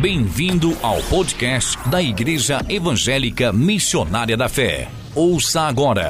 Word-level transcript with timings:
Bem-vindo 0.00 0.72
ao 0.82 1.02
podcast 1.08 1.78
da 1.88 2.02
Igreja 2.02 2.58
Evangélica 2.68 3.50
Missionária 3.50 4.36
da 4.36 4.46
Fé. 4.46 4.90
Ouça 5.14 5.62
agora. 5.62 6.08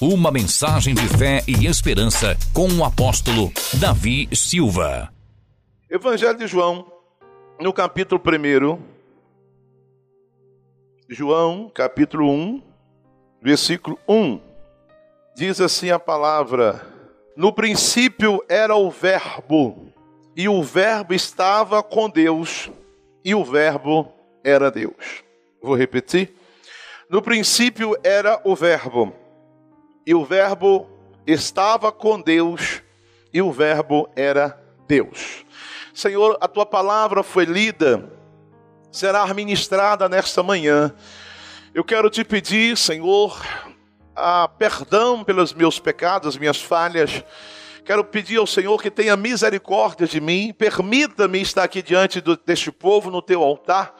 Uma 0.00 0.32
mensagem 0.32 0.92
de 0.92 1.06
fé 1.16 1.42
e 1.46 1.66
esperança 1.66 2.36
com 2.52 2.66
o 2.66 2.84
apóstolo 2.84 3.52
Davi 3.80 4.28
Silva. 4.34 5.08
Evangelho 5.88 6.36
de 6.36 6.48
João, 6.48 6.84
no 7.60 7.72
capítulo 7.72 8.20
1. 8.20 8.78
João, 11.08 11.70
capítulo 11.72 12.28
1, 12.28 12.62
versículo 13.40 13.96
1. 14.08 14.40
Diz 15.36 15.60
assim 15.60 15.90
a 15.90 15.98
palavra: 16.00 16.84
No 17.36 17.52
princípio 17.52 18.44
era 18.48 18.74
o 18.74 18.90
Verbo 18.90 19.93
e 20.36 20.48
o 20.48 20.62
Verbo 20.62 21.14
estava 21.14 21.82
com 21.82 22.08
Deus, 22.08 22.70
e 23.24 23.34
o 23.34 23.44
Verbo 23.44 24.12
era 24.42 24.70
Deus. 24.70 25.22
Vou 25.62 25.74
repetir. 25.76 26.34
No 27.08 27.22
princípio 27.22 27.96
era 28.02 28.40
o 28.44 28.54
Verbo, 28.56 29.14
e 30.06 30.14
o 30.14 30.24
Verbo 30.24 30.88
estava 31.26 31.92
com 31.92 32.20
Deus, 32.20 32.82
e 33.32 33.40
o 33.40 33.52
Verbo 33.52 34.08
era 34.16 34.58
Deus. 34.86 35.44
Senhor, 35.94 36.36
a 36.40 36.48
tua 36.48 36.66
palavra 36.66 37.22
foi 37.22 37.44
lida, 37.44 38.10
será 38.90 39.26
ministrada 39.32 40.08
nesta 40.08 40.42
manhã. 40.42 40.92
Eu 41.72 41.84
quero 41.84 42.10
te 42.10 42.24
pedir, 42.24 42.76
Senhor, 42.76 43.40
a 44.14 44.48
perdão 44.48 45.22
pelos 45.22 45.52
meus 45.52 45.78
pecados, 45.78 46.36
minhas 46.36 46.60
falhas 46.60 47.24
Quero 47.84 48.02
pedir 48.02 48.38
ao 48.38 48.46
Senhor 48.46 48.80
que 48.80 48.90
tenha 48.90 49.14
misericórdia 49.14 50.06
de 50.06 50.18
mim, 50.18 50.54
permita-me 50.56 51.42
estar 51.42 51.64
aqui 51.64 51.82
diante 51.82 52.18
do, 52.18 52.34
deste 52.34 52.72
povo 52.72 53.10
no 53.10 53.20
teu 53.20 53.42
altar, 53.42 53.94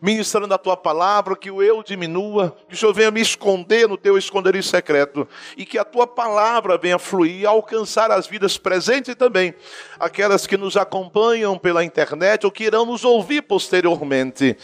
ministrando 0.00 0.54
a 0.54 0.58
tua 0.58 0.74
palavra, 0.74 1.36
que 1.36 1.50
o 1.50 1.62
eu 1.62 1.82
diminua, 1.82 2.56
que 2.66 2.74
o 2.74 2.78
Senhor 2.78 2.94
venha 2.94 3.10
me 3.10 3.20
esconder 3.20 3.86
no 3.86 3.98
teu 3.98 4.16
esconderijo 4.16 4.66
secreto 4.66 5.28
e 5.54 5.66
que 5.66 5.76
a 5.76 5.84
tua 5.84 6.06
palavra 6.06 6.78
venha 6.78 6.98
fluir 6.98 7.46
alcançar 7.46 8.10
as 8.10 8.26
vidas 8.26 8.56
presentes 8.56 9.10
e 9.10 9.14
também 9.14 9.54
aquelas 10.00 10.46
que 10.46 10.56
nos 10.56 10.74
acompanham 10.74 11.58
pela 11.58 11.84
internet 11.84 12.46
ou 12.46 12.50
que 12.50 12.64
irão 12.64 12.86
nos 12.86 13.04
ouvir 13.04 13.42
posteriormente 13.42 14.56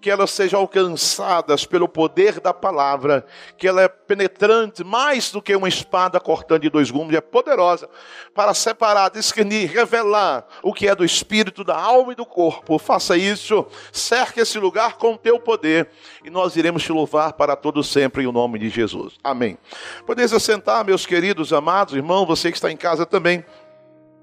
que 0.00 0.10
elas 0.10 0.30
sejam 0.30 0.60
alcançadas 0.60 1.66
pelo 1.66 1.86
poder 1.86 2.40
da 2.40 2.54
palavra, 2.54 3.24
que 3.58 3.68
ela 3.68 3.82
é 3.82 3.88
penetrante 3.88 4.82
mais 4.82 5.30
do 5.30 5.42
que 5.42 5.54
uma 5.54 5.68
espada 5.68 6.18
cortando 6.18 6.62
de 6.62 6.70
dois 6.70 6.90
gumes, 6.90 7.14
é 7.14 7.20
poderosa 7.20 7.88
para 8.34 8.54
separar, 8.54 9.10
discernir, 9.10 9.70
revelar 9.70 10.46
o 10.62 10.72
que 10.72 10.88
é 10.88 10.94
do 10.94 11.04
espírito, 11.04 11.62
da 11.62 11.76
alma 11.76 12.12
e 12.12 12.16
do 12.16 12.24
corpo. 12.24 12.78
Faça 12.78 13.16
isso, 13.16 13.66
cerque 13.92 14.40
esse 14.40 14.58
lugar 14.58 14.96
com 14.96 15.12
o 15.12 15.18
teu 15.18 15.38
poder 15.38 15.88
e 16.24 16.30
nós 16.30 16.56
iremos 16.56 16.82
te 16.82 16.92
louvar 16.92 17.34
para 17.34 17.54
todo 17.54 17.84
sempre 17.84 18.22
em 18.22 18.26
o 18.26 18.32
nome 18.32 18.58
de 18.58 18.70
Jesus. 18.70 19.18
Amém. 19.22 19.58
Podeis 20.06 20.32
assentar, 20.32 20.84
meus 20.84 21.04
queridos 21.04 21.52
amados 21.52 21.94
irmãos, 21.94 22.26
você 22.26 22.50
que 22.50 22.56
está 22.56 22.70
em 22.70 22.76
casa 22.76 23.04
também, 23.04 23.44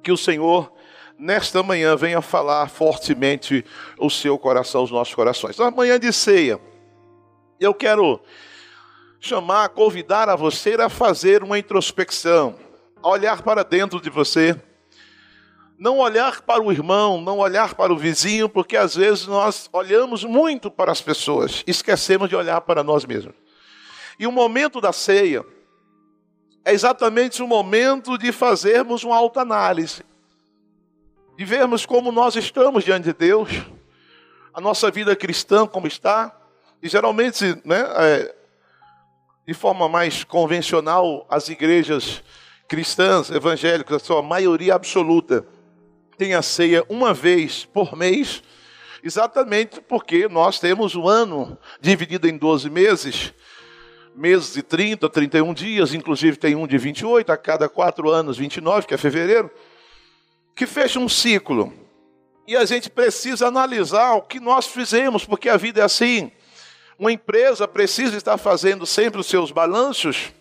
que 0.02 0.12
o 0.12 0.18
Senhor 0.18 0.72
nesta 1.18 1.64
manhã 1.64 1.96
venha 1.96 2.22
falar 2.22 2.70
fortemente 2.70 3.66
o 3.98 4.10
seu 4.10 4.38
coração, 4.38 4.84
os 4.84 4.92
nossos 4.92 5.16
corações. 5.16 5.58
Na 5.58 5.72
manhã 5.72 6.00
de 6.00 6.12
ceia, 6.14 6.60
eu 7.60 7.74
quero 7.74 8.22
chamar, 9.20 9.70
convidar 9.70 10.30
a 10.30 10.36
você 10.36 10.76
a 10.76 10.90
fazer 10.90 11.44
uma 11.44 11.58
introspecção, 11.58 12.56
a 13.02 13.10
olhar 13.10 13.42
para 13.42 13.64
dentro 13.64 14.00
de 14.00 14.10
você, 14.10 14.56
não 15.78 16.00
olhar 16.00 16.42
para 16.42 16.62
o 16.62 16.72
irmão, 16.72 17.22
não 17.22 17.40
olhar 17.40 17.76
para 17.76 17.94
o 17.94 17.98
vizinho, 17.98 18.48
porque 18.48 18.78
às 18.78 18.96
vezes 18.96 19.28
nós 19.28 19.70
olhamos 19.74 20.24
muito 20.24 20.70
para 20.70 20.92
as 20.92 21.02
pessoas, 21.02 21.64
esquecemos 21.68 22.30
de 22.30 22.36
olhar 22.36 22.62
para 22.62 22.84
nós 22.84 23.06
mesmos. 23.06 23.36
E 24.20 24.26
o 24.26 24.32
momento 24.32 24.82
da 24.82 24.92
ceia 24.92 25.46
é 26.66 26.74
exatamente 26.74 27.42
o 27.42 27.48
momento 27.48 28.18
de 28.18 28.32
fazermos 28.32 29.04
uma 29.04 29.16
autoanálise 29.16 30.04
de 31.38 31.46
vermos 31.46 31.86
como 31.86 32.12
nós 32.12 32.36
estamos 32.36 32.84
diante 32.84 33.04
de 33.04 33.14
Deus, 33.14 33.50
a 34.52 34.60
nossa 34.60 34.90
vida 34.90 35.16
cristã 35.16 35.68
como 35.68 35.86
está, 35.86 36.36
e 36.82 36.90
geralmente, 36.90 37.46
né, 37.64 37.86
é, 37.96 38.36
de 39.46 39.54
forma 39.54 39.88
mais 39.88 40.24
convencional, 40.24 41.28
as 41.30 41.48
igrejas 41.48 42.24
cristãs, 42.68 43.30
evangélicas, 43.30 44.02
a 44.02 44.06
sua 44.06 44.24
maioria 44.24 44.74
absoluta, 44.74 45.46
tem 46.18 46.34
a 46.34 46.42
ceia 46.42 46.84
uma 46.90 47.14
vez 47.14 47.66
por 47.66 47.96
mês, 47.96 48.42
exatamente 49.04 49.80
porque 49.80 50.28
nós 50.28 50.60
temos 50.60 50.96
um 50.96 51.08
ano 51.08 51.56
dividido 51.80 52.28
em 52.28 52.36
12 52.36 52.68
meses, 52.68 53.32
meses 54.16 54.56
de 54.56 54.64
30, 54.64 55.08
31 55.08 55.54
dias, 55.54 55.94
inclusive 55.94 56.36
tem 56.36 56.56
um 56.56 56.66
de 56.66 56.80
28, 56.80 57.32
a 57.32 57.38
cada 57.38 57.70
quatro 57.70 58.10
anos, 58.10 58.40
29, 58.40 58.88
que 58.88 58.96
é 58.96 58.98
fevereiro 58.98 59.52
que 60.58 60.66
fecha 60.66 61.00
um 61.00 61.08
ciclo. 61.08 61.72
E 62.48 62.58
a 62.58 62.66
gente 62.66 62.90
precisa 62.90 63.48
analisar 63.48 64.16
o 64.16 64.24
que 64.24 64.40
nós 64.40 64.66
fizemos, 64.66 65.24
porque 65.24 65.48
a 65.48 65.56
vida 65.56 65.82
é 65.82 65.84
assim. 65.84 66.32
Uma 66.98 67.12
empresa 67.12 67.68
precisa 67.68 68.18
estar 68.18 68.38
fazendo 68.40 68.84
sempre 68.84 69.22
os 69.22 69.28
seus 69.28 69.52
balanços. 69.52 70.32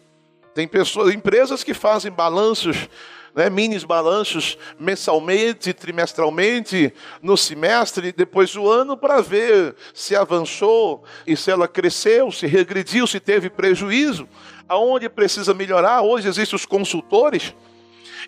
Tem 0.54 0.66
pessoas, 0.66 1.14
empresas 1.14 1.62
que 1.62 1.74
fazem 1.74 2.10
balanços, 2.10 2.88
né, 3.34 3.50
mini 3.50 3.78
balanços 3.80 4.56
mensalmente, 4.80 5.74
trimestralmente, 5.74 6.94
no 7.20 7.36
semestre, 7.36 8.10
depois 8.10 8.50
do 8.54 8.70
ano, 8.70 8.96
para 8.96 9.20
ver 9.20 9.76
se 9.92 10.16
avançou 10.16 11.04
e 11.26 11.36
se 11.36 11.50
ela 11.50 11.68
cresceu, 11.68 12.32
se 12.32 12.46
regrediu, 12.46 13.06
se 13.06 13.20
teve 13.20 13.50
prejuízo, 13.50 14.26
aonde 14.66 15.10
precisa 15.10 15.52
melhorar. 15.52 16.00
Hoje 16.00 16.26
existem 16.26 16.56
os 16.56 16.64
consultores 16.64 17.54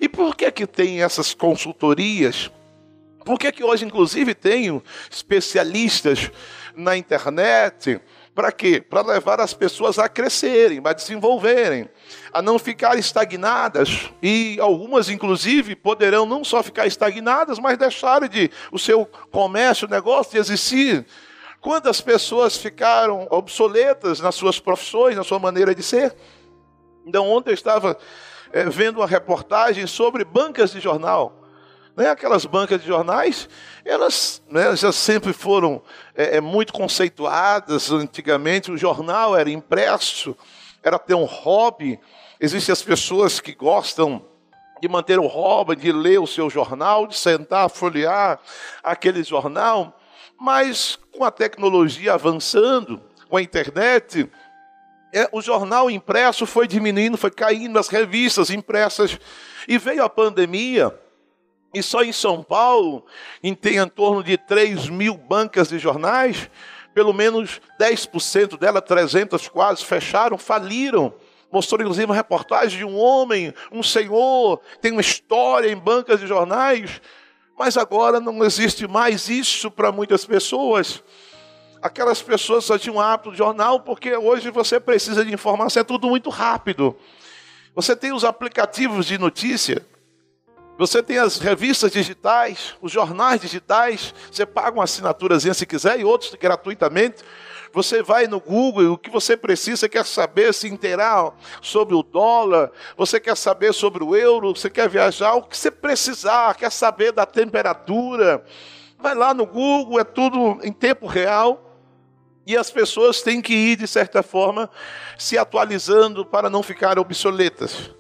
e 0.01 0.09
por 0.09 0.37
que 0.37 0.51
que 0.51 0.67
tem 0.67 1.03
essas 1.03 1.35
consultorias? 1.35 2.51
Por 3.25 3.39
que 3.39 3.53
que 3.53 3.63
hoje, 3.63 3.85
inclusive, 3.85 4.35
tenho 4.35 4.83
especialistas 5.11 6.31
na 6.75 6.97
internet? 6.97 8.01
Para 8.35 8.53
quê? 8.53 8.81
Para 8.81 9.03
levar 9.03 9.41
as 9.41 9.53
pessoas 9.53 9.99
a 9.99 10.09
crescerem, 10.09 10.81
a 10.85 10.93
desenvolverem, 10.93 11.91
a 12.33 12.41
não 12.41 12.59
ficarem 12.59 13.01
estagnadas. 13.01 14.11
E 14.23 14.59
algumas, 14.61 15.11
inclusive, 15.11 15.75
poderão 15.75 16.25
não 16.25 16.45
só 16.45 16.63
ficar 16.63 16.87
estagnadas, 16.87 17.59
mas 17.59 17.77
deixarem 17.77 18.29
de 18.29 18.51
o 18.71 18.79
seu 18.79 19.05
comércio, 19.31 19.89
negócio 19.89 20.33
de 20.33 20.39
existir. 20.39 21.05
Quantas 21.61 22.01
pessoas 22.01 22.57
ficaram 22.57 23.27
obsoletas 23.29 24.21
nas 24.21 24.37
suas 24.37 24.61
profissões, 24.61 25.17
na 25.17 25.25
sua 25.25 25.41
maneira 25.41 25.75
de 25.75 25.83
ser? 25.83 26.15
Então, 27.05 27.29
ontem 27.29 27.51
eu 27.51 27.55
estava 27.55 27.99
é, 28.53 28.65
vendo 28.65 28.99
uma 28.99 29.07
reportagem 29.07 29.87
sobre 29.87 30.25
bancas 30.25 30.71
de 30.71 30.81
jornal. 30.81 31.39
Né? 31.97 32.09
Aquelas 32.09 32.47
bancas 32.47 32.81
de 32.81 32.87
jornais, 32.87 33.49
elas 33.85 34.41
né, 34.49 34.77
já 34.77 34.93
sempre 34.93 35.33
foram 35.33 35.83
é, 36.15 36.41
muito 36.41 36.73
conceituadas. 36.73 37.91
Antigamente, 37.91 38.71
o 38.71 38.79
jornal 38.79 39.37
era 39.37 39.51
impresso, 39.51 40.37
era 40.83 40.99
ter 40.99 41.15
um 41.15 41.25
hobby. 41.25 41.99
Existem 42.41 42.73
as 42.73 42.83
pessoas 42.83 43.41
que 43.41 43.53
gostam 43.53 44.25
de 44.81 44.89
manter 44.89 45.19
o 45.19 45.27
hobby, 45.27 45.75
de 45.75 45.91
ler 45.91 46.21
o 46.21 46.27
seu 46.27 46.49
jornal, 46.49 47.07
de 47.07 47.17
sentar, 47.17 47.69
folhear 47.69 48.39
aquele 48.83 49.25
jornal. 49.25 49.99
Mas 50.39 50.97
com 51.13 51.25
a 51.25 51.33
tecnologia 51.33 52.15
avançando, 52.15 53.03
com 53.29 53.37
a 53.37 53.43
internet, 53.43 54.31
é, 55.13 55.29
o 55.33 55.41
jornal 55.41 55.91
impresso 55.91 56.47
foi 56.47 56.67
diminuindo, 56.67 57.17
foi 57.17 57.31
caindo, 57.31 57.79
as 57.79 57.89
revistas 57.89 58.51
impressas. 58.51 59.19
E 59.67 59.79
veio 59.79 60.03
a 60.03 60.09
pandemia, 60.09 60.95
e 61.73 61.83
só 61.83 62.03
em 62.03 62.13
São 62.13 62.43
Paulo, 62.43 63.05
em, 63.43 63.55
tem 63.55 63.77
em 63.77 63.89
torno 63.89 64.23
de 64.23 64.37
3 64.37 64.89
mil 64.89 65.17
bancas 65.17 65.69
de 65.69 65.79
jornais, 65.79 66.51
pelo 66.95 67.13
menos 67.13 67.61
10% 67.79 68.59
dela, 68.59 68.81
300 68.81 69.49
quase, 69.49 69.85
fecharam, 69.85 70.39
faliram. 70.39 71.15
Mostrou 71.51 71.81
inclusive 71.81 72.07
uma 72.07 72.15
reportagem 72.15 72.79
de 72.79 72.85
um 72.85 72.99
homem, 72.99 73.55
um 73.73 73.83
senhor, 73.83 74.61
tem 74.83 74.93
uma 74.93 75.01
história 75.01 75.71
em 75.71 75.77
bancas 75.77 76.21
de 76.21 76.27
jornais, 76.27 77.01
mas 77.59 77.77
agora 77.77 78.21
não 78.21 78.45
existe 78.45 78.87
mais 78.87 79.29
isso 79.29 79.71
para 79.71 79.91
muitas 79.91 80.27
pessoas. 80.27 81.03
Aquelas 81.81 82.21
pessoas 82.21 82.65
só 82.65 82.79
tinham 82.79 83.01
hábito 83.01 83.31
de 83.31 83.39
jornal 83.39 83.81
porque 83.81 84.17
hoje 84.17 84.51
você 84.51 84.81
precisa 84.81 85.25
de 85.25 85.33
informação, 85.33 85.81
é 85.81 85.85
tudo 85.85 86.09
muito 86.09 86.31
rápido. 86.31 86.97
Você 87.75 87.95
tem 87.95 88.13
os 88.13 88.25
aplicativos 88.25 89.07
de 89.07 89.17
notícia, 89.19 89.87
você 90.77 91.03
tem 91.03 91.19
as 91.19 91.39
revistas 91.39 91.93
digitais, 91.93 92.75
os 92.81 92.91
jornais 92.91 93.41
digitais, 93.41 94.15
você 94.31 94.45
paga 94.45 94.77
uma 94.77 94.85
assinaturazinha 94.85 95.55
se 95.55 95.67
quiser 95.67 96.01
e 96.01 96.05
outros 96.05 96.35
gratuitamente. 96.35 97.23
Você 97.73 98.03
vai 98.03 98.27
no 98.27 98.41
Google, 98.41 98.93
o 98.93 98.99
que 98.99 99.11
você 99.11 99.37
precisa, 99.37 99.89
quer 99.89 100.05
saber, 100.05 100.55
se 100.55 100.67
inteirar 100.69 101.33
sobre 101.61 101.95
o 101.95 102.03
dólar, 102.03 102.73
você 102.97 103.21
quer 103.21 103.37
saber 103.37 103.75
sobre 103.75 104.03
o 104.03 104.17
euro, 104.17 104.57
você 104.57 104.71
quer 104.71 104.89
viajar, 104.89 105.35
o 105.35 105.43
que 105.43 105.57
você 105.57 105.71
precisar, 105.71 106.55
quer 106.55 106.73
saber 106.73 107.13
da 107.13 107.27
temperatura, 107.27 108.43
Vai 109.01 109.15
lá 109.15 109.33
no 109.33 109.47
Google, 109.47 110.01
é 110.01 110.05
tudo 110.05 110.59
em 110.63 110.73
tempo 110.73 111.07
real. 111.07 111.68
E 112.49 112.57
as 112.57 112.71
pessoas 112.71 113.21
têm 113.21 113.43
que 113.43 113.53
ir, 113.53 113.77
de 113.77 113.87
certa 113.87 114.23
forma, 114.23 114.71
se 115.19 115.37
atualizando 115.37 116.25
para 116.25 116.49
não 116.49 116.63
ficarem 116.63 116.99
obsoletas. 116.99 117.91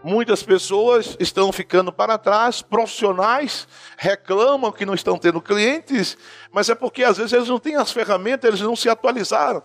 Muitas 0.00 0.44
pessoas 0.44 1.16
estão 1.18 1.50
ficando 1.50 1.92
para 1.92 2.16
trás, 2.16 2.62
profissionais 2.62 3.66
reclamam 3.98 4.70
que 4.70 4.86
não 4.86 4.94
estão 4.94 5.18
tendo 5.18 5.40
clientes, 5.40 6.16
mas 6.52 6.68
é 6.68 6.74
porque 6.76 7.02
às 7.02 7.16
vezes 7.16 7.32
eles 7.32 7.48
não 7.48 7.58
têm 7.58 7.74
as 7.74 7.90
ferramentas, 7.90 8.46
eles 8.46 8.60
não 8.60 8.76
se 8.76 8.88
atualizaram. 8.88 9.60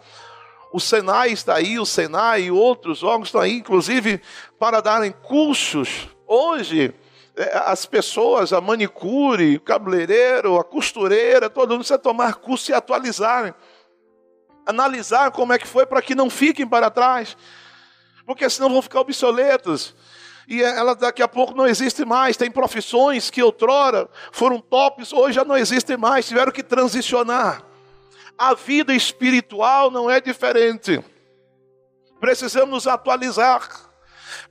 O 0.73 0.79
Senai 0.79 1.29
está 1.29 1.57
aí, 1.57 1.77
o 1.77 1.85
Senai 1.85 2.45
e 2.45 2.51
outros 2.51 3.03
órgãos 3.03 3.27
estão 3.27 3.41
aí, 3.41 3.57
inclusive, 3.57 4.19
para 4.57 4.81
darem 4.81 5.11
cursos. 5.11 6.09
Hoje, 6.25 6.91
é, 7.35 7.61
as 7.65 7.85
pessoas, 7.85 8.51
a 8.53 8.59
manicure, 8.59 9.57
o 9.57 9.61
cabeleireiro, 9.61 10.57
a 10.57 10.63
costureira, 10.63 11.47
todo 11.47 11.69
mundo 11.69 11.81
precisa 11.81 11.99
tomar 11.99 12.33
curso 12.37 12.71
e 12.71 12.73
atualizarem. 12.73 13.53
Analisar 14.71 15.31
como 15.31 15.53
é 15.53 15.59
que 15.59 15.67
foi 15.67 15.85
para 15.85 16.01
que 16.01 16.15
não 16.15 16.29
fiquem 16.29 16.67
para 16.67 16.89
trás. 16.89 17.37
Porque 18.25 18.49
senão 18.49 18.69
vão 18.69 18.81
ficar 18.81 19.01
obsoletos 19.01 19.93
e 20.47 20.61
ela 20.61 20.95
daqui 20.95 21.23
a 21.23 21.27
pouco 21.27 21.55
não 21.55 21.65
existe 21.65 22.03
mais. 22.03 22.35
Tem 22.35 22.51
profissões 22.51 23.29
que 23.29 23.41
outrora 23.41 24.09
foram 24.31 24.59
tops, 24.59 25.13
hoje 25.13 25.35
já 25.35 25.45
não 25.45 25.55
existem 25.55 25.95
mais, 25.95 26.27
tiveram 26.27 26.51
que 26.51 26.63
transicionar. 26.63 27.63
A 28.37 28.53
vida 28.53 28.93
espiritual 28.93 29.91
não 29.91 30.09
é 30.09 30.19
diferente. 30.19 31.03
Precisamos 32.19 32.69
nos 32.69 32.87
atualizar. 32.87 33.91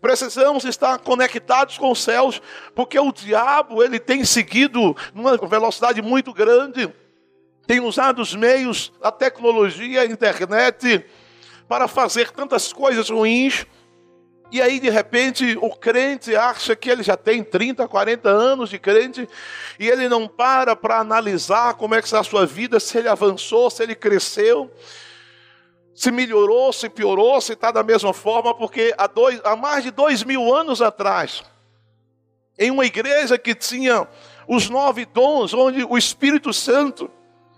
Precisamos 0.00 0.64
estar 0.64 0.98
conectados 0.98 1.76
com 1.76 1.90
os 1.90 2.02
céus, 2.02 2.40
porque 2.74 2.98
o 2.98 3.12
diabo 3.12 3.82
ele 3.82 3.98
tem 3.98 4.24
seguido 4.24 4.96
numa 5.14 5.36
velocidade 5.36 6.00
muito 6.00 6.32
grande, 6.32 6.90
tem 7.70 7.78
usado 7.78 8.20
os 8.20 8.34
meios, 8.34 8.92
a 9.00 9.12
tecnologia, 9.12 10.00
a 10.00 10.04
internet 10.04 11.06
para 11.68 11.86
fazer 11.86 12.32
tantas 12.32 12.72
coisas 12.72 13.08
ruins. 13.08 13.64
E 14.50 14.60
aí, 14.60 14.80
de 14.80 14.90
repente, 14.90 15.56
o 15.62 15.70
crente 15.70 16.34
acha 16.34 16.74
que 16.74 16.90
ele 16.90 17.04
já 17.04 17.16
tem 17.16 17.44
30, 17.44 17.86
40 17.86 18.28
anos 18.28 18.70
de 18.70 18.76
crente 18.76 19.28
e 19.78 19.88
ele 19.88 20.08
não 20.08 20.26
para 20.26 20.74
para 20.74 20.98
analisar 20.98 21.74
como 21.74 21.94
é 21.94 22.00
que 22.00 22.08
está 22.08 22.18
a 22.18 22.24
sua 22.24 22.44
vida, 22.44 22.80
se 22.80 22.98
ele 22.98 23.06
avançou, 23.08 23.70
se 23.70 23.84
ele 23.84 23.94
cresceu, 23.94 24.68
se 25.94 26.10
melhorou, 26.10 26.72
se 26.72 26.88
piorou, 26.88 27.40
se 27.40 27.52
está 27.52 27.70
da 27.70 27.84
mesma 27.84 28.12
forma, 28.12 28.52
porque 28.52 28.92
há, 28.98 29.06
dois, 29.06 29.40
há 29.44 29.54
mais 29.54 29.84
de 29.84 29.92
dois 29.92 30.24
mil 30.24 30.52
anos 30.52 30.82
atrás, 30.82 31.44
em 32.58 32.72
uma 32.72 32.84
igreja 32.84 33.38
que 33.38 33.54
tinha 33.54 34.08
os 34.48 34.68
nove 34.68 35.06
dons, 35.06 35.54
onde 35.54 35.84
o 35.84 35.96
Espírito 35.96 36.52
Santo 36.52 37.08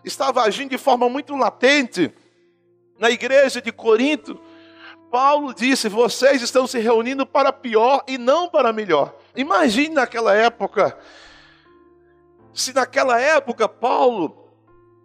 estava 0.05 0.43
agindo 0.43 0.71
de 0.71 0.79
forma 0.79 1.09
muito 1.09 1.35
latente, 1.37 2.13
na 2.99 3.11
igreja 3.11 3.61
de 3.61 3.73
Corinto, 3.73 4.41
Paulo 5.11 5.53
disse: 5.53 5.89
vocês 5.89 6.41
estão 6.41 6.67
se 6.67 6.79
reunindo 6.79 7.27
para 7.27 7.53
pior 7.53 8.03
e 8.07 8.17
não 8.17 8.49
para 8.49 8.73
melhor. 8.73 9.15
Imagine 9.37 9.95
naquela 9.95 10.35
época, 10.35 10.97
se 12.55 12.73
naquela 12.73 13.21
época 13.21 13.69
Paulo 13.69 14.43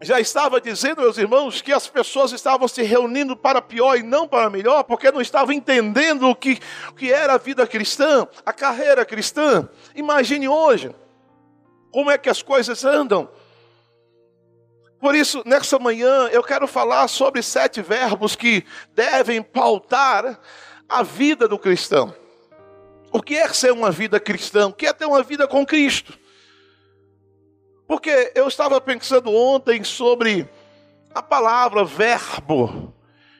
já 0.01 0.19
estava 0.19 0.61
dizendo, 0.61 1.01
meus 1.01 1.17
irmãos, 1.17 1.61
que 1.61 1.73
as 1.73 1.87
pessoas 1.87 2.31
estavam 2.31 2.67
se 2.67 2.83
reunindo 2.83 3.35
para 3.35 3.61
pior 3.61 3.97
e 3.97 4.03
não 4.03 4.27
para 4.27 4.49
melhor, 4.49 4.83
porque 4.83 5.11
não 5.11 5.19
estavam 5.19 5.51
entendendo 5.51 6.29
o 6.29 6.35
que, 6.35 6.59
o 6.89 6.93
que 6.93 7.11
era 7.11 7.33
a 7.33 7.37
vida 7.37 7.65
cristã, 7.65 8.27
a 8.45 8.53
carreira 8.53 9.03
cristã. 9.03 9.67
Imagine 9.95 10.47
hoje, 10.47 10.95
como 11.91 12.11
é 12.11 12.17
que 12.17 12.29
as 12.29 12.43
coisas 12.43 12.85
andam. 12.85 13.27
Por 14.99 15.15
isso, 15.15 15.43
nessa 15.45 15.77
manhã, 15.77 16.27
eu 16.29 16.43
quero 16.43 16.67
falar 16.67 17.07
sobre 17.07 17.43
sete 17.43 17.81
verbos 17.81 18.35
que 18.35 18.65
devem 18.95 19.41
pautar 19.41 20.39
a 20.89 21.03
vida 21.03 21.47
do 21.47 21.59
cristão. 21.59 22.13
O 23.11 23.21
que 23.21 23.35
é 23.35 23.47
ser 23.53 23.71
uma 23.71 23.91
vida 23.91 24.19
cristã? 24.19 24.67
O 24.67 24.73
que 24.73 24.87
é 24.87 24.93
ter 24.93 25.05
uma 25.05 25.21
vida 25.21 25.47
com 25.47 25.65
Cristo? 25.65 26.17
Porque 27.87 28.31
eu 28.35 28.47
estava 28.47 28.81
pensando 28.81 29.33
ontem 29.33 29.83
sobre 29.83 30.49
a 31.13 31.21
palavra 31.21 31.85
verbo. 31.85 32.93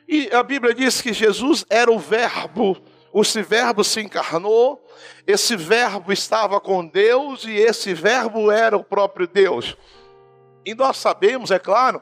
E 0.08 0.30
a 0.32 0.42
Bíblia 0.42 0.74
diz 0.74 1.02
que 1.02 1.12
Jesus 1.12 1.66
era 1.70 1.92
o 1.92 2.00
verbo. 2.00 2.78
Esse 3.14 3.42
verbo 3.42 3.84
se 3.84 4.00
encarnou, 4.02 4.86
esse 5.26 5.56
verbo 5.56 6.14
estava 6.14 6.62
com 6.62 6.86
Deus 6.86 7.46
e 7.46 7.52
esse 7.52 7.94
verbo 7.94 8.52
era 8.52 8.78
o 8.78 8.84
próprio 8.84 9.28
Deus. 9.28 9.76
E 10.68 10.76
nós 10.76 10.98
sabemos, 10.98 11.50
é 11.50 11.58
claro, 11.58 12.02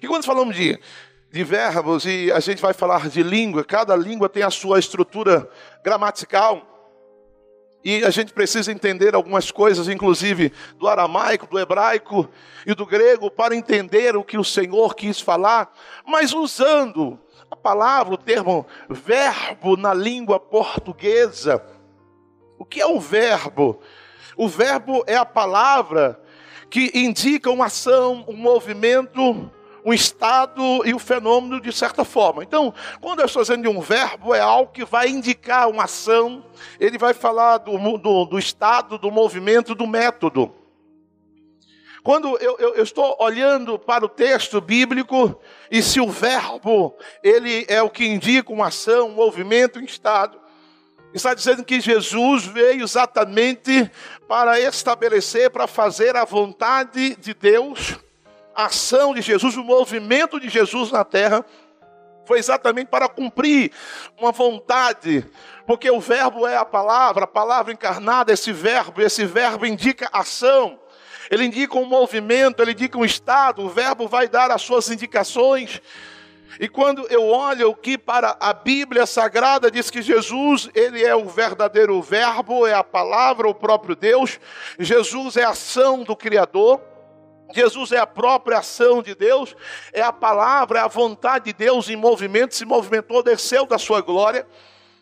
que 0.00 0.06
quando 0.06 0.24
falamos 0.24 0.54
de, 0.54 0.78
de 1.32 1.42
verbos 1.42 2.06
e 2.06 2.30
a 2.30 2.38
gente 2.38 2.62
vai 2.62 2.72
falar 2.72 3.08
de 3.08 3.24
língua, 3.24 3.64
cada 3.64 3.96
língua 3.96 4.28
tem 4.28 4.44
a 4.44 4.50
sua 4.50 4.78
estrutura 4.78 5.50
gramatical. 5.82 6.64
E 7.82 8.04
a 8.04 8.10
gente 8.10 8.32
precisa 8.32 8.70
entender 8.70 9.16
algumas 9.16 9.50
coisas, 9.50 9.88
inclusive 9.88 10.52
do 10.78 10.86
aramaico, 10.86 11.48
do 11.48 11.58
hebraico 11.58 12.30
e 12.64 12.72
do 12.72 12.86
grego, 12.86 13.28
para 13.32 13.56
entender 13.56 14.14
o 14.14 14.22
que 14.22 14.38
o 14.38 14.44
Senhor 14.44 14.94
quis 14.94 15.18
falar, 15.18 15.72
mas 16.06 16.32
usando 16.32 17.18
a 17.50 17.56
palavra, 17.56 18.14
o 18.14 18.16
termo 18.16 18.64
verbo 18.88 19.76
na 19.76 19.92
língua 19.92 20.38
portuguesa. 20.38 21.60
O 22.56 22.64
que 22.64 22.80
é 22.80 22.86
um 22.86 23.00
verbo? 23.00 23.80
O 24.36 24.48
verbo 24.48 25.02
é 25.04 25.16
a 25.16 25.26
palavra 25.26 26.22
que 26.70 26.90
indicam 26.94 27.54
uma 27.54 27.66
ação, 27.66 28.24
um 28.28 28.36
movimento, 28.36 29.50
um 29.84 29.92
estado 29.92 30.62
e 30.86 30.92
o 30.92 30.96
um 30.96 30.98
fenômeno 30.98 31.60
de 31.60 31.72
certa 31.72 32.04
forma. 32.04 32.42
Então, 32.42 32.72
quando 33.00 33.20
eu 33.20 33.26
estou 33.26 33.42
dizendo 33.42 33.62
de 33.62 33.68
um 33.68 33.80
verbo, 33.80 34.34
é 34.34 34.40
algo 34.40 34.72
que 34.72 34.84
vai 34.84 35.08
indicar 35.08 35.68
uma 35.68 35.84
ação, 35.84 36.44
ele 36.80 36.96
vai 36.96 37.12
falar 37.12 37.58
do, 37.58 37.98
do, 37.98 38.24
do 38.24 38.38
estado, 38.38 38.96
do 38.98 39.10
movimento, 39.10 39.74
do 39.74 39.86
método. 39.86 40.54
Quando 42.02 42.36
eu, 42.38 42.56
eu, 42.58 42.74
eu, 42.74 42.84
estou 42.84 43.16
olhando 43.18 43.78
para 43.78 44.04
o 44.04 44.08
texto 44.10 44.60
bíblico, 44.60 45.40
e 45.70 45.82
se 45.82 45.98
o 46.00 46.10
verbo, 46.10 46.94
ele 47.22 47.64
é 47.66 47.82
o 47.82 47.88
que 47.88 48.04
indica 48.04 48.52
uma 48.52 48.66
ação, 48.66 49.08
um 49.08 49.14
movimento, 49.14 49.78
um 49.78 49.84
estado, 49.84 50.38
está 51.14 51.32
dizendo 51.32 51.64
que 51.64 51.80
Jesus 51.80 52.44
veio 52.44 52.82
exatamente 52.82 53.88
para 54.26 54.58
estabelecer, 54.58 55.48
para 55.48 55.68
fazer 55.68 56.16
a 56.16 56.24
vontade 56.24 57.14
de 57.16 57.32
Deus, 57.32 57.96
a 58.54 58.66
ação 58.66 59.14
de 59.14 59.22
Jesus, 59.22 59.56
o 59.56 59.62
movimento 59.62 60.40
de 60.40 60.48
Jesus 60.48 60.90
na 60.90 61.04
terra, 61.04 61.44
foi 62.26 62.38
exatamente 62.38 62.88
para 62.88 63.08
cumprir 63.08 63.70
uma 64.18 64.32
vontade, 64.32 65.24
porque 65.66 65.88
o 65.90 66.00
verbo 66.00 66.46
é 66.46 66.56
a 66.56 66.64
palavra, 66.64 67.24
a 67.24 67.28
palavra 67.28 67.72
encarnada, 67.72 68.32
esse 68.32 68.50
verbo, 68.52 69.00
esse 69.00 69.24
verbo 69.24 69.66
indica 69.66 70.08
ação, 70.12 70.80
ele 71.30 71.44
indica 71.44 71.78
um 71.78 71.84
movimento, 71.84 72.60
ele 72.60 72.72
indica 72.72 72.98
um 72.98 73.04
estado, 73.04 73.62
o 73.62 73.68
verbo 73.68 74.08
vai 74.08 74.26
dar 74.26 74.50
as 74.50 74.62
suas 74.62 74.90
indicações. 74.90 75.80
E 76.60 76.68
quando 76.68 77.06
eu 77.08 77.26
olho 77.26 77.74
que 77.74 77.98
para 77.98 78.36
a 78.38 78.52
Bíblia 78.52 79.06
Sagrada 79.06 79.70
diz 79.70 79.90
que 79.90 80.02
Jesus, 80.02 80.68
ele 80.74 81.04
é 81.04 81.14
o 81.14 81.28
verdadeiro 81.28 82.00
verbo, 82.00 82.66
é 82.66 82.74
a 82.74 82.84
palavra, 82.84 83.48
o 83.48 83.54
próprio 83.54 83.96
Deus. 83.96 84.38
Jesus 84.78 85.36
é 85.36 85.44
a 85.44 85.50
ação 85.50 86.02
do 86.02 86.14
Criador. 86.14 86.80
Jesus 87.52 87.92
é 87.92 87.98
a 87.98 88.06
própria 88.06 88.58
ação 88.58 89.02
de 89.02 89.14
Deus, 89.14 89.54
é 89.92 90.00
a 90.00 90.12
palavra, 90.12 90.80
é 90.80 90.82
a 90.82 90.88
vontade 90.88 91.44
de 91.44 91.52
Deus 91.52 91.88
em 91.88 91.94
movimento, 91.94 92.54
se 92.54 92.64
movimentou, 92.64 93.22
desceu 93.22 93.64
da 93.66 93.78
sua 93.78 94.00
glória. 94.00 94.46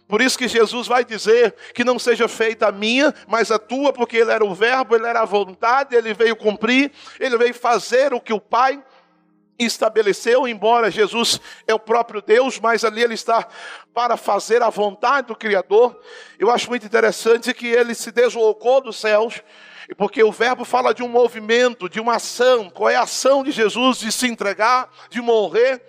Por 0.06 0.20
isso 0.20 0.36
que 0.36 0.46
Jesus 0.46 0.86
vai 0.86 1.04
dizer 1.04 1.54
que 1.72 1.84
não 1.84 1.98
seja 1.98 2.28
feita 2.28 2.68
a 2.68 2.72
minha, 2.72 3.14
mas 3.26 3.50
a 3.50 3.58
tua, 3.58 3.92
porque 3.92 4.18
ele 4.18 4.30
era 4.30 4.44
o 4.44 4.54
verbo, 4.54 4.94
ele 4.94 5.06
era 5.06 5.22
a 5.22 5.24
vontade, 5.24 5.96
ele 5.96 6.12
veio 6.12 6.36
cumprir, 6.36 6.92
ele 7.18 7.38
veio 7.38 7.54
fazer 7.54 8.12
o 8.12 8.20
que 8.20 8.32
o 8.32 8.40
Pai 8.40 8.82
estabeleceu, 9.64 10.46
embora 10.46 10.90
Jesus 10.90 11.40
é 11.66 11.74
o 11.74 11.78
próprio 11.78 12.20
Deus, 12.20 12.58
mas 12.58 12.84
ali 12.84 13.02
ele 13.02 13.14
está 13.14 13.46
para 13.94 14.16
fazer 14.16 14.62
a 14.62 14.70
vontade 14.70 15.28
do 15.28 15.36
Criador. 15.36 15.98
Eu 16.38 16.50
acho 16.50 16.68
muito 16.68 16.86
interessante 16.86 17.52
que 17.54 17.66
ele 17.66 17.94
se 17.94 18.10
deslocou 18.10 18.80
dos 18.80 18.96
céus, 18.96 19.42
porque 19.96 20.22
o 20.22 20.32
verbo 20.32 20.64
fala 20.64 20.94
de 20.94 21.02
um 21.02 21.08
movimento, 21.08 21.88
de 21.88 22.00
uma 22.00 22.16
ação. 22.16 22.70
Qual 22.70 22.88
é 22.88 22.96
a 22.96 23.02
ação 23.02 23.42
de 23.42 23.50
Jesus 23.50 23.98
de 23.98 24.10
se 24.10 24.26
entregar, 24.26 24.88
de 25.10 25.20
morrer 25.20 25.82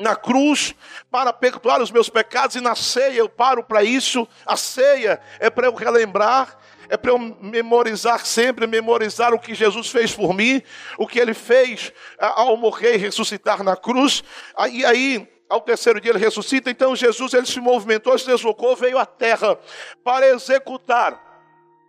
na 0.00 0.16
cruz 0.16 0.74
para 1.10 1.32
perdoar 1.32 1.80
os 1.80 1.90
meus 1.90 2.08
pecados 2.08 2.56
e 2.56 2.60
na 2.60 2.74
ceia 2.74 3.18
eu 3.18 3.28
paro 3.28 3.62
para 3.62 3.84
isso. 3.84 4.26
A 4.44 4.56
ceia 4.56 5.20
é 5.38 5.50
para 5.50 5.66
eu 5.66 5.74
relembrar 5.74 6.56
é 6.90 6.96
para 6.96 7.12
eu 7.12 7.18
memorizar 7.18 8.26
sempre, 8.26 8.66
memorizar 8.66 9.32
o 9.32 9.38
que 9.38 9.54
Jesus 9.54 9.88
fez 9.88 10.12
por 10.12 10.34
mim, 10.34 10.60
o 10.98 11.06
que 11.06 11.20
ele 11.20 11.32
fez 11.32 11.92
ao 12.18 12.56
morrer 12.56 12.96
e 12.96 12.98
ressuscitar 12.98 13.62
na 13.62 13.76
cruz. 13.76 14.24
E 14.72 14.84
aí, 14.84 15.26
ao 15.48 15.60
terceiro 15.60 16.00
dia 16.00 16.10
ele 16.10 16.18
ressuscita, 16.18 16.68
então 16.68 16.96
Jesus 16.96 17.32
ele 17.32 17.46
se 17.46 17.60
movimentou, 17.60 18.18
se 18.18 18.26
deslocou, 18.26 18.74
veio 18.74 18.98
à 18.98 19.06
terra 19.06 19.56
para 20.02 20.28
executar 20.28 21.28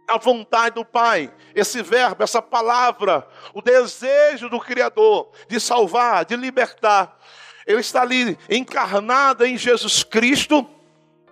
a 0.07 0.19
vontade 0.19 0.75
do 0.75 0.85
Pai, 0.85 1.33
esse 1.55 1.81
verbo, 1.81 2.23
essa 2.23 2.41
palavra, 2.41 3.27
o 3.55 3.61
desejo 3.61 4.49
do 4.49 4.59
Criador 4.59 5.31
de 5.47 5.59
salvar, 5.59 6.25
de 6.25 6.35
libertar, 6.35 7.17
ele 7.65 7.79
está 7.79 8.03
ali 8.03 8.37
encarnado 8.49 9.45
em 9.45 9.57
Jesus 9.57 10.03
Cristo 10.03 10.69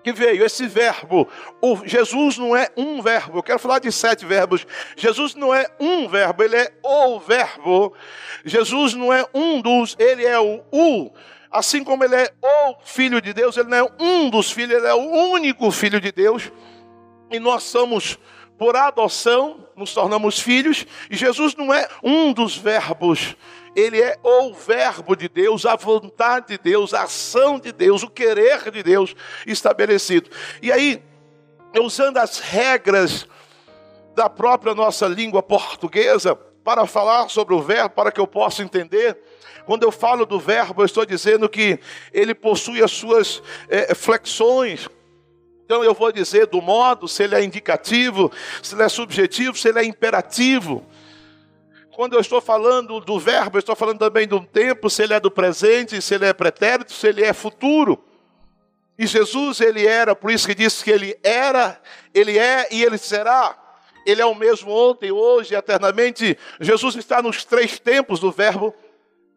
que 0.04 0.14
veio, 0.14 0.46
esse 0.46 0.68
verbo. 0.68 1.28
O 1.62 1.86
Jesus 1.86 2.38
não 2.38 2.56
é 2.56 2.70
um 2.76 3.02
verbo, 3.02 3.40
eu 3.40 3.44
quero 3.44 3.60
falar 3.60 3.80
de 3.80 3.92
sete 3.92 4.26
verbos. 4.26 4.66
Jesus 4.96 5.36
não 5.36 5.54
é 5.54 5.66
um 5.80 6.08
verbo, 6.08 6.44
ele 6.44 6.56
é 6.56 6.72
o 6.84 7.20
verbo. 7.20 7.94
Jesus 8.46 8.94
não 8.94 9.14
é 9.14 9.26
um 9.34 9.62
dos, 9.62 9.96
ele 10.00 10.26
é 10.26 10.40
o 10.40 10.62
o. 10.72 11.12
Assim 11.52 11.84
como 11.84 12.04
ele 12.04 12.16
é 12.16 12.32
o 12.44 12.76
filho 12.84 13.20
de 13.22 13.34
Deus, 13.34 13.58
ele 13.58 13.70
não 13.70 13.78
é 13.78 13.88
um 14.00 14.30
dos 14.30 14.52
filhos, 14.52 14.78
ele 14.78 14.88
é 14.88 14.94
o 14.94 15.32
único 15.32 15.72
filho 15.72 16.00
de 16.00 16.12
Deus. 16.12 16.52
E 17.32 17.40
nós 17.40 17.64
somos 17.64 18.20
por 18.58 18.76
adoção, 18.76 19.66
nos 19.76 19.94
tornamos 19.94 20.40
filhos, 20.40 20.86
e 21.10 21.16
Jesus 21.16 21.56
não 21.56 21.74
é 21.74 21.88
um 22.04 22.34
dos 22.34 22.58
verbos, 22.58 23.36
ele 23.80 24.02
é 24.02 24.18
o 24.24 24.54
Verbo 24.54 25.16
de 25.16 25.30
Deus, 25.30 25.66
a 25.66 25.76
vontade 25.76 26.48
de 26.50 26.58
Deus, 26.58 26.94
a 26.94 27.04
ação 27.04 27.60
de 27.60 27.72
Deus, 27.72 28.04
o 28.04 28.10
querer 28.10 28.70
de 28.72 28.84
Deus 28.84 29.16
estabelecido. 29.48 30.30
E 30.62 30.72
aí, 30.72 31.02
usando 31.80 32.18
as 32.18 32.40
regras 32.40 33.28
da 34.16 34.30
própria 34.30 34.76
nossa 34.76 35.08
língua 35.08 35.42
portuguesa, 35.42 36.36
para 36.64 36.86
falar 36.86 37.30
sobre 37.30 37.54
o 37.54 37.62
verbo, 37.62 37.96
para 37.96 38.12
que 38.12 38.20
eu 38.20 38.28
possa 38.28 38.62
entender, 38.62 39.18
quando 39.66 39.84
eu 39.84 39.92
falo 39.92 40.26
do 40.26 40.40
verbo, 40.40 40.82
eu 40.82 40.86
estou 40.86 41.06
dizendo 41.06 41.48
que 41.48 41.80
ele 42.14 42.36
possui 42.36 42.84
as 42.84 42.92
suas 42.92 43.42
é, 43.68 43.96
flexões. 43.96 44.88
Então 45.66 45.84
eu 45.84 45.94
vou 45.94 46.12
dizer 46.12 46.48
do 46.48 46.62
modo, 46.62 47.08
se 47.08 47.24
ele 47.24 47.36
é 47.36 47.44
indicativo, 47.44 48.32
se 48.62 48.76
ele 48.76 48.84
é 48.84 48.90
subjetivo, 48.90 49.58
se 49.58 49.70
ele 49.70 49.80
é 49.80 49.84
imperativo 49.84 50.86
quando 52.00 52.14
eu 52.14 52.22
estou 52.22 52.40
falando 52.40 53.02
do 53.02 53.20
verbo, 53.20 53.58
eu 53.58 53.60
estou 53.60 53.76
falando 53.76 54.00
também 54.00 54.26
do 54.26 54.40
tempo, 54.40 54.90
se 54.90 55.04
ele 55.04 55.14
é 55.14 55.20
do 55.20 55.30
presente, 55.30 56.02
se 56.02 56.16
ele 56.16 56.26
é 56.26 56.32
pretérito, 56.32 56.94
se 56.94 57.06
ele 57.06 57.26
é 57.26 57.34
futuro. 57.34 58.02
E 58.98 59.06
Jesus, 59.06 59.60
ele 59.60 59.86
era, 59.86 60.16
por 60.16 60.32
isso 60.32 60.48
que 60.48 60.56
disse 60.56 60.82
que 60.82 60.92
ele 60.92 61.20
era, 61.22 61.78
ele 62.14 62.40
é 62.40 62.70
e 62.72 62.82
ele 62.82 62.98
será. 62.98 63.54
Ele 64.06 64.22
é 64.22 64.26
o 64.26 64.34
mesmo 64.34 64.72
ontem, 64.72 65.12
hoje, 65.12 65.54
eternamente. 65.54 66.38
Jesus 66.62 66.96
está 66.96 67.22
nos 67.22 67.44
três 67.44 67.78
tempos 67.80 68.22
do 68.22 68.32
verbo. 68.32 68.74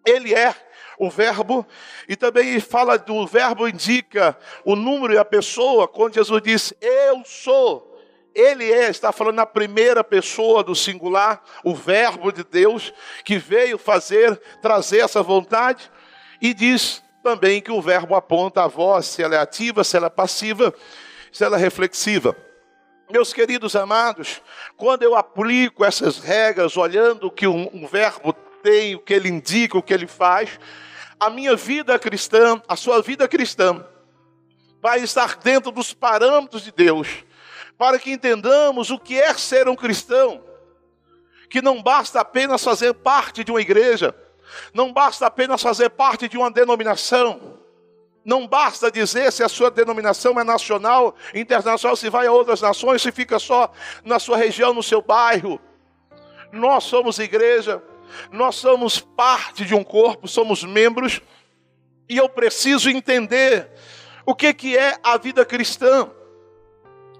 Ele 0.07 0.33
é 0.33 0.55
o 1.01 1.11
verbo. 1.11 1.67
E 2.09 2.15
também 2.15 2.61
fala 2.61 2.97
do 2.97 3.27
verbo, 3.27 3.67
indica 3.67 4.39
o 4.65 4.77
número 4.77 5.15
e 5.15 5.19
a 5.19 5.25
pessoa, 5.25 5.89
quando 5.89 6.15
Jesus 6.15 6.41
diz, 6.41 6.73
eu 6.81 7.25
sou. 7.25 7.92
Ele 8.35 8.71
é, 8.71 8.89
está 8.89 9.13
falando 9.13 9.37
na 9.37 9.47
primeira 9.47 10.03
pessoa 10.03 10.65
do 10.65 10.75
singular, 10.75 11.43
o 11.63 11.75
Verbo 11.75 12.33
de 12.33 12.43
Deus, 12.43 12.93
que 13.25 13.39
veio 13.39 13.77
fazer, 13.77 14.41
trazer 14.61 15.01
essa 15.01 15.23
vontade, 15.23 15.91
e 16.41 16.55
diz 16.55 17.03
também 17.23 17.61
que 17.61 17.71
o 17.71 17.81
verbo 17.81 18.15
aponta 18.15 18.65
a 18.65 18.67
voz, 18.67 19.07
se 19.07 19.23
ela 19.23 19.37
é 19.37 19.39
ativa, 19.39 19.85
se 19.85 19.97
ela 19.97 20.09
é 20.09 20.11
passiva, 20.11 20.75
se 21.31 21.45
ela 21.45 21.57
é 21.57 21.61
reflexiva. 21.61 22.37
Meus 23.11 23.33
queridos 23.33 23.77
amados, 23.77 24.43
quando 24.77 25.03
eu 25.03 25.15
aplico 25.15 25.85
essas 25.85 26.19
regras, 26.19 26.77
olhando 26.77 27.29
o 27.29 27.31
que 27.31 27.47
um, 27.47 27.71
um 27.73 27.87
verbo 27.87 28.33
tem, 28.63 28.97
o 28.97 28.99
que 28.99 29.15
ele 29.15 29.29
indica, 29.29 29.79
o 29.79 29.83
que 29.83 29.95
ele 29.95 30.07
faz, 30.07 30.59
a 31.21 31.31
minha 31.31 31.55
vida 31.55 31.99
cristã, 31.99 32.61
a 32.67 32.75
sua 32.75 33.01
vida 33.01 33.29
cristã, 33.29 33.85
vai 34.81 35.01
estar 35.01 35.37
dentro 35.37 35.71
dos 35.71 35.95
parâmetros 35.95 36.65
de 36.65 36.73
Deus 36.73 37.25
para 37.79 37.99
que 37.99 38.13
entendamos 38.13 38.91
o 38.91 38.99
que 38.99 39.21
é 39.21 39.33
ser 39.35 39.69
um 39.69 39.77
cristão. 39.77 40.43
Que 41.51 41.61
não 41.61 41.83
basta 41.83 42.21
apenas 42.21 42.63
fazer 42.63 42.95
parte 42.95 43.45
de 43.45 43.51
uma 43.51 43.61
igreja, 43.61 44.15
não 44.73 44.93
basta 44.93 45.27
apenas 45.27 45.61
fazer 45.61 45.91
parte 45.91 46.29
de 46.29 46.37
uma 46.37 46.51
denominação, 46.51 47.59
não 48.25 48.47
basta 48.47 48.91
dizer 48.91 49.33
se 49.33 49.43
a 49.43 49.49
sua 49.49 49.71
denominação 49.71 50.39
é 50.39 50.45
nacional, 50.45 51.15
internacional, 51.35 51.97
se 51.97 52.09
vai 52.09 52.27
a 52.27 52.33
outras 52.33 52.61
nações, 52.61 53.03
se 53.03 53.11
fica 53.11 53.39
só 53.39 53.73
na 54.05 54.19
sua 54.19 54.37
região, 54.37 54.73
no 54.73 54.83
seu 54.83 55.03
bairro. 55.03 55.61
Nós 56.53 56.85
somos 56.85 57.19
igreja, 57.19 57.83
nós 58.31 58.55
somos 58.55 59.01
parte 59.01 59.65
de 59.65 59.75
um 59.75 59.83
corpo, 59.83 60.29
somos 60.29 60.63
membros, 60.63 61.21
e 62.09 62.17
eu 62.17 62.29
preciso 62.29 62.91
entender 62.91 63.69
o 64.25 64.35
que, 64.35 64.53
que 64.55 64.77
é 64.77 64.99
a 65.03 65.17
vida 65.17 65.45
cristã. 65.45 66.11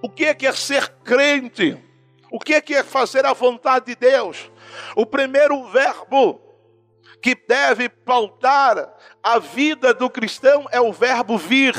O 0.03 0.09
que 0.09 0.25
é, 0.25 0.33
que 0.33 0.45
é 0.45 0.51
ser 0.51 0.89
crente? 1.01 1.81
O 2.29 2.37
que 2.37 2.55
é, 2.55 2.59
que 2.59 2.75
é 2.75 2.83
fazer 2.83 3.25
a 3.25 3.31
vontade 3.31 3.85
de 3.85 3.95
Deus? 3.95 4.51
O 4.97 5.05
primeiro 5.05 5.65
verbo 5.69 6.41
que 7.21 7.33
deve 7.33 7.87
pautar 7.87 8.93
a 9.23 9.39
vida 9.39 9.93
do 9.93 10.09
cristão 10.09 10.67
é 10.73 10.81
o 10.81 10.91
verbo 10.91 11.37
vir. 11.37 11.73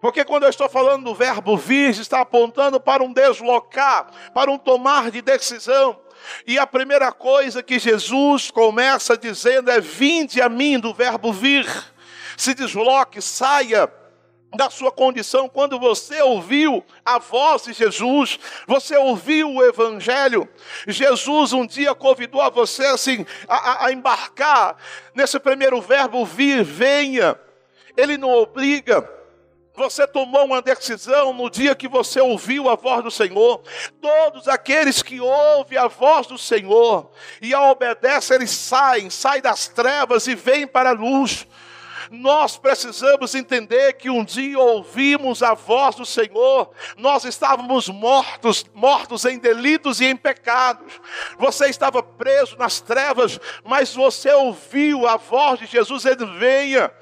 Porque 0.00 0.24
quando 0.24 0.42
eu 0.42 0.50
estou 0.50 0.68
falando 0.68 1.04
do 1.04 1.14
verbo 1.14 1.56
vir, 1.56 1.90
está 1.90 2.20
apontando 2.22 2.80
para 2.80 3.04
um 3.04 3.12
deslocar, 3.12 4.10
para 4.34 4.50
um 4.50 4.58
tomar 4.58 5.12
de 5.12 5.22
decisão. 5.22 6.00
E 6.44 6.58
a 6.58 6.66
primeira 6.66 7.12
coisa 7.12 7.62
que 7.62 7.78
Jesus 7.78 8.50
começa 8.50 9.16
dizendo 9.16 9.70
é: 9.70 9.80
Vinde 9.80 10.42
a 10.42 10.48
mim, 10.48 10.80
do 10.80 10.92
verbo 10.92 11.32
vir. 11.32 11.64
Se 12.36 12.54
desloque, 12.54 13.22
saia 13.22 13.86
da 14.54 14.68
sua 14.68 14.90
condição, 14.90 15.48
quando 15.48 15.78
você 15.78 16.20
ouviu 16.22 16.84
a 17.04 17.18
voz 17.18 17.64
de 17.64 17.72
Jesus, 17.72 18.38
você 18.66 18.96
ouviu 18.96 19.54
o 19.54 19.64
Evangelho, 19.64 20.48
Jesus 20.88 21.52
um 21.52 21.66
dia 21.66 21.94
convidou 21.94 22.40
a 22.40 22.50
você 22.50 22.84
assim, 22.86 23.24
a, 23.46 23.86
a 23.86 23.92
embarcar 23.92 24.76
nesse 25.14 25.38
primeiro 25.38 25.80
verbo 25.80 26.24
vir, 26.24 26.64
venha, 26.64 27.38
ele 27.96 28.18
não 28.18 28.30
obriga, 28.30 29.08
você 29.80 30.06
tomou 30.06 30.44
uma 30.44 30.60
decisão 30.60 31.32
no 31.32 31.48
dia 31.48 31.74
que 31.74 31.88
você 31.88 32.20
ouviu 32.20 32.68
a 32.68 32.74
voz 32.74 33.02
do 33.02 33.10
Senhor. 33.10 33.62
Todos 33.98 34.46
aqueles 34.46 35.02
que 35.02 35.20
ouvem 35.20 35.78
a 35.78 35.86
voz 35.86 36.26
do 36.26 36.36
Senhor 36.36 37.10
e 37.40 37.54
a 37.54 37.62
obedecem, 37.70 38.36
eles 38.36 38.50
saem, 38.50 39.08
saem 39.08 39.40
das 39.40 39.68
trevas 39.68 40.26
e 40.26 40.34
vêm 40.34 40.66
para 40.66 40.90
a 40.90 40.92
luz. 40.92 41.46
Nós 42.10 42.58
precisamos 42.58 43.36
entender 43.36 43.92
que 43.92 44.10
um 44.10 44.24
dia 44.24 44.58
ouvimos 44.58 45.44
a 45.44 45.54
voz 45.54 45.94
do 45.94 46.04
Senhor, 46.04 46.72
nós 46.96 47.24
estávamos 47.24 47.88
mortos, 47.88 48.64
mortos 48.74 49.24
em 49.24 49.38
delitos 49.38 50.00
e 50.00 50.06
em 50.06 50.16
pecados. 50.16 51.00
Você 51.38 51.68
estava 51.68 52.02
preso 52.02 52.56
nas 52.56 52.80
trevas, 52.80 53.38
mas 53.64 53.94
você 53.94 54.32
ouviu 54.32 55.06
a 55.06 55.16
voz 55.16 55.60
de 55.60 55.66
Jesus, 55.66 56.04
ele 56.04 56.26
venha 56.36 56.92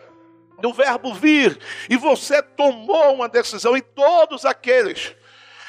do 0.60 0.74
verbo 0.74 1.14
vir, 1.14 1.58
e 1.88 1.96
você 1.96 2.42
tomou 2.42 3.14
uma 3.14 3.30
decisão, 3.30 3.74
e 3.78 3.80
todos 3.80 4.44
aqueles 4.44 5.16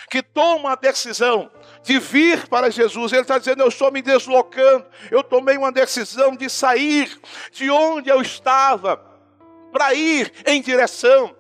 que 0.10 0.22
tomam 0.22 0.67
a 0.67 0.75
decisão 0.75 1.50
de 1.84 1.98
vir 1.98 2.46
para 2.50 2.69
Jesus, 2.69 3.13
ele 3.13 3.22
está 3.22 3.38
dizendo: 3.38 3.62
Eu 3.62 3.69
estou 3.69 3.89
me 3.89 4.01
deslocando, 4.01 4.86
eu 5.10 5.24
tomei 5.24 5.55
uma 5.55 5.72
decisão 5.72 6.36
de 6.36 6.50
sair 6.50 7.17
de 7.53 7.69
onde 7.69 8.10
eu 8.10 8.22
estava 8.22 9.09
para 9.72 9.94
ir 9.94 10.32
em 10.46 10.62
direção. 10.62 11.36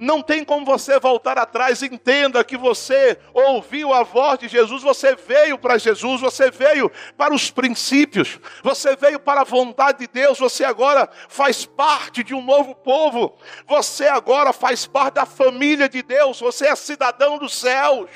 Não 0.00 0.22
tem 0.22 0.42
como 0.42 0.64
você 0.64 0.98
voltar 0.98 1.36
atrás. 1.36 1.82
Entenda 1.82 2.42
que 2.42 2.56
você 2.56 3.18
ouviu 3.34 3.92
a 3.92 4.02
voz 4.02 4.38
de 4.38 4.48
Jesus, 4.48 4.82
você 4.82 5.14
veio 5.14 5.58
para 5.58 5.76
Jesus, 5.76 6.22
você 6.22 6.50
veio 6.50 6.90
para 7.18 7.34
os 7.34 7.50
princípios, 7.50 8.40
você 8.62 8.96
veio 8.96 9.20
para 9.20 9.42
a 9.42 9.44
vontade 9.44 9.98
de 9.98 10.06
Deus. 10.06 10.38
Você 10.38 10.64
agora 10.64 11.06
faz 11.28 11.66
parte 11.66 12.24
de 12.24 12.34
um 12.34 12.42
novo 12.42 12.74
povo, 12.74 13.36
você 13.68 14.06
agora 14.06 14.54
faz 14.54 14.86
parte 14.86 15.16
da 15.16 15.26
família 15.26 15.86
de 15.86 16.02
Deus, 16.02 16.40
você 16.40 16.68
é 16.68 16.74
cidadão 16.74 17.36
dos 17.36 17.54
céus. 17.54 18.08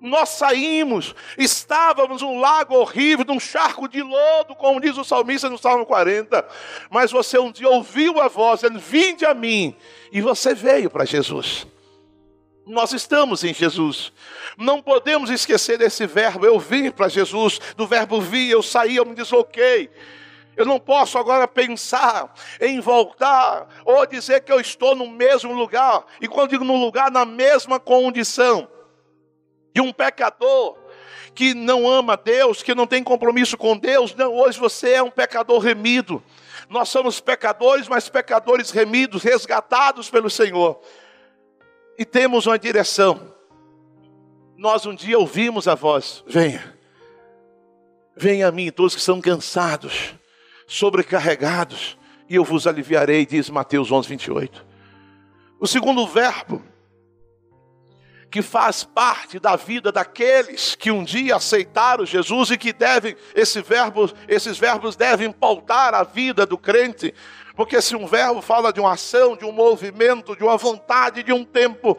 Nós 0.00 0.30
saímos, 0.30 1.14
estávamos 1.38 2.20
num 2.20 2.38
lago 2.38 2.74
horrível, 2.74 3.24
num 3.24 3.40
charco 3.40 3.88
de 3.88 4.02
lodo, 4.02 4.54
como 4.54 4.80
diz 4.80 4.96
o 4.98 5.04
salmista 5.04 5.48
no 5.48 5.56
Salmo 5.56 5.86
40. 5.86 6.46
Mas 6.90 7.10
você 7.10 7.38
um 7.38 7.50
dia 7.50 7.68
ouviu 7.68 8.20
a 8.20 8.28
voz, 8.28 8.60
dizendo: 8.60 8.78
Vinde 8.78 9.24
a 9.24 9.32
mim, 9.32 9.74
e 10.12 10.20
você 10.20 10.54
veio 10.54 10.90
para 10.90 11.06
Jesus. 11.06 11.66
Nós 12.66 12.92
estamos 12.92 13.42
em 13.42 13.54
Jesus. 13.54 14.12
Não 14.58 14.82
podemos 14.82 15.30
esquecer 15.30 15.78
desse 15.78 16.06
verbo, 16.06 16.44
eu 16.44 16.58
vim 16.58 16.90
para 16.90 17.08
Jesus, 17.08 17.58
do 17.76 17.86
verbo 17.86 18.20
vir, 18.20 18.50
eu 18.50 18.62
saí, 18.62 18.96
eu 18.96 19.06
me 19.06 19.14
desloquei. 19.14 19.88
Eu 20.56 20.64
não 20.64 20.80
posso 20.80 21.18
agora 21.18 21.46
pensar 21.46 22.34
em 22.60 22.80
voltar 22.80 23.68
ou 23.84 24.06
dizer 24.06 24.40
que 24.42 24.50
eu 24.50 24.58
estou 24.58 24.94
no 24.94 25.06
mesmo 25.06 25.52
lugar. 25.52 26.04
E 26.20 26.26
quando 26.26 26.50
digo 26.50 26.64
no 26.64 26.76
lugar, 26.76 27.10
na 27.10 27.26
mesma 27.26 27.78
condição 27.78 28.66
de 29.76 29.82
um 29.82 29.92
pecador 29.92 30.78
que 31.34 31.52
não 31.52 31.86
ama 31.86 32.16
Deus, 32.16 32.62
que 32.62 32.74
não 32.74 32.86
tem 32.86 33.04
compromisso 33.04 33.58
com 33.58 33.76
Deus. 33.76 34.14
Não, 34.14 34.34
hoje 34.34 34.58
você 34.58 34.92
é 34.92 35.02
um 35.02 35.10
pecador 35.10 35.58
remido. 35.60 36.22
Nós 36.70 36.88
somos 36.88 37.20
pecadores, 37.20 37.86
mas 37.86 38.08
pecadores 38.08 38.70
remidos, 38.70 39.22
resgatados 39.22 40.08
pelo 40.08 40.30
Senhor. 40.30 40.80
E 41.98 42.06
temos 42.06 42.46
uma 42.46 42.58
direção. 42.58 43.34
Nós 44.56 44.86
um 44.86 44.94
dia 44.94 45.18
ouvimos 45.18 45.68
a 45.68 45.74
voz: 45.74 46.24
Venha, 46.26 46.74
venha 48.16 48.48
a 48.48 48.50
mim, 48.50 48.70
todos 48.70 48.94
que 48.94 49.02
são 49.02 49.20
cansados, 49.20 50.14
sobrecarregados, 50.66 51.98
e 52.30 52.36
eu 52.36 52.44
vos 52.44 52.66
aliviarei, 52.66 53.26
diz 53.26 53.50
Mateus 53.50 53.92
11, 53.92 54.08
28. 54.08 54.66
O 55.60 55.66
segundo 55.66 56.06
verbo, 56.06 56.62
que 58.30 58.42
faz 58.42 58.84
parte 58.84 59.38
da 59.38 59.56
vida 59.56 59.92
daqueles 59.92 60.74
que 60.74 60.90
um 60.90 61.04
dia 61.04 61.36
aceitaram 61.36 62.04
Jesus 62.04 62.50
e 62.50 62.58
que 62.58 62.72
devem, 62.72 63.16
esse 63.34 63.62
verbo, 63.62 64.10
esses 64.28 64.58
verbos 64.58 64.96
devem 64.96 65.30
pautar 65.30 65.94
a 65.94 66.02
vida 66.02 66.44
do 66.44 66.58
crente, 66.58 67.14
porque 67.54 67.80
se 67.80 67.96
um 67.96 68.06
verbo 68.06 68.42
fala 68.42 68.72
de 68.72 68.80
uma 68.80 68.92
ação, 68.92 69.36
de 69.36 69.44
um 69.44 69.52
movimento, 69.52 70.36
de 70.36 70.42
uma 70.42 70.56
vontade, 70.56 71.22
de 71.22 71.32
um 71.32 71.44
tempo, 71.44 71.96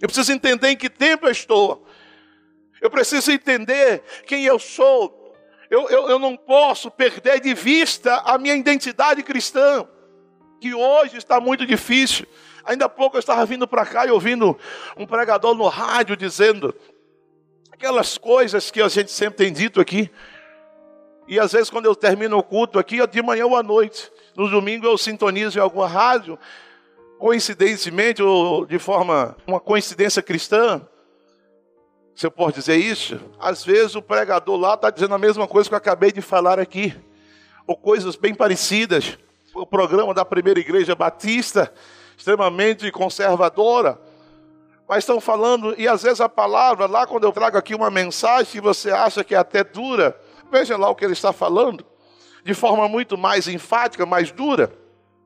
eu 0.00 0.08
preciso 0.08 0.32
entender 0.32 0.68
em 0.68 0.76
que 0.76 0.90
tempo 0.90 1.26
eu 1.26 1.32
estou, 1.32 1.86
eu 2.80 2.90
preciso 2.90 3.32
entender 3.32 4.02
quem 4.26 4.44
eu 4.44 4.58
sou, 4.58 5.34
eu, 5.70 5.88
eu, 5.88 6.08
eu 6.10 6.18
não 6.18 6.36
posso 6.36 6.90
perder 6.90 7.40
de 7.40 7.54
vista 7.54 8.16
a 8.24 8.38
minha 8.38 8.54
identidade 8.54 9.22
cristã, 9.22 9.88
que 10.60 10.72
hoje 10.72 11.16
está 11.16 11.40
muito 11.40 11.66
difícil. 11.66 12.26
Ainda 12.64 12.86
há 12.86 12.88
pouco 12.88 13.16
eu 13.16 13.20
estava 13.20 13.44
vindo 13.44 13.66
para 13.66 13.84
cá 13.84 14.06
e 14.06 14.10
ouvindo 14.10 14.58
um 14.96 15.06
pregador 15.06 15.54
no 15.54 15.68
rádio 15.68 16.16
dizendo 16.16 16.74
aquelas 17.70 18.16
coisas 18.16 18.70
que 18.70 18.80
a 18.80 18.88
gente 18.88 19.10
sempre 19.10 19.44
tem 19.44 19.52
dito 19.52 19.80
aqui. 19.80 20.10
E 21.26 21.38
às 21.40 21.52
vezes, 21.52 21.70
quando 21.70 21.86
eu 21.86 21.94
termino 21.94 22.36
o 22.36 22.42
culto 22.42 22.78
aqui, 22.78 23.04
de 23.06 23.22
manhã 23.22 23.46
ou 23.46 23.56
à 23.56 23.62
noite, 23.62 24.10
no 24.36 24.48
domingo 24.48 24.86
eu 24.86 24.96
sintonizo 24.96 25.58
em 25.58 25.62
alguma 25.62 25.86
rádio, 25.86 26.38
coincidentemente 27.18 28.22
ou 28.22 28.66
de 28.66 28.78
forma, 28.78 29.36
uma 29.46 29.60
coincidência 29.60 30.22
cristã, 30.22 30.80
você 32.14 32.30
pode 32.30 32.56
dizer 32.56 32.76
isso? 32.76 33.18
Às 33.40 33.64
vezes 33.64 33.94
o 33.94 34.02
pregador 34.02 34.56
lá 34.56 34.74
está 34.74 34.88
dizendo 34.88 35.14
a 35.14 35.18
mesma 35.18 35.48
coisa 35.48 35.68
que 35.68 35.74
eu 35.74 35.78
acabei 35.78 36.12
de 36.12 36.20
falar 36.20 36.60
aqui, 36.60 36.94
ou 37.66 37.76
coisas 37.76 38.16
bem 38.16 38.34
parecidas. 38.34 39.18
O 39.54 39.66
programa 39.66 40.12
da 40.12 40.24
primeira 40.24 40.60
igreja 40.60 40.94
batista, 40.94 41.72
extremamente 42.16 42.90
conservadora, 42.90 44.00
mas 44.88 44.98
estão 44.98 45.20
falando, 45.20 45.74
e 45.78 45.88
às 45.88 46.02
vezes 46.02 46.20
a 46.20 46.28
palavra, 46.28 46.86
lá 46.86 47.06
quando 47.06 47.24
eu 47.24 47.32
trago 47.32 47.56
aqui 47.56 47.74
uma 47.74 47.90
mensagem 47.90 48.52
que 48.52 48.60
você 48.60 48.90
acha 48.90 49.24
que 49.24 49.34
é 49.34 49.38
até 49.38 49.64
dura, 49.64 50.18
veja 50.50 50.76
lá 50.76 50.88
o 50.90 50.94
que 50.94 51.04
ele 51.04 51.14
está 51.14 51.32
falando, 51.32 51.84
de 52.44 52.52
forma 52.54 52.86
muito 52.88 53.16
mais 53.16 53.48
enfática, 53.48 54.04
mais 54.04 54.30
dura. 54.30 54.70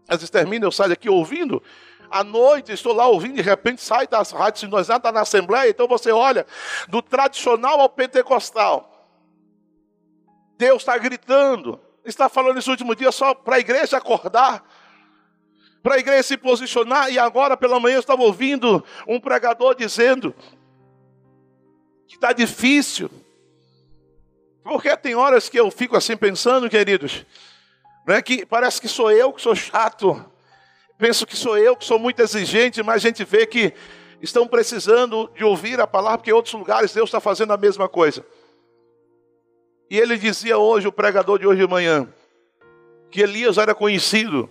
Às 0.09 0.18
vezes 0.18 0.30
termina, 0.30 0.64
eu 0.64 0.73
saio 0.73 0.92
aqui 0.92 1.11
ouvindo, 1.11 1.62
à 2.11 2.25
noite, 2.25 2.73
estou 2.73 2.95
lá 2.95 3.07
ouvindo, 3.07 3.35
de 3.35 3.42
repente 3.42 3.83
sai 3.83 4.07
das 4.07 4.30
rádios 4.30 4.61
sintonizadas, 4.61 5.00
está 5.00 5.12
na 5.12 5.21
Assembleia, 5.21 5.68
então 5.68 5.87
você 5.87 6.11
olha, 6.11 6.47
do 6.88 7.02
tradicional 7.02 7.80
ao 7.80 7.88
pentecostal. 7.88 8.95
Deus 10.57 10.83
está 10.83 10.97
gritando, 10.97 11.78
está 12.04 12.28
falando 12.28 12.54
nesse 12.54 12.71
último 12.71 12.95
dia 12.95 13.12
só 13.12 13.35
para 13.35 13.57
a 13.57 13.61
igreja 13.61 13.99
acordar, 13.99 14.64
para 15.83 15.95
a 15.95 15.99
igreja 15.99 16.23
se 16.23 16.37
posicionar, 16.37 17.11
e 17.11 17.19
agora 17.19 17.57
pela 17.57 17.79
manhã 17.79 17.97
eu 17.97 18.01
estava 18.01 18.23
ouvindo 18.23 18.85
um 19.07 19.21
pregador 19.21 19.75
dizendo 19.75 20.35
que 22.07 22.17
está 22.17 22.33
difícil, 22.33 23.11
porque 24.63 24.95
tem 24.97 25.15
horas 25.15 25.49
que 25.49 25.59
eu 25.59 25.71
fico 25.71 25.97
assim 25.97 26.17
pensando, 26.17 26.69
queridos, 26.69 27.25
né, 28.07 28.21
que 28.21 28.45
parece 28.45 28.81
que 28.81 28.89
sou 28.89 29.11
eu 29.11 29.33
que 29.33 29.41
sou 29.41 29.55
chato, 29.55 30.25
penso 30.99 31.27
que 31.27 31.37
sou 31.37 31.57
eu 31.57 31.77
que 31.77 31.85
sou 31.85 31.99
muito 31.99 32.21
exigente, 32.21 32.83
mas 32.83 32.97
a 32.97 33.09
gente 33.09 33.25
vê 33.25 33.47
que 33.47 33.73
estão 34.21 34.47
precisando 34.47 35.31
de 35.35 35.45
ouvir 35.45 35.81
a 35.81 35.87
palavra, 35.87 36.19
porque 36.19 36.31
em 36.31 36.35
outros 36.35 36.55
lugares 36.55 36.93
Deus 36.93 37.09
está 37.09 37.21
fazendo 37.21 37.53
a 37.53 37.57
mesma 37.57 37.89
coisa. 37.89 38.25
E 39.91 39.99
ele 39.99 40.19
dizia 40.19 40.59
hoje, 40.59 40.87
o 40.87 40.93
pregador 40.93 41.39
de 41.39 41.47
hoje 41.47 41.61
de 41.61 41.67
manhã, 41.67 42.07
que 43.11 43.23
Elias 43.23 43.57
era 43.57 43.75
conhecido, 43.75 44.51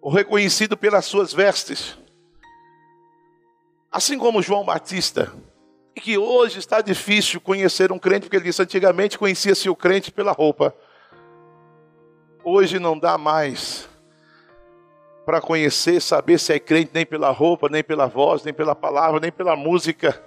ou 0.00 0.10
reconhecido 0.10 0.76
pelas 0.76 1.04
suas 1.04 1.32
vestes, 1.32 1.98
assim 3.90 4.18
como 4.18 4.42
João 4.42 4.64
Batista, 4.64 5.32
e 5.94 6.00
que 6.00 6.16
hoje 6.16 6.58
está 6.58 6.80
difícil 6.80 7.40
conhecer 7.40 7.92
um 7.92 7.98
crente, 7.98 8.22
porque 8.22 8.36
ele 8.36 8.44
disse 8.44 8.62
antigamente 8.62 9.18
conhecia-se 9.18 9.68
o 9.68 9.76
crente 9.76 10.10
pela 10.10 10.32
roupa, 10.32 10.74
hoje 12.44 12.78
não 12.78 12.98
dá 12.98 13.18
mais 13.18 13.88
para 15.24 15.40
conhecer, 15.40 16.00
saber 16.00 16.38
se 16.38 16.52
é 16.52 16.58
crente 16.58 16.90
nem 16.92 17.06
pela 17.06 17.30
roupa, 17.30 17.68
nem 17.68 17.84
pela 17.84 18.06
voz, 18.06 18.42
nem 18.42 18.54
pela 18.54 18.74
palavra, 18.74 19.20
nem 19.20 19.30
pela 19.30 19.54
música, 19.54 20.20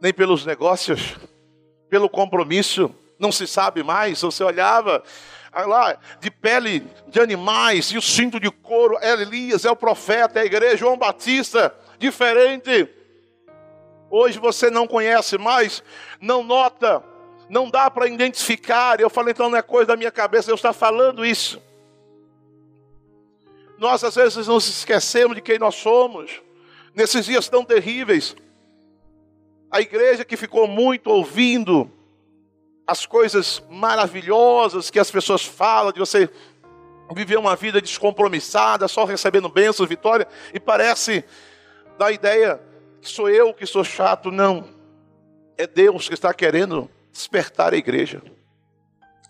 nem 0.00 0.12
pelos 0.12 0.44
negócios, 0.44 1.16
pelo 1.88 2.08
compromisso. 2.08 2.94
Não 3.18 3.32
se 3.32 3.46
sabe 3.46 3.82
mais. 3.82 4.20
Você 4.20 4.44
olhava 4.44 5.02
lá 5.64 5.98
de 6.20 6.30
pele 6.30 6.86
de 7.08 7.20
animais 7.20 7.86
e 7.86 7.96
o 7.96 8.02
cinto 8.02 8.38
de 8.38 8.50
couro. 8.50 8.98
É 9.00 9.12
Elias, 9.12 9.64
é 9.64 9.70
o 9.70 9.76
profeta, 9.76 10.38
é 10.38 10.42
a 10.42 10.46
igreja, 10.46 10.76
João 10.76 10.98
Batista, 10.98 11.74
diferente. 11.98 12.88
Hoje 14.10 14.38
você 14.38 14.70
não 14.70 14.86
conhece 14.86 15.38
mais, 15.38 15.82
não 16.20 16.42
nota, 16.42 17.02
não 17.48 17.70
dá 17.70 17.90
para 17.90 18.06
identificar. 18.06 19.00
Eu 19.00 19.08
falei, 19.08 19.32
então 19.32 19.48
não 19.48 19.58
é 19.58 19.62
coisa 19.62 19.88
da 19.88 19.96
minha 19.96 20.10
cabeça, 20.10 20.48
Deus 20.48 20.60
está 20.60 20.72
falando 20.72 21.24
isso. 21.24 21.62
Nós 23.78 24.02
às 24.04 24.14
vezes 24.14 24.46
nos 24.46 24.68
esquecemos 24.68 25.36
de 25.36 25.42
quem 25.42 25.58
nós 25.58 25.74
somos, 25.74 26.42
nesses 26.94 27.26
dias 27.26 27.48
tão 27.48 27.64
terríveis. 27.64 28.34
A 29.70 29.80
igreja 29.80 30.24
que 30.24 30.36
ficou 30.36 30.66
muito 30.66 31.10
ouvindo 31.10 31.90
as 32.86 33.04
coisas 33.04 33.62
maravilhosas 33.68 34.90
que 34.90 34.98
as 34.98 35.10
pessoas 35.10 35.44
falam, 35.44 35.92
de 35.92 35.98
você 35.98 36.30
viver 37.14 37.38
uma 37.38 37.56
vida 37.56 37.80
descompromissada, 37.80 38.86
só 38.86 39.04
recebendo 39.04 39.48
bênçãos, 39.48 39.88
vitória, 39.88 40.26
e 40.54 40.60
parece 40.60 41.24
da 41.98 42.12
ideia 42.12 42.60
que 43.00 43.08
sou 43.08 43.28
eu 43.28 43.52
que 43.52 43.66
sou 43.66 43.82
chato. 43.82 44.30
Não. 44.30 44.68
É 45.58 45.66
Deus 45.66 46.06
que 46.06 46.14
está 46.14 46.34
querendo 46.34 46.90
despertar 47.10 47.72
a 47.72 47.76
igreja, 47.76 48.22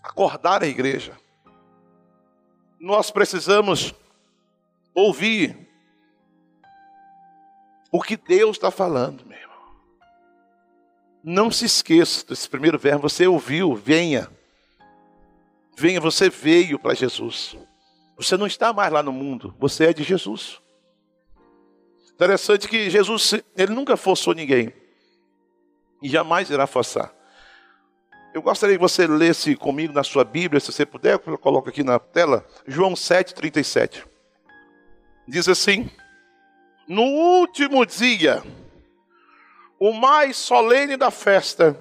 acordar 0.03 0.61
a 0.61 0.67
igreja. 0.67 1.17
Nós 2.79 3.09
precisamos 3.09 3.95
ouvir 4.93 5.67
o 7.91 8.01
que 8.01 8.17
Deus 8.17 8.57
está 8.57 8.69
falando, 8.69 9.25
meu. 9.25 9.46
Não 11.29 11.51
se 11.51 11.65
esqueça 11.65 12.25
desse 12.25 12.47
primeiro 12.47 12.79
verbo. 12.79 13.09
Você 13.09 13.27
ouviu, 13.27 13.75
venha. 13.75 14.29
Venha, 15.75 15.99
você 15.99 16.29
veio 16.29 16.79
para 16.79 16.93
Jesus. 16.93 17.57
Você 18.15 18.37
não 18.37 18.47
está 18.47 18.71
mais 18.71 18.91
lá 18.93 19.03
no 19.03 19.11
mundo, 19.11 19.53
você 19.59 19.87
é 19.87 19.93
de 19.93 20.03
Jesus. 20.03 20.59
Interessante 22.13 22.67
que 22.67 22.89
Jesus, 22.89 23.33
ele 23.57 23.73
nunca 23.73 23.97
forçou 23.97 24.33
ninguém. 24.33 24.71
E 26.01 26.07
jamais 26.07 26.49
irá 26.49 26.65
forçar. 26.65 27.13
Eu 28.33 28.41
gostaria 28.41 28.75
que 28.75 28.81
você 28.81 29.05
lesse 29.05 29.55
comigo 29.55 29.93
na 29.93 30.03
sua 30.03 30.23
Bíblia, 30.23 30.61
se 30.61 30.71
você 30.71 30.85
puder, 30.85 31.19
eu 31.27 31.37
coloco 31.37 31.67
aqui 31.67 31.83
na 31.83 31.99
tela, 31.99 32.47
João 32.65 32.95
7, 32.95 33.35
37 33.35 34.05
diz 35.27 35.47
assim: 35.47 35.89
No 36.87 37.03
último 37.03 37.85
dia, 37.85 38.41
o 39.79 39.91
mais 39.91 40.37
solene 40.37 40.97
da 40.97 41.11
festa, 41.11 41.77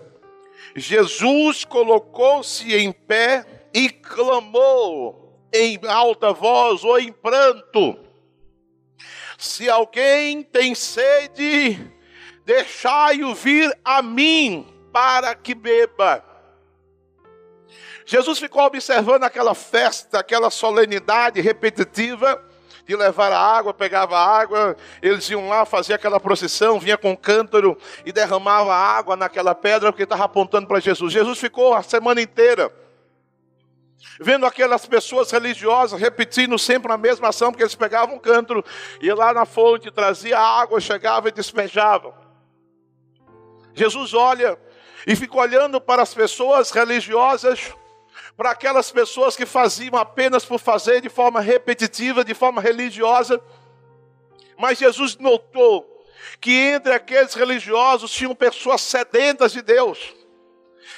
Jesus 0.74 1.64
colocou-se 1.64 2.74
em 2.74 2.92
pé 2.92 3.46
e 3.72 3.88
clamou 3.88 5.40
em 5.52 5.78
alta 5.88 6.32
voz 6.32 6.84
ou 6.84 6.98
em 6.98 7.10
pranto: 7.10 7.98
Se 9.38 9.70
alguém 9.70 10.42
tem 10.42 10.74
sede, 10.74 11.78
deixai-o 12.44 13.34
vir 13.34 13.76
a 13.84 14.02
mim 14.02 14.66
para 14.92 15.34
que 15.34 15.54
beba. 15.54 16.24
Jesus 18.04 18.38
ficou 18.38 18.62
observando 18.62 19.24
aquela 19.24 19.54
festa, 19.54 20.20
aquela 20.20 20.48
solenidade 20.48 21.40
repetitiva 21.40 22.42
de 22.86 22.94
levar 22.94 23.32
a 23.32 23.38
água, 23.38 23.74
pegava 23.74 24.16
a 24.16 24.24
água, 24.24 24.76
eles 25.02 25.28
iam 25.28 25.48
lá, 25.48 25.64
fazer 25.64 25.94
aquela 25.94 26.20
procissão, 26.20 26.78
vinha 26.78 26.96
com 26.96 27.10
um 27.10 27.16
cântaro 27.16 27.76
e 28.04 28.12
derramava 28.12 28.72
água 28.72 29.16
naquela 29.16 29.54
pedra 29.54 29.90
porque 29.90 30.04
estava 30.04 30.24
apontando 30.24 30.68
para 30.68 30.78
Jesus. 30.78 31.12
Jesus 31.12 31.38
ficou 31.38 31.74
a 31.74 31.82
semana 31.82 32.20
inteira 32.20 32.72
vendo 34.20 34.46
aquelas 34.46 34.86
pessoas 34.86 35.30
religiosas 35.30 36.00
repetindo 36.00 36.56
sempre 36.58 36.92
a 36.92 36.96
mesma 36.96 37.28
ação, 37.28 37.50
porque 37.50 37.64
eles 37.64 37.74
pegavam 37.74 38.16
um 38.16 38.20
cântaro, 38.20 38.64
ia 39.00 39.14
lá 39.14 39.34
na 39.34 39.44
fonte, 39.44 39.90
trazia 39.90 40.38
água, 40.38 40.80
chegava 40.80 41.28
e 41.28 41.32
despejavam. 41.32 42.14
Jesus 43.74 44.14
olha 44.14 44.56
e 45.06 45.16
fica 45.16 45.36
olhando 45.36 45.80
para 45.80 46.02
as 46.02 46.14
pessoas 46.14 46.70
religiosas 46.70 47.74
para 48.36 48.50
aquelas 48.50 48.90
pessoas 48.90 49.36
que 49.36 49.46
faziam 49.46 49.96
apenas 49.96 50.44
por 50.44 50.58
fazer 50.58 51.00
de 51.00 51.08
forma 51.08 51.40
repetitiva, 51.40 52.24
de 52.24 52.34
forma 52.34 52.60
religiosa. 52.60 53.40
Mas 54.58 54.78
Jesus 54.78 55.16
notou 55.16 56.04
que 56.40 56.52
entre 56.52 56.92
aqueles 56.92 57.34
religiosos 57.34 58.10
tinham 58.10 58.34
pessoas 58.34 58.80
sedentas 58.80 59.52
de 59.52 59.62
Deus. 59.62 60.14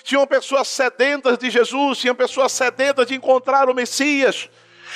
Tinham 0.03 0.27
pessoas 0.27 0.69
sedentas 0.69 1.39
de 1.39 1.51
Jesus, 1.51 1.99
tinham 1.99 2.15
pessoas 2.15 2.53
sedentas 2.53 3.07
de 3.07 3.15
encontrar 3.15 3.69
o 3.69 3.75
Messias. 3.75 4.49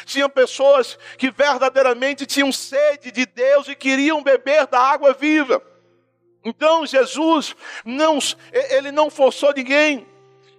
Tinham 0.04 0.28
pessoas 0.28 0.98
que 1.18 1.30
verdadeiramente 1.30 2.26
tinham 2.26 2.50
sede 2.50 3.10
de 3.10 3.26
Deus 3.26 3.68
e 3.68 3.74
queriam 3.74 4.22
beber 4.22 4.66
da 4.66 4.80
água 4.80 5.12
viva. 5.12 5.62
Então 6.44 6.84
Jesus 6.86 7.54
não, 7.84 8.18
ele 8.70 8.90
não 8.90 9.10
forçou 9.10 9.52
ninguém. 9.54 10.06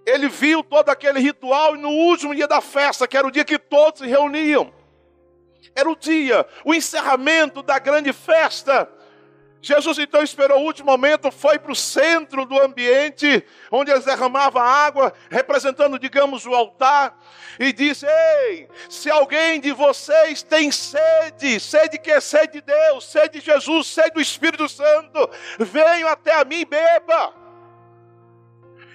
Ele 0.06 0.28
viu 0.28 0.64
todo 0.64 0.90
aquele 0.90 1.20
ritual 1.20 1.76
e 1.76 1.80
no 1.80 1.90
último 1.90 2.36
dia 2.36 2.48
da 2.48 2.62
festa, 2.62 3.08
que 3.08 3.18
era 3.18 3.26
o 3.26 3.32
dia 3.32 3.46
que 3.46 3.58
todos 3.58 4.02
se 4.02 4.08
reuniam, 4.08 4.74
era 5.76 5.90
o 5.90 5.96
dia, 5.96 6.46
o 6.66 6.74
encerramento 6.74 7.64
da 7.64 7.80
grande 7.80 8.12
festa. 8.12 8.90
Jesus 9.62 9.98
então 9.98 10.22
esperou 10.22 10.60
o 10.60 10.66
último 10.66 10.92
momento, 10.92 11.32
foi 11.32 11.58
para 11.58 11.72
o 11.72 11.76
centro 11.76 12.46
do 12.46 12.60
ambiente, 12.60 13.46
onde 13.72 13.92
eles 13.92 14.04
derramavam 14.04 14.62
água, 14.62 15.14
representando, 15.30 15.98
digamos, 15.98 16.46
o 16.46 16.54
altar, 16.54 17.18
e 17.58 17.72
disse: 17.72 18.06
Ei, 18.06 18.68
se 18.90 19.10
alguém 19.10 19.62
de 19.62 19.72
vocês 19.72 20.44
tem 20.44 20.70
sede, 20.70 21.62
sede 21.62 21.98
que 21.98 22.12
é 22.12 22.20
sede 22.20 22.60
de 22.60 22.62
Deus, 22.62 23.06
sede 23.10 23.40
de 23.40 23.46
Jesus, 23.46 23.88
sede 23.88 24.12
do 24.12 24.22
Espírito 24.22 24.68
Santo, 24.68 25.30
venham 25.58 26.10
até 26.10 26.36
a 26.36 26.44
mim 26.44 26.60
e 26.60 26.66
beba. 26.66 27.43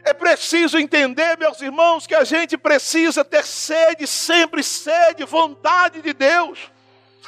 É 0.08 0.14
preciso 0.14 0.78
entender, 0.78 1.36
meus 1.36 1.60
irmãos, 1.60 2.06
que 2.06 2.14
a 2.14 2.24
gente 2.24 2.56
precisa 2.56 3.22
ter 3.22 3.44
sede, 3.44 4.06
sempre 4.06 4.62
sede, 4.62 5.22
vontade 5.22 6.00
de 6.00 6.14
Deus, 6.14 6.58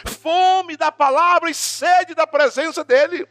fome 0.06 0.78
da 0.78 0.90
palavra 0.90 1.50
e 1.50 1.54
sede 1.54 2.14
da 2.14 2.26
presença 2.26 2.82
dEle. 2.82 3.28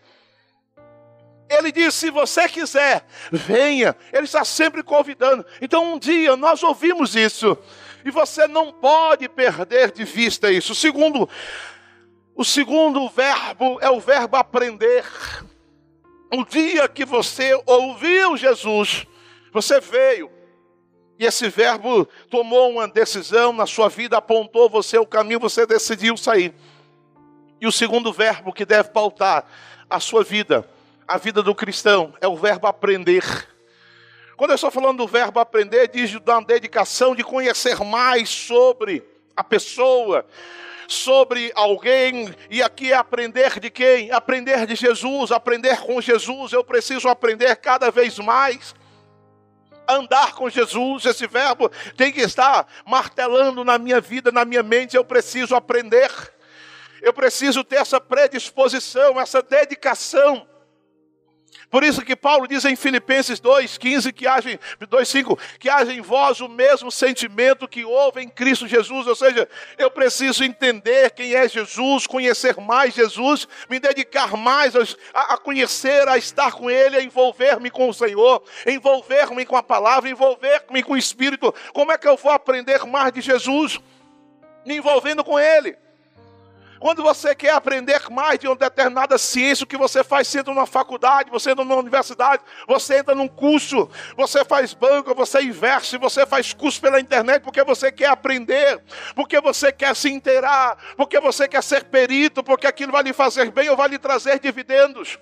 Ele 1.49 1.71
diz: 1.71 1.95
se 1.95 2.11
você 2.11 2.47
quiser, 2.47 3.03
venha. 3.31 3.95
Ele 4.13 4.25
está 4.25 4.45
sempre 4.45 4.83
convidando. 4.83 5.43
Então, 5.59 5.95
um 5.95 5.97
dia 5.97 6.37
nós 6.37 6.61
ouvimos 6.61 7.15
isso. 7.15 7.57
E 8.05 8.11
você 8.11 8.47
não 8.47 8.71
pode 8.71 9.27
perder 9.27 9.91
de 9.91 10.03
vista 10.03 10.51
isso. 10.51 10.73
O 10.73 10.75
segundo, 10.75 11.27
o 12.35 12.45
segundo 12.45 13.09
verbo 13.09 13.79
é 13.81 13.89
o 13.89 13.99
verbo 13.99 14.37
aprender. 14.37 15.03
O 16.31 16.45
dia 16.45 16.87
que 16.87 17.03
você 17.03 17.59
ouviu 17.65 18.37
Jesus, 18.37 19.07
você 19.51 19.79
veio, 19.79 20.29
e 21.19 21.25
esse 21.25 21.49
verbo 21.49 22.07
tomou 22.29 22.71
uma 22.71 22.87
decisão 22.87 23.51
na 23.51 23.65
sua 23.65 23.89
vida, 23.89 24.17
apontou 24.17 24.69
você 24.69 24.97
o 24.97 25.05
caminho, 25.05 25.39
você 25.39 25.65
decidiu 25.65 26.15
sair. 26.15 26.53
E 27.59 27.67
o 27.67 27.71
segundo 27.71 28.13
verbo 28.13 28.53
que 28.53 28.65
deve 28.65 28.89
pautar 28.89 29.45
a 29.89 29.99
sua 29.99 30.23
vida, 30.23 30.65
a 31.05 31.17
vida 31.17 31.43
do 31.43 31.53
cristão, 31.53 32.13
é 32.21 32.27
o 32.27 32.37
verbo 32.37 32.67
aprender. 32.67 33.23
Quando 34.37 34.51
eu 34.51 34.55
estou 34.55 34.71
falando 34.71 34.99
do 34.99 35.07
verbo 35.07 35.41
aprender, 35.41 35.89
diz 35.89 36.17
da 36.21 36.39
dedicação 36.39 37.13
de 37.13 37.21
conhecer 37.21 37.77
mais 37.83 38.29
sobre 38.29 39.03
a 39.35 39.43
pessoa, 39.43 40.25
sobre 40.87 41.51
alguém, 41.53 42.33
e 42.49 42.63
aqui 42.63 42.93
é 42.93 42.95
aprender 42.95 43.59
de 43.59 43.69
quem? 43.69 44.09
Aprender 44.09 44.65
de 44.65 44.75
Jesus, 44.75 45.33
aprender 45.33 45.81
com 45.81 45.99
Jesus. 45.99 46.53
Eu 46.53 46.63
preciso 46.63 47.09
aprender 47.09 47.57
cada 47.57 47.91
vez 47.91 48.17
mais 48.19 48.73
andar 49.89 50.33
com 50.33 50.49
Jesus. 50.49 51.05
Esse 51.05 51.27
verbo 51.27 51.69
tem 51.97 52.11
que 52.11 52.21
estar 52.21 52.67
martelando 52.85 53.63
na 53.63 53.77
minha 53.77 53.99
vida, 53.99 54.31
na 54.31 54.45
minha 54.45 54.63
mente. 54.63 54.95
Eu 54.95 55.03
preciso 55.03 55.55
aprender. 55.55 56.11
Eu 57.01 57.13
preciso 57.13 57.63
ter 57.63 57.77
essa 57.77 57.99
predisposição, 57.99 59.19
essa 59.19 59.41
dedicação 59.41 60.48
por 61.69 61.83
isso 61.83 62.01
que 62.01 62.15
Paulo 62.15 62.47
diz 62.47 62.65
em 62.65 62.75
Filipenses 62.75 63.39
2:15 63.39 64.11
que 64.11 64.25
haja 64.25 64.59
2:5 64.79 65.37
que 65.59 65.69
haja 65.69 65.93
em 65.93 66.01
vós 66.01 66.41
o 66.41 66.49
mesmo 66.49 66.91
sentimento 66.91 67.67
que 67.67 67.85
houve 67.85 68.21
em 68.21 68.29
Cristo 68.29 68.67
Jesus, 68.67 69.05
ou 69.05 69.15
seja, 69.15 69.47
eu 69.77 69.91
preciso 69.91 70.43
entender 70.43 71.11
quem 71.11 71.35
é 71.35 71.47
Jesus, 71.47 72.07
conhecer 72.07 72.57
mais 72.57 72.95
Jesus, 72.95 73.47
me 73.69 73.79
dedicar 73.79 74.35
mais 74.35 74.75
a, 74.75 75.33
a 75.33 75.37
conhecer, 75.37 76.07
a 76.07 76.17
estar 76.17 76.53
com 76.53 76.69
ele, 76.69 76.97
a 76.97 77.03
envolver-me 77.03 77.69
com 77.69 77.89
o 77.89 77.93
Senhor, 77.93 78.43
envolver-me 78.65 79.45
com 79.45 79.55
a 79.55 79.63
palavra, 79.63 80.09
envolver-me 80.09 80.81
com 80.81 80.93
o 80.93 80.97
Espírito. 80.97 81.53
Como 81.73 81.91
é 81.91 81.97
que 81.97 82.07
eu 82.07 82.17
vou 82.17 82.31
aprender 82.31 82.83
mais 82.85 83.13
de 83.13 83.21
Jesus? 83.21 83.79
Me 84.65 84.75
envolvendo 84.75 85.23
com 85.23 85.39
ele. 85.39 85.77
Quando 86.79 87.03
você 87.03 87.35
quer 87.35 87.51
aprender 87.51 88.09
mais 88.09 88.39
de 88.39 88.47
uma 88.47 88.55
determinada 88.55 89.17
ciência, 89.17 89.65
o 89.65 89.67
que 89.67 89.75
você 89.75 90.01
faz? 90.01 90.27
Você 90.27 90.39
entra 90.39 90.53
numa 90.53 90.65
faculdade, 90.65 91.29
você 91.29 91.51
entra 91.51 91.65
numa 91.65 91.75
universidade, 91.75 92.41
você 92.65 92.99
entra 92.99 93.13
num 93.13 93.27
curso, 93.27 93.89
você 94.15 94.45
faz 94.45 94.73
banco, 94.73 95.13
você 95.13 95.41
investe, 95.41 95.97
você 95.97 96.25
faz 96.25 96.53
curso 96.53 96.79
pela 96.79 96.99
internet 96.99 97.43
porque 97.43 97.63
você 97.65 97.91
quer 97.91 98.07
aprender, 98.07 98.81
porque 99.13 99.41
você 99.41 99.73
quer 99.73 99.93
se 99.93 100.09
inteirar, 100.09 100.77
porque 100.95 101.19
você 101.19 101.49
quer 101.49 101.61
ser 101.61 101.83
perito, 101.83 102.41
porque 102.41 102.65
aquilo 102.65 102.93
vai 102.93 103.03
lhe 103.03 103.13
fazer 103.13 103.51
bem 103.51 103.69
ou 103.69 103.75
vai 103.75 103.89
lhe 103.89 103.99
trazer 103.99 104.39
dividendos. 104.39 105.19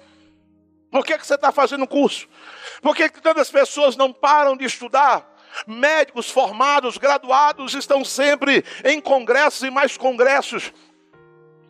Por 0.92 1.04
que, 1.04 1.18
que 1.18 1.26
você 1.26 1.36
está 1.36 1.52
fazendo 1.52 1.88
curso? 1.88 2.28
Por 2.82 2.96
que, 2.96 3.10
que 3.10 3.20
tantas 3.20 3.50
pessoas 3.50 3.98
não 3.98 4.14
param 4.14 4.56
de 4.56 4.64
estudar? 4.64 5.36
Médicos 5.66 6.30
formados, 6.30 6.98
graduados, 7.00 7.74
estão 7.74 8.06
sempre 8.06 8.64
em 8.86 9.02
congressos 9.02 9.64
e 9.64 9.72
mais 9.72 9.98
congressos 9.98 10.72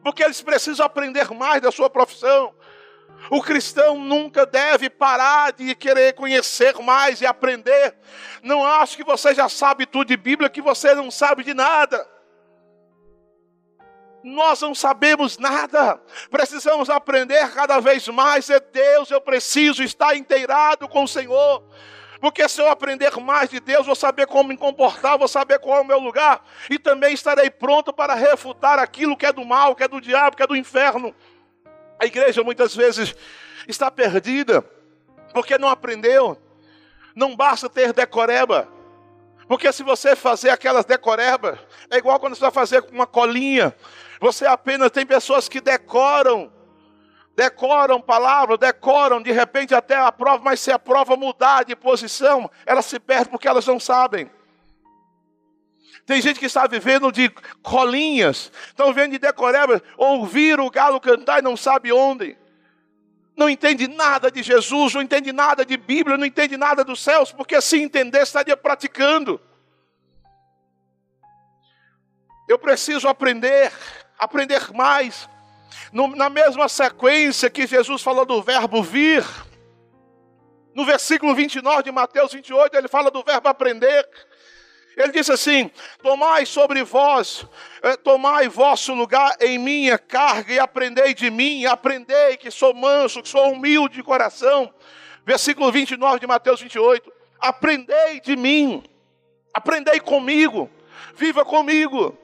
porque 0.07 0.23
eles 0.23 0.41
precisam 0.41 0.85
aprender 0.85 1.29
mais 1.31 1.61
da 1.61 1.69
sua 1.69 1.89
profissão. 1.89 2.55
O 3.29 3.43
cristão 3.43 3.99
nunca 3.99 4.45
deve 4.45 4.89
parar 4.89 5.51
de 5.51 5.75
querer 5.75 6.13
conhecer 6.13 6.73
mais 6.77 7.19
e 7.19 7.25
aprender. 7.25 7.93
Não 8.41 8.65
acho 8.65 8.95
que 8.95 9.03
você 9.03 9.35
já 9.35 9.49
sabe 9.49 9.85
tudo 9.85 10.07
de 10.07 10.15
Bíblia, 10.15 10.49
que 10.49 10.61
você 10.61 10.95
não 10.95 11.11
sabe 11.11 11.43
de 11.43 11.53
nada. 11.53 12.09
Nós 14.23 14.61
não 14.61 14.73
sabemos 14.73 15.37
nada, 15.37 16.01
precisamos 16.31 16.89
aprender 16.89 17.51
cada 17.51 17.81
vez 17.81 18.07
mais. 18.07 18.49
É 18.49 18.61
Deus, 18.61 19.11
eu 19.11 19.19
preciso 19.19 19.83
estar 19.83 20.15
inteirado 20.15 20.87
com 20.87 21.03
o 21.03 21.07
Senhor. 21.07 21.65
Porque 22.19 22.47
se 22.49 22.61
eu 22.61 22.69
aprender 22.69 23.15
mais 23.17 23.49
de 23.49 23.59
Deus, 23.59 23.85
vou 23.85 23.95
saber 23.95 24.27
como 24.27 24.49
me 24.49 24.57
comportar, 24.57 25.17
vou 25.17 25.27
saber 25.27 25.59
qual 25.59 25.77
é 25.77 25.81
o 25.81 25.85
meu 25.85 25.99
lugar, 25.99 26.43
e 26.69 26.79
também 26.79 27.13
estarei 27.13 27.49
pronto 27.49 27.93
para 27.93 28.13
refutar 28.13 28.79
aquilo 28.79 29.15
que 29.15 29.25
é 29.25 29.33
do 29.33 29.45
mal, 29.45 29.75
que 29.75 29.83
é 29.83 29.87
do 29.87 30.01
diabo, 30.01 30.35
que 30.35 30.43
é 30.43 30.47
do 30.47 30.55
inferno. 30.55 31.13
A 31.99 32.05
igreja 32.05 32.43
muitas 32.43 32.75
vezes 32.75 33.15
está 33.67 33.91
perdida, 33.91 34.63
porque 35.33 35.57
não 35.57 35.69
aprendeu. 35.69 36.37
Não 37.15 37.35
basta 37.35 37.67
ter 37.67 37.93
decoreba, 37.93 38.67
porque 39.47 39.71
se 39.71 39.81
você 39.81 40.15
fazer 40.15 40.49
aquelas 40.49 40.85
decorebas, 40.85 41.57
é 41.89 41.97
igual 41.97 42.19
quando 42.19 42.35
você 42.35 42.41
vai 42.41 42.51
fazer 42.51 42.83
uma 42.91 43.07
colinha. 43.07 43.73
Você 44.19 44.45
apenas 44.45 44.91
tem 44.91 45.05
pessoas 45.05 45.47
que 45.47 45.61
decoram 45.61 46.51
decoram 47.37 48.01
palavras, 48.01 48.57
decoram, 48.57 49.21
de 49.21 49.31
repente 49.31 49.75
até 49.75 49.95
a 49.95 50.11
prova, 50.11 50.43
mas 50.43 50.59
se 50.59 50.71
a 50.71 50.79
prova 50.79 51.15
mudar 51.15 51.63
de 51.63 51.75
posição, 51.75 52.49
ela 52.65 52.81
se 52.81 52.99
perde 52.99 53.29
porque 53.29 53.47
elas 53.47 53.67
não 53.67 53.79
sabem. 53.79 54.27
Tem 56.03 56.19
gente 56.19 56.39
que 56.39 56.47
está 56.47 56.65
vivendo 56.65 57.11
de 57.11 57.29
colinhas, 57.61 58.51
estão 58.69 58.87
vivendo 58.87 59.11
de 59.11 59.19
decoreba, 59.19 59.83
ouvir 59.95 60.59
o 60.59 60.67
galo 60.71 60.99
cantar 60.99 61.37
e 61.37 61.43
não 61.43 61.55
sabe 61.55 61.91
onde. 61.93 62.35
Não 63.35 63.47
entende 63.47 63.87
nada 63.87 64.31
de 64.31 64.41
Jesus, 64.41 64.95
não 64.95 65.01
entende 65.03 65.31
nada 65.31 65.63
de 65.63 65.77
Bíblia, 65.77 66.17
não 66.17 66.25
entende 66.25 66.57
nada 66.57 66.83
dos 66.83 67.03
céus, 67.03 67.31
porque 67.31 67.61
se 67.61 67.79
entender 67.79 68.23
estaria 68.23 68.57
praticando. 68.57 69.39
Eu 72.49 72.57
preciso 72.57 73.07
aprender, 73.07 73.71
aprender 74.17 74.73
mais. 74.73 75.29
No, 75.91 76.07
na 76.15 76.29
mesma 76.29 76.67
sequência 76.69 77.49
que 77.49 77.65
Jesus 77.65 78.01
falou 78.01 78.25
do 78.25 78.41
verbo 78.41 78.81
vir, 78.83 79.25
no 80.73 80.85
versículo 80.85 81.33
29 81.33 81.83
de 81.83 81.91
Mateus 81.91 82.33
28, 82.33 82.75
ele 82.75 82.87
fala 82.87 83.09
do 83.09 83.23
verbo 83.23 83.49
aprender. 83.49 84.07
Ele 84.95 85.11
diz 85.11 85.29
assim: 85.29 85.71
Tomai 86.01 86.45
sobre 86.45 86.83
vós, 86.83 87.45
eh, 87.83 87.95
tomai 87.97 88.47
vosso 88.47 88.93
lugar 88.93 89.35
em 89.39 89.57
minha 89.57 89.97
carga 89.97 90.53
e 90.53 90.59
aprendei 90.59 91.13
de 91.13 91.29
mim, 91.29 91.65
aprendei 91.65 92.37
que 92.37 92.51
sou 92.51 92.73
manso, 92.73 93.21
que 93.21 93.29
sou 93.29 93.51
humilde 93.53 93.95
de 93.95 94.03
coração. 94.03 94.73
Versículo 95.25 95.71
29 95.71 96.19
de 96.19 96.27
Mateus 96.27 96.61
28. 96.61 97.11
Aprendei 97.39 98.19
de 98.21 98.35
mim, 98.35 98.83
aprendei 99.53 99.99
comigo, 99.99 100.69
viva 101.15 101.45
comigo. 101.45 102.17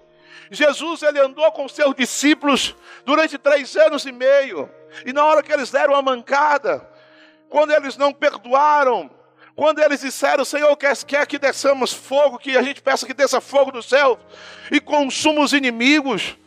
Jesus 0.53 1.01
ele 1.01 1.19
andou 1.19 1.51
com 1.51 1.67
seus 1.67 1.95
discípulos 1.95 2.75
durante 3.03 3.37
três 3.37 3.75
anos 3.75 4.05
e 4.05 4.11
meio. 4.11 4.69
E 5.05 5.11
na 5.11 5.25
hora 5.25 5.41
que 5.41 5.51
eles 5.51 5.71
deram 5.71 5.95
a 5.95 6.01
mancada, 6.01 6.87
quando 7.49 7.71
eles 7.71 7.97
não 7.97 8.13
perdoaram, 8.13 9.09
quando 9.55 9.79
eles 9.79 10.01
disseram, 10.01 10.45
Senhor, 10.45 10.75
quer, 10.77 10.95
quer 11.03 11.27
que 11.27 11.37
desçamos 11.37 11.93
fogo, 11.93 12.37
que 12.37 12.57
a 12.57 12.61
gente 12.61 12.81
peça 12.81 13.05
que 13.05 13.13
desça 13.13 13.41
fogo 13.41 13.71
do 13.71 13.81
céu 13.81 14.19
e 14.71 14.79
consuma 14.79 15.41
os 15.41 15.53
inimigos, 15.53 16.37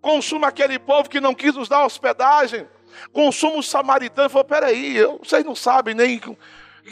consuma 0.00 0.48
aquele 0.48 0.78
povo 0.78 1.08
que 1.08 1.20
não 1.20 1.34
quis 1.34 1.54
nos 1.54 1.68
dar 1.68 1.84
hospedagem. 1.84 2.68
consumo 3.12 3.62
samaritano. 3.62 4.30
Falou: 4.30 4.44
peraí, 4.44 4.98
vocês 5.20 5.44
não 5.44 5.54
sabem 5.54 5.94
nem 5.94 6.18
que 6.18 6.36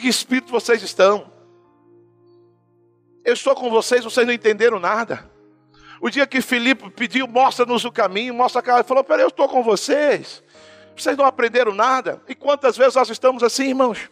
espírito 0.03 0.51
vocês 0.51 0.83
estão. 0.83 1.33
Eu 3.25 3.35
estou 3.35 3.55
com 3.55 3.71
vocês, 3.71 4.05
vocês 4.05 4.27
não 4.27 4.35
entenderam 4.35 4.79
nada. 4.79 5.34
O 6.05 6.11
dia 6.11 6.27
que 6.27 6.43
Filipe 6.43 6.91
pediu, 6.91 7.27
mostra-nos 7.27 7.83
o 7.87 7.91
caminho, 7.91 8.35
mostra 8.35 8.61
a 8.61 8.63
cara, 8.63 8.81
ele 8.81 8.87
falou: 8.87 9.03
peraí, 9.03 9.23
eu 9.23 9.29
estou 9.29 9.49
com 9.49 9.63
vocês. 9.63 10.45
Vocês 10.95 11.17
não 11.17 11.25
aprenderam 11.25 11.73
nada. 11.73 12.21
E 12.29 12.35
quantas 12.35 12.77
vezes 12.77 12.95
nós 12.95 13.09
estamos 13.09 13.43
assim, 13.43 13.69
irmãos? 13.69 14.11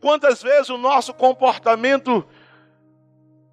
Quantas 0.00 0.40
vezes 0.40 0.68
o 0.68 0.78
nosso 0.78 1.12
comportamento 1.14 2.24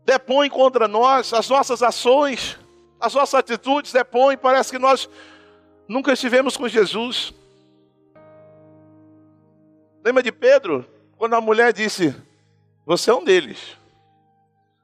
depõe 0.06 0.52
contra 0.52 0.88
nós, 0.88 1.34
as 1.34 1.50
nossas 1.50 1.82
ações, 1.82 2.60
as 3.00 3.16
nossas 3.16 3.40
atitudes 3.40 3.92
depõem, 3.92 4.38
parece 4.38 4.70
que 4.70 4.78
nós 4.78 5.10
nunca 5.88 6.14
estivemos 6.14 6.56
com 6.56 6.68
Jesus. 6.68 7.34
Lembra 10.06 10.22
de 10.22 10.32
Pedro? 10.32 10.86
Quando 11.18 11.34
a 11.34 11.42
mulher 11.42 11.74
disse: 11.74 12.16
Você 12.86 13.10
é 13.10 13.16
um 13.16 13.24
deles. 13.24 13.76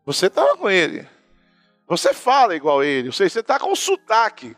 Você 0.04 0.26
estava 0.26 0.58
com 0.58 0.68
ele. 0.68 1.14
Você 1.88 2.14
fala 2.14 2.56
igual 2.56 2.84
ele. 2.84 3.12
Você 3.12 3.26
está 3.26 3.60
com 3.60 3.76
sotaque 3.76 4.56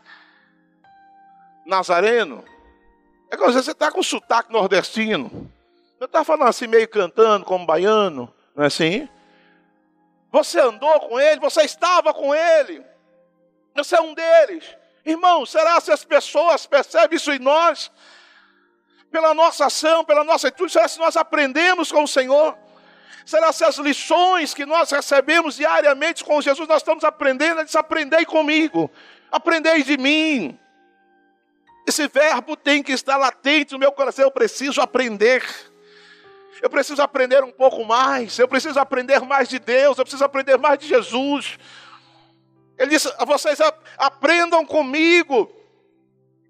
nazareno. 1.66 2.44
É 3.30 3.36
como 3.36 3.52
você 3.52 3.70
está 3.70 3.90
com 3.90 4.02
sotaque 4.02 4.52
nordestino. 4.52 5.52
Você 5.98 6.04
está 6.04 6.24
falando 6.24 6.48
assim, 6.48 6.66
meio 6.66 6.88
cantando, 6.88 7.44
como 7.44 7.66
baiano. 7.66 8.32
Não 8.54 8.64
é 8.64 8.66
assim? 8.68 9.08
Você 10.30 10.60
andou 10.60 11.00
com 11.00 11.18
ele, 11.20 11.40
você 11.40 11.62
estava 11.62 12.14
com 12.14 12.34
ele. 12.34 12.84
Você 13.74 13.96
é 13.96 14.00
um 14.00 14.14
deles. 14.14 14.64
Irmão, 15.04 15.44
será 15.46 15.80
se 15.80 15.90
as 15.90 16.04
pessoas 16.04 16.66
percebem 16.66 17.16
isso 17.16 17.32
em 17.32 17.38
nós? 17.38 17.90
Pela 19.10 19.32
nossa 19.32 19.66
ação, 19.66 20.04
pela 20.04 20.22
nossa 20.22 20.48
atitude, 20.48 20.72
será 20.72 20.86
se 20.86 20.98
nós 20.98 21.16
aprendemos 21.16 21.90
com 21.90 22.02
o 22.02 22.08
Senhor? 22.08 22.56
Será 23.24 23.52
se 23.52 23.64
as 23.64 23.76
lições 23.76 24.54
que 24.54 24.64
nós 24.64 24.90
recebemos 24.90 25.56
diariamente 25.56 26.24
com 26.24 26.40
Jesus, 26.40 26.68
nós 26.68 26.78
estamos 26.78 27.04
aprendendo? 27.04 27.60
Ele 27.60 27.64
diz: 27.64 27.76
aprendei 27.76 28.24
comigo, 28.24 28.90
aprendei 29.30 29.82
de 29.82 29.96
mim. 29.96 30.58
Esse 31.86 32.06
verbo 32.08 32.56
tem 32.56 32.82
que 32.82 32.92
estar 32.92 33.16
latente 33.16 33.72
no 33.72 33.78
meu 33.78 33.92
coração, 33.92 34.24
eu 34.24 34.30
preciso 34.30 34.80
aprender. 34.80 35.42
Eu 36.60 36.68
preciso 36.68 37.00
aprender 37.00 37.42
um 37.44 37.52
pouco 37.52 37.84
mais, 37.84 38.38
eu 38.38 38.48
preciso 38.48 38.80
aprender 38.80 39.20
mais 39.20 39.48
de 39.48 39.58
Deus, 39.58 39.96
eu 39.96 40.04
preciso 40.04 40.24
aprender 40.24 40.58
mais 40.58 40.78
de 40.78 40.88
Jesus. 40.88 41.58
Ele 42.76 42.90
disse: 42.90 43.12
vocês 43.26 43.58
aprendam 43.96 44.64
comigo, 44.64 45.50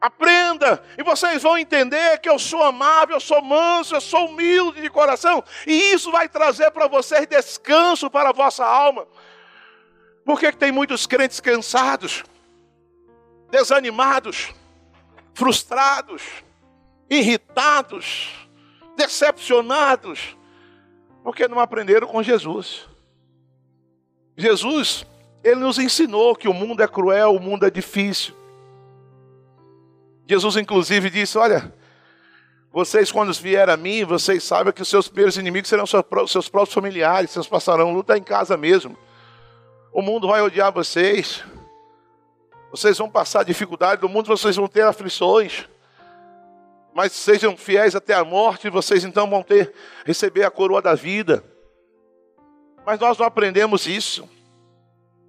aprenda, 0.01 0.83
e 0.97 1.03
vocês 1.03 1.43
vão 1.43 1.59
entender 1.59 2.19
que 2.19 2.29
eu 2.29 2.39
sou 2.39 2.63
amável, 2.63 3.17
eu 3.17 3.21
sou 3.21 3.43
manso, 3.43 3.95
eu 3.95 4.01
sou 4.01 4.27
humilde 4.27 4.81
de 4.81 4.91
coração, 4.91 5.43
e 5.67 5.93
isso 5.93 6.11
vai 6.13 6.29
trazer 6.29 6.71
para 6.71 6.87
vocês 6.87 7.27
descanso 7.27 8.11
para 8.11 8.31
a 8.31 8.33
vossa 8.33 8.65
alma. 8.65 9.07
Por 10.25 10.39
que 10.39 10.53
tem 10.53 10.71
muitos 10.71 11.07
crentes 11.07 11.41
cansados, 11.41 12.23
desanimados, 13.51 14.53
frustrados, 15.35 16.23
irritados? 17.09 18.39
decepcionados, 18.99 20.37
porque 21.23 21.47
não 21.47 21.61
aprenderam 21.61 22.09
com 22.09 22.21
Jesus. 22.21 22.87
Jesus, 24.37 25.07
ele 25.43 25.61
nos 25.61 25.79
ensinou 25.79 26.35
que 26.35 26.49
o 26.49 26.53
mundo 26.53 26.83
é 26.83 26.89
cruel, 26.89 27.35
o 27.35 27.41
mundo 27.41 27.65
é 27.65 27.71
difícil. 27.71 28.35
Jesus, 30.29 30.57
inclusive, 30.57 31.11
disse: 31.11 31.39
Olha, 31.39 31.73
vocês, 32.71 33.11
quando 33.11 33.33
vierem 33.33 33.73
a 33.73 33.77
mim, 33.77 34.05
vocês 34.05 34.45
sabem 34.45 34.73
que 34.73 34.83
os 34.83 34.89
seus 34.89 35.09
primeiros 35.09 35.37
inimigos 35.37 35.69
serão 35.69 35.87
seus 35.87 36.49
próprios 36.49 36.75
familiares, 36.75 37.31
vocês 37.31 37.47
passarão 37.47 37.93
luta 37.93 38.17
em 38.17 38.23
casa 38.23 38.57
mesmo. 38.57 38.97
O 39.93 40.03
mundo 40.03 40.29
vai 40.29 40.43
odiar 40.43 40.73
vocês, 40.73 41.43
vocês 42.71 42.99
vão 42.99 43.09
passar 43.09 43.45
dificuldade, 43.45 44.03
no 44.03 44.09
mundo 44.09 44.27
vocês 44.27 44.55
vão 44.57 44.69
ter 44.69 44.83
aflições 44.83 45.67
mas 46.99 47.13
sejam 47.13 47.57
fiéis 47.57 47.95
até 47.95 48.13
a 48.13 48.25
morte, 48.25 48.69
vocês 48.69 49.05
então 49.05 49.31
vão 49.31 49.41
ter 49.41 49.73
receber 50.05 50.43
a 50.43 50.51
coroa 50.51 50.83
da 50.83 50.97
vida. 50.97 51.45
Mas 52.85 52.99
nós 52.99 53.17
não 53.17 53.25
aprendemos 53.25 53.87
isso. 53.87 54.29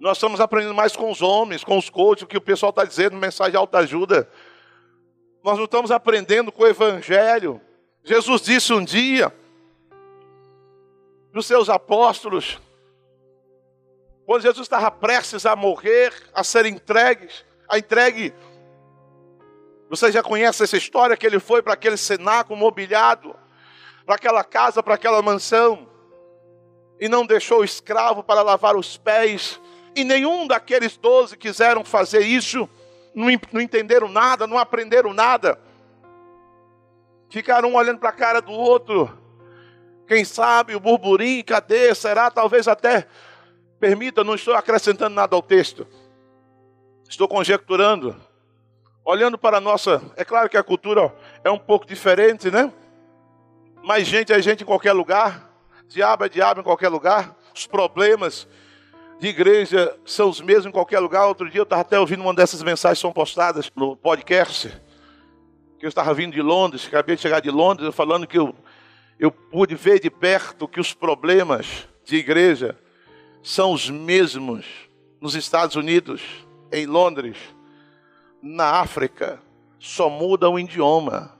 Nós 0.00 0.16
estamos 0.16 0.40
aprendendo 0.40 0.74
mais 0.74 0.96
com 0.96 1.12
os 1.12 1.22
homens, 1.22 1.62
com 1.62 1.78
os 1.78 1.88
coaches, 1.88 2.24
o 2.24 2.26
que 2.26 2.36
o 2.36 2.40
pessoal 2.40 2.70
está 2.70 2.84
dizendo, 2.84 3.14
mensagem 3.16 3.52
de 3.52 3.56
alta 3.56 3.78
ajuda. 3.78 4.28
Nós 5.42 5.56
não 5.56 5.64
estamos 5.64 5.90
aprendendo 5.90 6.52
com 6.52 6.62
o 6.62 6.66
Evangelho. 6.66 7.60
Jesus 8.04 8.42
disse 8.42 8.72
um 8.72 8.84
dia 8.84 9.34
para 11.30 11.38
os 11.38 11.46
seus 11.46 11.68
apóstolos, 11.68 12.58
quando 14.26 14.42
Jesus 14.42 14.64
estava 14.64 14.90
prestes 14.90 15.46
a 15.46 15.54
morrer, 15.54 16.12
a 16.34 16.42
ser 16.42 16.66
entregues, 16.66 17.44
a 17.68 17.78
entregue 17.78 18.34
você 19.90 20.12
já 20.12 20.22
conhece 20.22 20.62
essa 20.62 20.76
história 20.76 21.16
que 21.16 21.26
ele 21.26 21.40
foi 21.40 21.60
para 21.62 21.72
aquele 21.72 21.96
cenáculo 21.96 22.56
mobiliado, 22.56 23.34
para 24.06 24.14
aquela 24.14 24.44
casa, 24.44 24.84
para 24.84 24.94
aquela 24.94 25.20
mansão, 25.20 25.88
e 27.00 27.08
não 27.08 27.26
deixou 27.26 27.58
o 27.58 27.64
escravo 27.64 28.22
para 28.22 28.40
lavar 28.40 28.76
os 28.76 28.96
pés, 28.96 29.60
e 29.96 30.04
nenhum 30.04 30.46
daqueles 30.46 30.96
doze 30.96 31.36
quiseram 31.36 31.84
fazer 31.84 32.20
isso, 32.20 32.70
não, 33.14 33.26
não 33.52 33.60
entenderam 33.60 34.08
nada, 34.08 34.46
não 34.46 34.58
aprenderam 34.58 35.12
nada. 35.12 35.58
Ficaram 37.28 37.70
um 37.70 37.76
olhando 37.76 37.98
para 37.98 38.10
a 38.10 38.12
cara 38.12 38.40
do 38.40 38.52
outro. 38.52 39.10
Quem 40.06 40.24
sabe 40.24 40.74
o 40.74 40.80
burburinho, 40.80 41.44
cadê? 41.44 41.94
Será? 41.94 42.30
Talvez 42.30 42.66
até. 42.66 43.06
Permita, 43.78 44.24
não 44.24 44.34
estou 44.34 44.54
acrescentando 44.54 45.14
nada 45.14 45.36
ao 45.36 45.42
texto. 45.42 45.86
Estou 47.08 47.28
conjecturando 47.28 48.16
olhando 49.04 49.38
para 49.38 49.58
a 49.58 49.60
nossa. 49.60 50.02
É 50.16 50.24
claro 50.24 50.48
que 50.48 50.56
a 50.56 50.62
cultura 50.62 51.14
é 51.42 51.50
um 51.50 51.58
pouco 51.58 51.86
diferente, 51.86 52.50
né? 52.50 52.72
Mas 53.82 54.06
gente 54.06 54.32
é 54.32 54.40
gente 54.40 54.62
em 54.62 54.66
qualquer 54.66 54.92
lugar, 54.92 55.50
diabo 55.88 56.24
é 56.24 56.28
diabo 56.28 56.60
em 56.60 56.64
qualquer 56.64 56.88
lugar, 56.88 57.34
os 57.54 57.66
problemas 57.66 58.46
de 59.20 59.28
igreja 59.28 59.94
são 60.06 60.30
os 60.30 60.40
mesmos 60.40 60.66
em 60.66 60.70
qualquer 60.70 60.98
lugar. 60.98 61.26
Outro 61.26 61.48
dia 61.50 61.60
eu 61.60 61.64
estava 61.64 61.82
até 61.82 62.00
ouvindo 62.00 62.22
uma 62.22 62.32
dessas 62.32 62.62
mensagens 62.62 62.98
que 62.98 63.02
são 63.02 63.12
postadas 63.12 63.70
no 63.76 63.94
podcast, 63.94 64.68
que 65.78 65.84
eu 65.84 65.88
estava 65.90 66.14
vindo 66.14 66.32
de 66.32 66.40
Londres, 66.40 66.86
acabei 66.86 67.16
de 67.16 67.22
chegar 67.22 67.40
de 67.40 67.50
Londres, 67.50 67.94
falando 67.94 68.26
que 68.26 68.38
eu, 68.38 68.54
eu 69.18 69.30
pude 69.30 69.74
ver 69.74 70.00
de 70.00 70.10
perto 70.10 70.66
que 70.66 70.80
os 70.80 70.94
problemas 70.94 71.86
de 72.02 72.16
igreja 72.16 72.78
são 73.42 73.72
os 73.72 73.90
mesmos 73.90 74.64
nos 75.20 75.34
Estados 75.34 75.76
Unidos, 75.76 76.22
em 76.72 76.86
Londres, 76.86 77.36
na 78.42 78.80
África 78.80 79.38
só 79.78 80.08
muda 80.08 80.48
o 80.48 80.58
idioma, 80.58 81.36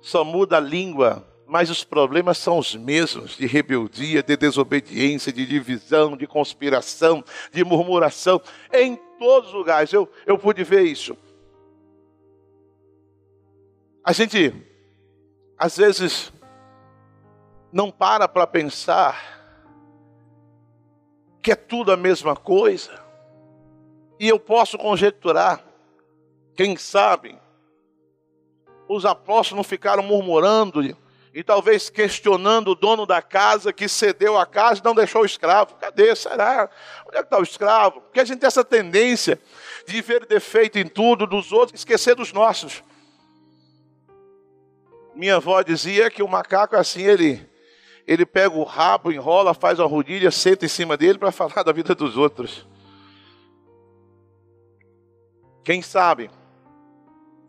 só 0.00 0.24
muda 0.24 0.56
a 0.56 0.60
língua, 0.60 1.24
mas 1.52 1.68
os 1.68 1.84
problemas 1.84 2.38
são 2.38 2.56
os 2.56 2.74
mesmos: 2.74 3.36
de 3.36 3.46
rebeldia, 3.46 4.22
de 4.22 4.36
desobediência, 4.38 5.30
de 5.30 5.44
divisão, 5.44 6.16
de 6.16 6.26
conspiração, 6.26 7.22
de 7.52 7.62
murmuração, 7.62 8.40
em 8.72 8.96
todos 9.18 9.50
os 9.50 9.54
lugares. 9.54 9.92
Eu, 9.92 10.10
eu 10.24 10.38
pude 10.38 10.64
ver 10.64 10.84
isso. 10.84 11.14
A 14.02 14.12
gente, 14.12 14.54
às 15.58 15.76
vezes, 15.76 16.32
não 17.70 17.90
para 17.90 18.26
para 18.26 18.46
pensar 18.46 19.42
que 21.42 21.52
é 21.52 21.54
tudo 21.54 21.92
a 21.92 21.98
mesma 21.98 22.34
coisa. 22.34 22.98
E 24.18 24.26
eu 24.26 24.40
posso 24.40 24.78
conjecturar 24.78 25.62
quem 26.54 26.78
sabe 26.78 27.38
os 28.88 29.04
apóstolos 29.04 29.56
não 29.56 29.64
ficaram 29.64 30.02
murmurando 30.02 30.96
e 31.34 31.42
talvez 31.42 31.88
questionando 31.88 32.68
o 32.68 32.74
dono 32.74 33.06
da 33.06 33.22
casa 33.22 33.72
que 33.72 33.88
cedeu 33.88 34.36
a 34.36 34.44
casa 34.44 34.80
e 34.80 34.84
não 34.84 34.94
deixou 34.94 35.22
o 35.22 35.26
escravo. 35.26 35.74
Cadê? 35.76 36.14
Será? 36.14 36.68
Onde 37.06 37.16
é 37.16 37.20
que 37.20 37.26
está 37.26 37.38
o 37.38 37.42
escravo? 37.42 38.02
Porque 38.02 38.20
a 38.20 38.24
gente 38.24 38.40
tem 38.40 38.46
essa 38.46 38.64
tendência 38.64 39.40
de 39.86 40.00
ver 40.02 40.26
defeito 40.26 40.78
em 40.78 40.86
tudo 40.86 41.26
dos 41.26 41.50
outros, 41.50 41.80
esquecer 41.80 42.14
dos 42.14 42.32
nossos. 42.32 42.84
Minha 45.14 45.36
avó 45.36 45.62
dizia 45.62 46.10
que 46.10 46.22
o 46.22 46.28
macaco 46.28 46.76
assim, 46.76 47.02
ele 47.02 47.50
ele 48.06 48.26
pega 48.26 48.54
o 48.54 48.64
rabo, 48.64 49.12
enrola, 49.12 49.54
faz 49.54 49.78
uma 49.78 49.86
rodilha, 49.86 50.30
senta 50.30 50.64
em 50.66 50.68
cima 50.68 50.96
dele 50.96 51.18
para 51.18 51.30
falar 51.32 51.62
da 51.62 51.72
vida 51.72 51.94
dos 51.94 52.16
outros. 52.16 52.66
Quem 55.64 55.80
sabe 55.80 56.30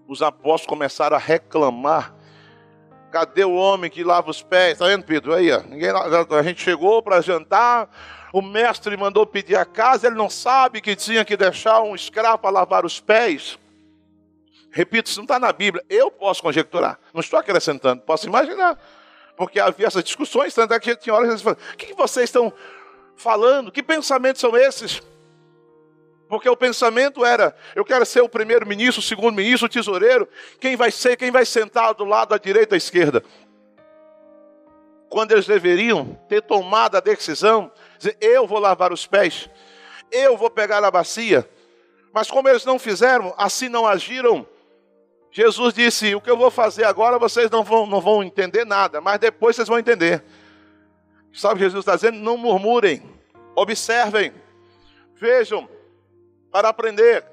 os 0.08 0.22
apóstolos 0.22 0.68
começaram 0.68 1.16
a 1.16 1.20
reclamar. 1.20 2.16
Cadê 3.14 3.46
o 3.46 3.54
homem 3.54 3.92
que 3.92 4.04
lava 4.04 4.32
os 4.32 4.42
pés? 4.42 4.72
Está 4.72 4.88
vendo, 4.88 5.04
Pedro? 5.04 5.36
Aí, 5.36 5.52
ó, 5.52 5.62
ninguém, 5.70 5.92
a 5.92 6.42
gente 6.42 6.64
chegou 6.64 7.00
para 7.00 7.22
jantar, 7.22 7.88
o 8.34 8.42
mestre 8.42 8.98
mandou 8.98 9.24
pedir 9.24 9.56
a 9.56 9.64
casa, 9.64 10.08
ele 10.08 10.16
não 10.16 10.32
sabe 10.32 10.82
que 10.82 10.96
tinha 10.96 11.24
que 11.24 11.38
deixar 11.38 11.84
um 11.84 11.94
escravo 11.94 12.40
para 12.40 12.50
lavar 12.50 12.84
os 12.84 13.00
pés. 13.00 13.60
Repito, 14.72 15.12
isso 15.12 15.20
não 15.20 15.26
está 15.26 15.38
na 15.38 15.54
Bíblia. 15.54 15.86
Eu 15.88 16.10
posso 16.10 16.42
conjecturar. 16.42 16.98
Não 17.14 17.22
estou 17.22 17.38
acrescentando. 17.38 18.02
Posso 18.02 18.26
imaginar. 18.26 18.80
Porque 19.38 19.60
havia 19.60 19.86
essas 19.86 20.04
discussões, 20.04 20.52
tanto 20.52 20.74
é 20.74 20.80
que 20.80 20.96
tinha 20.96 21.14
horas 21.14 21.28
que 21.28 21.48
eles 21.48 21.60
o 21.74 21.78
que 21.78 21.94
vocês 21.94 22.24
estão 22.24 22.52
falando? 23.16 23.72
Que 23.72 23.84
pensamentos 23.84 24.42
são 24.42 24.58
esses? 24.58 25.04
Porque 26.34 26.50
o 26.50 26.58
pensamento 26.58 27.24
era: 27.24 27.56
eu 27.76 27.86
quero 27.86 28.04
ser 28.08 28.22
o 28.22 28.28
primeiro 28.28 28.66
ministro, 28.66 29.02
o 29.02 29.06
segundo 29.06 29.36
ministro, 29.36 29.68
o 29.68 29.70
tesoureiro. 29.70 30.28
Quem 30.60 30.76
vai 30.76 30.90
ser, 30.90 31.16
quem 31.16 31.30
vai 31.30 31.46
sentar 31.46 31.94
do 31.94 32.04
lado 32.04 32.30
da 32.30 32.40
direita, 32.40 32.74
à 32.74 32.78
esquerda? 32.78 33.24
Quando 35.12 35.32
eles 35.32 35.46
deveriam 35.46 36.20
ter 36.28 36.42
tomado 36.42 36.96
a 36.96 37.00
decisão, 37.00 37.72
dizer: 38.00 38.18
eu 38.20 38.48
vou 38.48 38.58
lavar 38.58 38.92
os 38.92 39.06
pés, 39.06 39.48
eu 40.12 40.36
vou 40.36 40.50
pegar 40.50 40.84
a 40.84 40.90
bacia. 40.90 41.48
Mas 42.12 42.32
como 42.32 42.50
eles 42.50 42.66
não 42.66 42.80
fizeram, 42.80 43.32
assim 43.38 43.70
não 43.70 43.86
agiram, 43.86 44.44
Jesus 45.32 45.72
disse: 45.72 46.16
O 46.16 46.22
que 46.22 46.32
eu 46.32 46.38
vou 46.38 46.50
fazer 46.50 46.86
agora 46.86 47.20
vocês 47.20 47.48
não 47.52 47.64
vão, 47.64 47.86
não 47.86 48.02
vão 48.02 48.24
entender 48.24 48.66
nada, 48.66 49.00
mas 49.00 49.20
depois 49.20 49.56
vocês 49.56 49.68
vão 49.68 49.78
entender. 49.78 50.24
Sabe, 51.32 51.60
Jesus 51.60 51.82
está 51.82 51.94
dizendo: 51.94 52.18
Não 52.18 52.38
murmurem, 52.38 53.04
observem, 53.56 54.34
vejam, 55.16 55.70
para 56.54 56.70
aprender. 56.70 57.26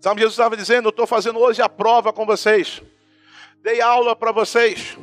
Sabe, 0.00 0.20
Jesus 0.20 0.34
estava 0.34 0.56
dizendo: 0.56 0.86
Eu 0.86 0.90
estou 0.90 1.08
fazendo 1.08 1.40
hoje 1.40 1.60
a 1.60 1.68
prova 1.68 2.12
com 2.12 2.24
vocês, 2.24 2.80
dei 3.62 3.80
aula 3.80 4.14
para 4.14 4.30
vocês, 4.30 4.96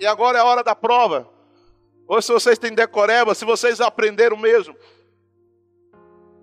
e 0.00 0.06
agora 0.06 0.38
é 0.38 0.40
a 0.40 0.44
hora 0.44 0.64
da 0.64 0.74
prova. 0.74 1.28
Ou 2.08 2.22
se 2.22 2.32
vocês 2.32 2.58
têm 2.58 2.72
decoreba, 2.72 3.34
se 3.34 3.44
vocês 3.44 3.80
aprenderam 3.80 4.38
mesmo. 4.38 4.74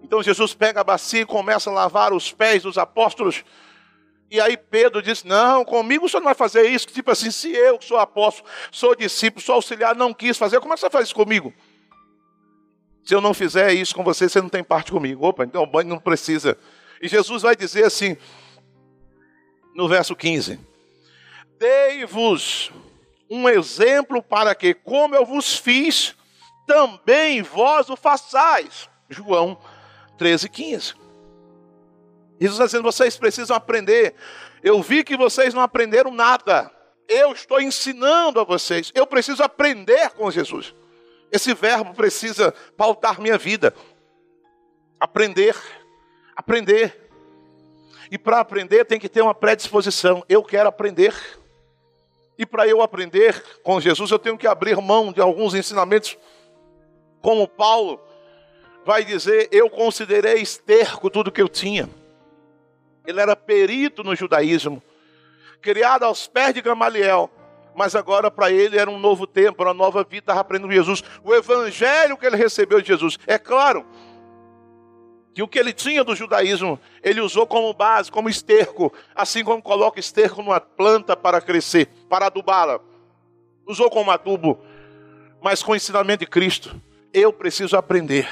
Então 0.03 0.21
Jesus 0.21 0.53
pega 0.53 0.81
a 0.81 0.83
bacia 0.83 1.21
e 1.21 1.25
começa 1.25 1.71
a 1.71 1.73
lavar 1.73 2.13
os 2.13 2.31
pés 2.31 2.61
dos 2.61 2.77
apóstolos. 2.77 3.43
E 4.29 4.39
aí 4.39 4.55
Pedro 4.55 5.01
disse: 5.01 5.25
Não, 5.25 5.65
comigo 5.65 6.05
o 6.05 6.09
senhor 6.09 6.19
não 6.19 6.25
vai 6.25 6.35
fazer 6.35 6.69
isso. 6.69 6.85
Tipo 6.87 7.09
assim, 7.09 7.31
se 7.31 7.51
eu 7.51 7.79
que 7.79 7.85
sou 7.85 7.97
apóstolo, 7.97 8.47
sou 8.71 8.95
discípulo, 8.95 9.43
sou 9.43 9.55
auxiliar, 9.55 9.95
não 9.95 10.13
quis 10.13 10.37
fazer, 10.37 10.59
como 10.59 10.73
é 10.73 10.75
que 10.75 10.81
você 10.81 10.89
faz 10.91 11.05
isso 11.05 11.15
comigo? 11.15 11.51
Se 13.03 13.13
eu 13.13 13.21
não 13.21 13.33
fizer 13.33 13.73
isso 13.73 13.93
com 13.93 14.03
você, 14.03 14.29
você 14.29 14.41
não 14.41 14.49
tem 14.49 14.63
parte 14.63 14.91
comigo. 14.91 15.25
Opa, 15.25 15.43
então 15.43 15.63
o 15.63 15.67
banho 15.67 15.89
não 15.89 15.99
precisa. 15.99 16.57
E 17.01 17.07
Jesus 17.07 17.41
vai 17.41 17.55
dizer 17.55 17.85
assim, 17.85 18.15
no 19.75 19.87
verso 19.87 20.15
15: 20.15 20.59
Dei-vos 21.59 22.71
um 23.29 23.49
exemplo 23.49 24.21
para 24.21 24.55
que, 24.55 24.73
como 24.73 25.15
eu 25.15 25.25
vos 25.25 25.57
fiz, 25.57 26.15
também 26.65 27.41
vós 27.41 27.89
o 27.89 27.95
façais. 27.95 28.89
João 29.09 29.57
13, 30.17 30.49
15. 30.49 30.93
Jesus 32.39 32.53
está 32.53 32.65
dizendo: 32.65 32.83
vocês 32.83 33.17
precisam 33.17 33.55
aprender. 33.55 34.15
Eu 34.61 34.81
vi 34.81 35.03
que 35.03 35.17
vocês 35.17 35.53
não 35.53 35.61
aprenderam 35.61 36.11
nada. 36.11 36.71
Eu 37.07 37.33
estou 37.33 37.59
ensinando 37.59 38.39
a 38.39 38.43
vocês. 38.43 38.91
Eu 38.95 39.05
preciso 39.05 39.43
aprender 39.43 40.11
com 40.11 40.31
Jesus. 40.31 40.73
Esse 41.33 41.53
verbo 41.53 41.93
precisa 41.93 42.53
pautar 42.77 43.19
minha 43.19 43.37
vida. 43.37 43.73
Aprender. 44.99 45.55
Aprender. 46.35 47.09
E 48.09 48.17
para 48.17 48.39
aprender 48.39 48.85
tem 48.85 48.99
que 48.99 49.09
ter 49.09 49.21
uma 49.21 49.33
predisposição. 49.33 50.23
Eu 50.29 50.43
quero 50.43 50.69
aprender. 50.69 51.13
E 52.37 52.45
para 52.45 52.67
eu 52.67 52.81
aprender 52.81 53.43
com 53.63 53.81
Jesus, 53.81 54.11
eu 54.11 54.19
tenho 54.19 54.37
que 54.37 54.47
abrir 54.47 54.77
mão 54.77 55.11
de 55.11 55.19
alguns 55.19 55.53
ensinamentos. 55.55 56.17
Como 57.21 57.47
Paulo 57.47 57.99
vai 58.85 59.03
dizer: 59.03 59.49
Eu 59.51 59.69
considerei 59.69 60.41
esterco 60.41 61.09
tudo 61.09 61.31
que 61.31 61.41
eu 61.41 61.49
tinha 61.49 61.89
ele 63.05 63.19
era 63.19 63.35
perito 63.35 64.03
no 64.03 64.15
judaísmo, 64.15 64.81
criado 65.61 66.03
aos 66.03 66.27
pés 66.27 66.53
de 66.53 66.61
Gamaliel, 66.61 67.29
mas 67.75 67.95
agora 67.95 68.29
para 68.29 68.51
ele 68.51 68.77
era 68.77 68.89
um 68.89 68.99
novo 68.99 69.25
tempo, 69.25 69.63
uma 69.63 69.73
nova 69.73 70.03
vida, 70.03 70.23
estava 70.23 70.39
aprendendo 70.39 70.71
Jesus. 70.71 71.03
O 71.23 71.33
evangelho 71.33 72.17
que 72.17 72.25
ele 72.25 72.37
recebeu 72.37 72.81
de 72.81 72.87
Jesus. 72.87 73.17
É 73.25 73.37
claro 73.37 73.85
que 75.33 75.41
o 75.41 75.47
que 75.47 75.57
ele 75.57 75.73
tinha 75.73 76.03
do 76.03 76.15
judaísmo, 76.15 76.79
ele 77.01 77.19
usou 77.19 77.47
como 77.47 77.73
base, 77.73 78.11
como 78.11 78.29
esterco, 78.29 78.93
assim 79.15 79.43
como 79.43 79.61
coloca 79.61 79.99
esterco 79.99 80.41
numa 80.41 80.59
planta 80.59 81.15
para 81.15 81.41
crescer, 81.41 81.87
para 82.07 82.27
adubá-la. 82.27 82.79
Usou 83.65 83.89
como 83.89 84.11
adubo, 84.11 84.59
mas 85.41 85.63
com 85.63 85.71
o 85.71 85.75
ensinamento 85.75 86.19
de 86.19 86.29
Cristo. 86.29 86.79
Eu 87.11 87.33
preciso 87.33 87.75
aprender. 87.75 88.29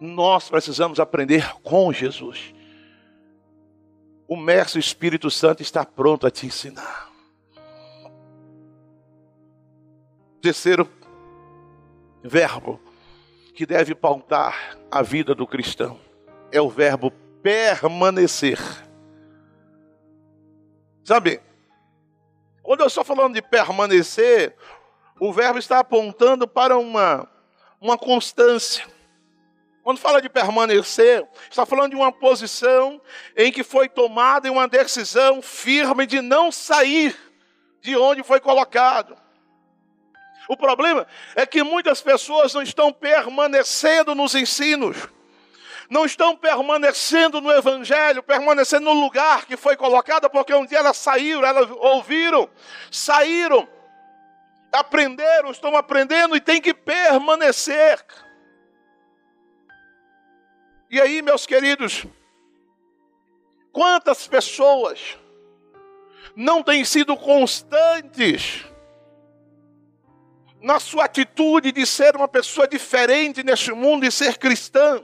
Nós 0.00 0.48
precisamos 0.48 0.98
aprender 0.98 1.52
com 1.62 1.92
Jesus 1.92 2.54
o 4.32 4.36
Mestre 4.36 4.80
Espírito 4.80 5.30
Santo 5.30 5.60
está 5.60 5.84
pronto 5.84 6.26
a 6.26 6.30
te 6.30 6.46
ensinar. 6.46 7.11
Terceiro 10.42 10.90
verbo 12.20 12.80
que 13.54 13.64
deve 13.64 13.94
pautar 13.94 14.76
a 14.90 15.00
vida 15.00 15.36
do 15.36 15.46
cristão 15.46 16.00
é 16.50 16.60
o 16.60 16.68
verbo 16.68 17.12
permanecer. 17.40 18.58
Sabe, 21.04 21.40
quando 22.60 22.80
eu 22.80 22.88
estou 22.88 23.04
falando 23.04 23.34
de 23.34 23.40
permanecer, 23.40 24.56
o 25.20 25.32
verbo 25.32 25.60
está 25.60 25.78
apontando 25.78 26.48
para 26.48 26.76
uma, 26.76 27.28
uma 27.80 27.96
constância. 27.96 28.84
Quando 29.84 29.98
fala 29.98 30.20
de 30.20 30.28
permanecer, 30.28 31.24
está 31.48 31.64
falando 31.64 31.90
de 31.90 31.96
uma 31.96 32.10
posição 32.10 33.00
em 33.36 33.52
que 33.52 33.62
foi 33.62 33.88
tomada 33.88 34.50
uma 34.50 34.66
decisão 34.66 35.40
firme 35.40 36.04
de 36.04 36.20
não 36.20 36.50
sair 36.50 37.16
de 37.80 37.96
onde 37.96 38.24
foi 38.24 38.40
colocado. 38.40 39.21
O 40.48 40.56
problema 40.56 41.06
é 41.34 41.46
que 41.46 41.62
muitas 41.62 42.00
pessoas 42.00 42.52
não 42.52 42.62
estão 42.62 42.92
permanecendo 42.92 44.14
nos 44.14 44.34
ensinos, 44.34 44.96
não 45.88 46.04
estão 46.04 46.36
permanecendo 46.36 47.40
no 47.40 47.50
Evangelho, 47.50 48.22
permanecendo 48.22 48.86
no 48.86 49.00
lugar 49.00 49.46
que 49.46 49.56
foi 49.56 49.76
colocado, 49.76 50.28
porque 50.30 50.54
um 50.54 50.66
dia 50.66 50.78
elas 50.78 50.96
saíram, 50.96 51.44
elas 51.44 51.70
ouviram, 51.70 52.48
saíram, 52.90 53.68
aprenderam, 54.72 55.50
estão 55.50 55.76
aprendendo 55.76 56.34
e 56.34 56.40
tem 56.40 56.60
que 56.60 56.74
permanecer. 56.74 58.04
E 60.90 61.00
aí, 61.00 61.22
meus 61.22 61.46
queridos, 61.46 62.04
quantas 63.72 64.26
pessoas 64.26 65.18
não 66.34 66.62
têm 66.62 66.84
sido 66.84 67.16
constantes 67.16 68.71
na 70.62 70.78
sua 70.78 71.04
atitude 71.04 71.72
de 71.72 71.84
ser 71.84 72.14
uma 72.14 72.28
pessoa 72.28 72.68
diferente 72.68 73.42
neste 73.42 73.72
mundo 73.72 74.06
e 74.06 74.12
ser 74.12 74.38
cristã, 74.38 75.02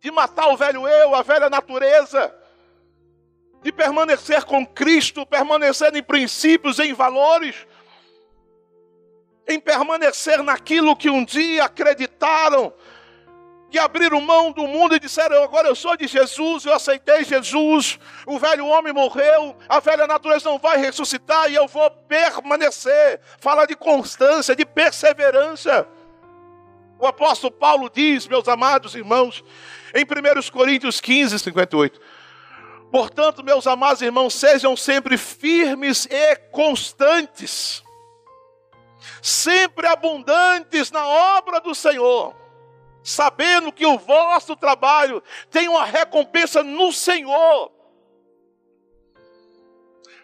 de 0.00 0.10
matar 0.10 0.48
o 0.48 0.56
velho 0.56 0.88
eu, 0.88 1.14
a 1.14 1.22
velha 1.22 1.50
natureza, 1.50 2.34
de 3.62 3.70
permanecer 3.70 4.44
com 4.44 4.66
Cristo, 4.66 5.26
permanecer 5.26 5.94
em 5.94 6.02
princípios, 6.02 6.78
em 6.78 6.94
valores, 6.94 7.54
em 9.46 9.60
permanecer 9.60 10.42
naquilo 10.42 10.96
que 10.96 11.10
um 11.10 11.22
dia 11.22 11.64
acreditaram, 11.64 12.72
que 13.70 13.78
abriram 13.78 14.20
mão 14.20 14.50
do 14.50 14.66
mundo 14.66 14.96
e 14.96 15.00
disseram: 15.00 15.42
Agora 15.42 15.68
eu 15.68 15.76
sou 15.76 15.96
de 15.96 16.06
Jesus, 16.06 16.64
eu 16.64 16.74
aceitei 16.74 17.24
Jesus, 17.24 17.98
o 18.26 18.38
velho 18.38 18.66
homem 18.66 18.92
morreu, 18.92 19.56
a 19.68 19.78
velha 19.78 20.06
natureza 20.06 20.50
não 20.50 20.58
vai 20.58 20.76
ressuscitar 20.76 21.50
e 21.50 21.54
eu 21.54 21.68
vou 21.68 21.88
permanecer. 21.90 23.20
Fala 23.38 23.66
de 23.66 23.76
constância, 23.76 24.56
de 24.56 24.66
perseverança. 24.66 25.86
O 26.98 27.06
apóstolo 27.06 27.50
Paulo 27.50 27.88
diz, 27.88 28.26
meus 28.26 28.46
amados 28.46 28.94
irmãos, 28.94 29.42
em 29.94 30.02
1 30.04 30.50
Coríntios 30.50 31.00
15, 31.00 31.38
58. 31.38 32.00
Portanto, 32.90 33.42
meus 33.42 33.66
amados 33.66 34.02
irmãos, 34.02 34.34
sejam 34.34 34.76
sempre 34.76 35.16
firmes 35.16 36.06
e 36.10 36.36
constantes, 36.50 37.82
sempre 39.22 39.86
abundantes 39.86 40.90
na 40.90 41.06
obra 41.06 41.60
do 41.60 41.74
Senhor 41.74 42.39
sabendo 43.02 43.72
que 43.72 43.86
o 43.86 43.98
vosso 43.98 44.54
trabalho 44.56 45.22
tem 45.50 45.68
uma 45.68 45.84
recompensa 45.84 46.62
no 46.62 46.92
Senhor. 46.92 47.72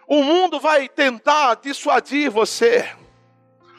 O 0.06 0.22
mundo 0.22 0.60
vai 0.60 0.88
tentar 0.88 1.56
dissuadir 1.56 2.30
você. 2.30 2.88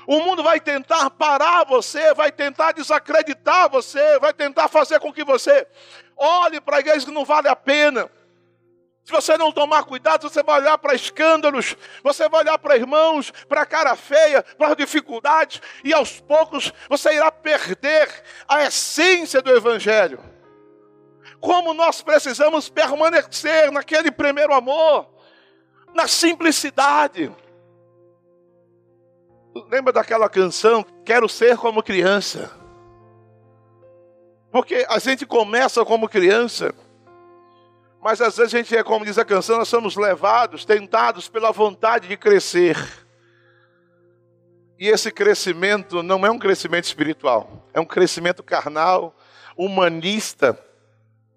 O 0.06 0.20
mundo 0.22 0.42
vai 0.42 0.60
tentar 0.60 1.10
parar 1.10 1.66
você, 1.66 2.14
vai 2.14 2.32
tentar 2.32 2.72
desacreditar 2.72 3.70
você, 3.70 4.18
vai 4.20 4.34
tentar 4.34 4.68
fazer 4.68 5.00
com 5.00 5.12
que 5.12 5.24
você 5.24 5.68
olhe 6.16 6.62
para 6.62 6.78
a 6.78 6.80
igreja 6.80 7.06
que 7.06 7.12
não 7.12 7.26
vale 7.26 7.48
a 7.48 7.56
pena. 7.56 8.10
Se 9.08 9.14
você 9.14 9.38
não 9.38 9.54
tomar 9.54 9.86
cuidado, 9.86 10.30
você 10.30 10.44
vai 10.44 10.60
olhar 10.60 10.78
para 10.78 10.94
escândalos, 10.94 11.78
você 12.04 12.28
vai 12.28 12.42
olhar 12.42 12.60
para 12.60 12.76
irmãos, 12.76 13.32
para 13.48 13.62
a 13.62 13.66
cara 13.66 13.96
feia, 13.96 14.44
para 14.58 14.76
dificuldades, 14.76 15.62
e 15.82 15.94
aos 15.94 16.20
poucos 16.20 16.74
você 16.90 17.16
irá 17.16 17.32
perder 17.32 18.10
a 18.46 18.64
essência 18.66 19.42
do 19.42 19.50
Evangelho. 19.50 20.20
Como 21.40 21.74
nós 21.74 22.02
precisamos 22.02 22.68
permanecer 22.68 23.72
naquele 23.72 24.12
primeiro 24.12 24.54
amor, 24.54 25.08
na 25.94 26.06
simplicidade. 26.06 27.34
Lembra 29.70 29.94
daquela 29.94 30.28
canção? 30.28 30.86
Quero 31.06 31.30
ser 31.30 31.56
como 31.56 31.82
criança. 31.82 32.52
Porque 34.52 34.86
a 34.90 35.00
gente 35.00 35.26
começa 35.26 35.86
como 35.86 36.10
criança, 36.10 36.76
mas 38.08 38.22
às 38.22 38.38
vezes 38.38 38.54
a 38.54 38.58
gente 38.58 38.74
é, 38.74 38.82
como 38.82 39.04
diz 39.04 39.18
a 39.18 39.26
canção, 39.26 39.58
nós 39.58 39.68
somos 39.68 39.98
levados, 39.98 40.64
tentados 40.64 41.28
pela 41.28 41.52
vontade 41.52 42.08
de 42.08 42.16
crescer. 42.16 42.78
E 44.80 44.88
esse 44.88 45.12
crescimento 45.12 46.02
não 46.02 46.26
é 46.26 46.32
um 46.32 46.40
crescimento 46.40 46.86
espiritual, 46.86 47.68
é 47.74 47.82
um 47.82 47.86
crescimento 47.86 48.42
carnal, 48.42 49.14
humanista, 49.58 50.58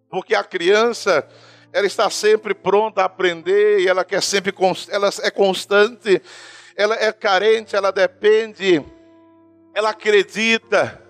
porque 0.09 0.33
a 0.33 0.45
criança 0.45 1.27
ela 1.73 1.89
está 1.89 2.09
sempre 2.09 2.55
pronta 2.55 3.03
a 3.03 3.07
aprender 3.07 3.81
e 3.81 3.89
ela 3.89 4.05
quer 4.05 4.23
sempre 4.23 4.55
ela 4.91 5.11
é 5.25 5.31
constante, 5.33 6.23
ela 6.77 6.95
é 6.95 7.13
carente, 7.13 7.75
ela 7.75 7.91
depende, 7.91 8.81
ela 9.75 9.91
acredita. 9.91 11.03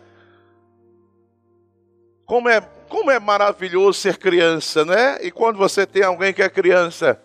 Como 2.24 2.48
é, 2.48 2.66
como 2.90 3.08
é 3.08 3.20
maravilhoso 3.20 4.00
ser 4.00 4.18
criança, 4.18 4.84
né? 4.84 5.18
E 5.22 5.30
quando 5.30 5.56
você 5.56 5.86
tem 5.86 6.02
alguém 6.02 6.34
que 6.34 6.42
é 6.42 6.48
criança, 6.50 7.22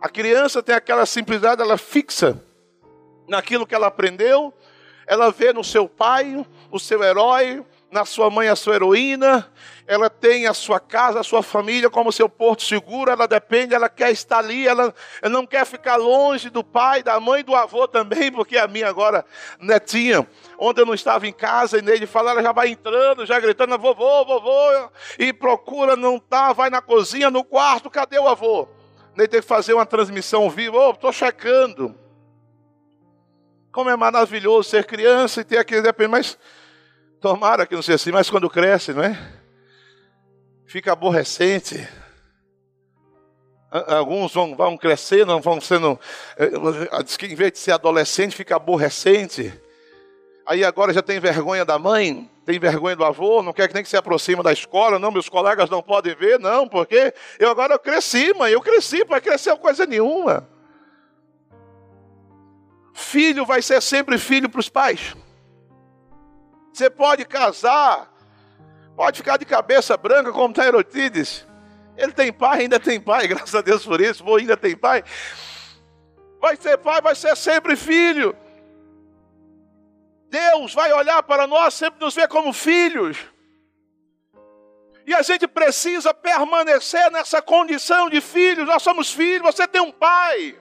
a 0.00 0.08
criança 0.08 0.60
tem 0.60 0.74
aquela 0.74 1.06
simplicidade, 1.06 1.62
ela 1.62 1.78
fixa 1.78 2.42
naquilo 3.28 3.64
que 3.64 3.74
ela 3.74 3.86
aprendeu, 3.86 4.52
ela 5.06 5.30
vê 5.30 5.52
no 5.52 5.62
seu 5.62 5.88
pai 5.88 6.44
o 6.72 6.78
seu 6.80 7.04
herói, 7.04 7.64
na 7.90 8.04
sua 8.04 8.30
mãe 8.30 8.48
a 8.48 8.54
sua 8.54 8.76
heroína, 8.76 9.50
ela 9.86 10.08
tem 10.08 10.46
a 10.46 10.54
sua 10.54 10.78
casa, 10.78 11.18
a 11.18 11.24
sua 11.24 11.42
família 11.42 11.90
como 11.90 12.12
seu 12.12 12.28
porto 12.28 12.62
seguro, 12.62 13.10
ela 13.10 13.26
depende, 13.26 13.74
ela 13.74 13.88
quer 13.88 14.12
estar 14.12 14.38
ali, 14.38 14.66
ela, 14.66 14.94
ela 15.20 15.32
não 15.32 15.44
quer 15.44 15.66
ficar 15.66 15.96
longe 15.96 16.48
do 16.48 16.62
pai, 16.62 17.02
da 17.02 17.18
mãe, 17.18 17.42
do 17.42 17.54
avô 17.54 17.88
também, 17.88 18.30
porque 18.32 18.56
a 18.56 18.68
minha 18.68 18.88
agora 18.88 19.24
netinha, 19.58 20.26
onde 20.56 20.80
eu 20.80 20.86
não 20.86 20.94
estava 20.94 21.26
em 21.26 21.32
casa, 21.32 21.78
e 21.78 21.82
nele 21.82 22.06
fala, 22.06 22.30
ela 22.30 22.42
já 22.42 22.52
vai 22.52 22.68
entrando, 22.68 23.26
já 23.26 23.40
gritando, 23.40 23.76
vovô, 23.76 24.24
vovô, 24.24 24.90
e 25.18 25.32
procura, 25.32 25.96
não 25.96 26.20
tá, 26.20 26.52
vai 26.52 26.70
na 26.70 26.80
cozinha, 26.80 27.28
no 27.28 27.42
quarto, 27.42 27.90
cadê 27.90 28.18
o 28.18 28.28
avô? 28.28 28.68
Nem 29.16 29.26
tem 29.26 29.40
que 29.40 29.46
fazer 29.46 29.74
uma 29.74 29.84
transmissão 29.84 30.48
viva, 30.48 30.78
oh, 30.78 30.90
estou 30.92 31.12
checando. 31.12 31.98
Como 33.72 33.90
é 33.90 33.96
maravilhoso 33.96 34.68
ser 34.68 34.84
criança 34.84 35.40
e 35.40 35.44
ter 35.44 35.58
aquele 35.58 35.82
depende, 35.82 36.10
mas 36.10 36.38
tomara 37.20 37.66
que 37.66 37.74
não 37.74 37.82
seja 37.82 37.96
assim, 37.96 38.12
mas 38.12 38.30
quando 38.30 38.48
cresce, 38.48 38.92
não 38.92 39.02
é? 39.02 39.40
fica 40.70 40.92
aborrecente. 40.92 41.86
Alguns 43.72 44.32
vão, 44.32 44.54
vão 44.54 44.76
crescendo, 44.76 45.38
vão 45.40 45.60
sendo. 45.60 45.98
Eh, 46.36 47.02
diz 47.02 47.16
que 47.16 47.26
em 47.26 47.34
vez 47.34 47.52
de 47.52 47.58
ser 47.58 47.72
adolescente, 47.72 48.36
fica 48.36 48.54
aborrecente. 48.54 49.52
Aí 50.46 50.64
agora 50.64 50.92
já 50.92 51.02
tem 51.02 51.18
vergonha 51.18 51.64
da 51.64 51.76
mãe, 51.76 52.30
tem 52.46 52.58
vergonha 52.58 52.94
do 52.94 53.04
avô, 53.04 53.42
não 53.42 53.52
quer 53.52 53.66
que 53.66 53.74
nem 53.74 53.82
que 53.82 53.88
se 53.88 53.96
aproxima 53.96 54.44
da 54.44 54.52
escola, 54.52 54.98
não, 54.98 55.10
meus 55.10 55.28
colegas 55.28 55.68
não 55.68 55.82
podem 55.82 56.14
ver, 56.14 56.38
não, 56.38 56.68
porque 56.68 57.12
eu 57.38 57.50
agora 57.50 57.74
eu 57.74 57.78
cresci, 57.78 58.32
mãe, 58.34 58.52
eu 58.52 58.60
cresci, 58.60 59.04
para 59.04 59.20
crescer 59.20 59.56
coisa 59.56 59.86
nenhuma. 59.86 60.48
Filho 62.94 63.44
vai 63.44 63.60
ser 63.60 63.82
sempre 63.82 64.18
filho 64.18 64.48
para 64.48 64.60
os 64.60 64.68
pais. 64.68 65.16
Você 66.72 66.88
pode 66.88 67.24
casar, 67.24 68.10
Pode 69.00 69.16
ficar 69.16 69.38
de 69.38 69.46
cabeça 69.46 69.96
branca 69.96 70.30
como 70.30 70.50
está 70.50 70.66
Herotides. 70.66 71.46
Ele 71.96 72.12
tem 72.12 72.30
pai, 72.30 72.60
ainda 72.60 72.78
tem 72.78 73.00
pai, 73.00 73.26
graças 73.28 73.54
a 73.54 73.62
Deus 73.62 73.82
por 73.82 73.98
isso, 73.98 74.22
vou 74.22 74.36
ainda 74.36 74.58
tem 74.58 74.76
pai. 74.76 75.02
Vai 76.38 76.54
ser 76.56 76.76
pai, 76.76 77.00
vai 77.00 77.14
ser 77.14 77.34
sempre 77.34 77.76
filho. 77.76 78.36
Deus 80.28 80.74
vai 80.74 80.92
olhar 80.92 81.22
para 81.22 81.46
nós, 81.46 81.72
sempre 81.72 81.98
nos 81.98 82.14
ver 82.14 82.28
como 82.28 82.52
filhos. 82.52 83.16
E 85.06 85.14
a 85.14 85.22
gente 85.22 85.48
precisa 85.48 86.12
permanecer 86.12 87.10
nessa 87.10 87.40
condição 87.40 88.10
de 88.10 88.20
filhos. 88.20 88.68
Nós 88.68 88.82
somos 88.82 89.10
filhos, 89.10 89.54
você 89.54 89.66
tem 89.66 89.80
um 89.80 89.90
pai. 89.90 90.59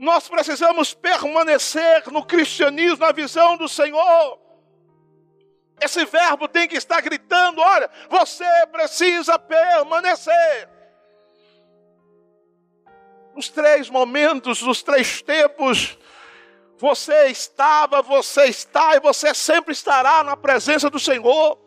Nós 0.00 0.26
precisamos 0.30 0.94
permanecer 0.94 2.10
no 2.10 2.24
cristianismo, 2.24 3.04
na 3.04 3.12
visão 3.12 3.58
do 3.58 3.68
Senhor. 3.68 4.40
Esse 5.78 6.06
verbo 6.06 6.48
tem 6.48 6.66
que 6.66 6.74
estar 6.74 7.02
gritando: 7.02 7.60
olha, 7.60 7.90
você 8.08 8.46
precisa 8.72 9.38
permanecer. 9.38 10.70
Nos 13.36 13.50
três 13.50 13.90
momentos, 13.90 14.62
nos 14.62 14.82
três 14.82 15.20
tempos, 15.20 15.98
você 16.78 17.26
estava, 17.26 18.00
você 18.00 18.46
está 18.46 18.96
e 18.96 19.00
você 19.00 19.34
sempre 19.34 19.74
estará 19.74 20.24
na 20.24 20.34
presença 20.34 20.88
do 20.88 20.98
Senhor. 20.98 21.58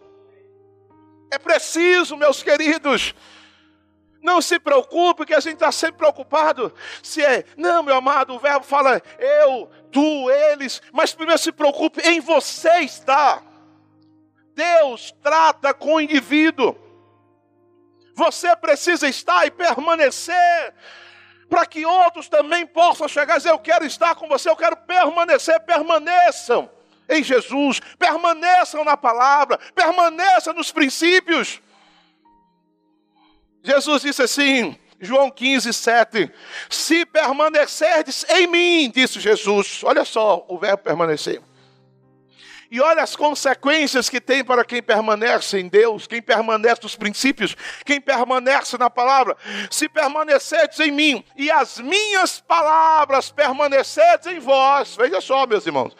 É 1.31 1.37
preciso, 1.37 2.17
meus 2.17 2.41
queridos, 2.41 3.13
não 4.23 4.41
se 4.41 4.57
preocupe, 4.57 5.25
que 5.25 5.33
a 5.33 5.39
gente 5.41 5.55
está 5.55 5.71
sempre 5.71 5.97
preocupado. 5.97 6.73
Se 7.03 7.21
é, 7.21 7.43
não, 7.57 7.83
meu 7.83 7.95
amado, 7.95 8.33
o 8.33 8.39
verbo 8.39 8.65
fala 8.65 9.01
eu, 9.19 9.69
tu, 9.91 10.31
eles, 10.31 10.81
mas 10.93 11.13
primeiro 11.13 11.39
se 11.39 11.51
preocupe 11.51 12.01
em 12.01 12.21
você 12.21 12.79
estar. 12.79 13.43
Deus 14.55 15.13
trata 15.21 15.73
com 15.73 15.95
o 15.95 16.01
indivíduo. 16.01 16.75
Você 18.15 18.55
precisa 18.55 19.09
estar 19.09 19.45
e 19.45 19.51
permanecer 19.51 20.73
para 21.49 21.65
que 21.65 21.85
outros 21.85 22.29
também 22.29 22.65
possam 22.65 23.07
chegar 23.07 23.35
e 23.35 23.37
dizer: 23.37 23.49
Eu 23.49 23.59
quero 23.59 23.85
estar 23.85 24.15
com 24.15 24.27
você, 24.27 24.49
eu 24.49 24.55
quero 24.55 24.77
permanecer. 24.77 25.59
Permaneçam 25.61 26.69
em 27.09 27.23
Jesus, 27.23 27.81
permaneçam 27.99 28.85
na 28.85 28.95
palavra, 28.95 29.57
permaneçam 29.75 30.53
nos 30.53 30.71
princípios. 30.71 31.61
Jesus 33.63 34.01
disse 34.01 34.21
assim, 34.21 34.77
João 34.99 35.31
15, 35.31 35.73
7: 35.73 36.31
Se 36.69 37.05
permanecerdes 37.05 38.25
em 38.29 38.47
mim, 38.47 38.91
disse 38.93 39.19
Jesus, 39.19 39.81
olha 39.83 40.05
só 40.05 40.45
o 40.47 40.57
verbo 40.57 40.83
permanecer 40.83 41.41
e 42.73 42.81
olha 42.81 43.03
as 43.03 43.15
consequências 43.15 44.09
que 44.09 44.19
tem 44.19 44.43
para 44.43 44.65
quem 44.65 44.81
permanece 44.81 45.59
em 45.59 45.67
Deus, 45.67 46.07
quem 46.07 46.19
permanece 46.19 46.81
nos 46.81 46.95
princípios, 46.95 47.55
quem 47.85 48.01
permanece 48.01 48.79
na 48.79 48.89
palavra. 48.89 49.37
Se 49.69 49.87
permanecerdes 49.87 50.79
em 50.79 50.89
mim 50.89 51.23
e 51.37 51.51
as 51.51 51.77
minhas 51.77 52.41
palavras 52.41 53.29
permanecerdes 53.29 54.25
em 54.25 54.39
vós, 54.39 54.95
veja 54.95 55.21
só, 55.21 55.45
meus 55.45 55.67
irmãos, 55.67 55.95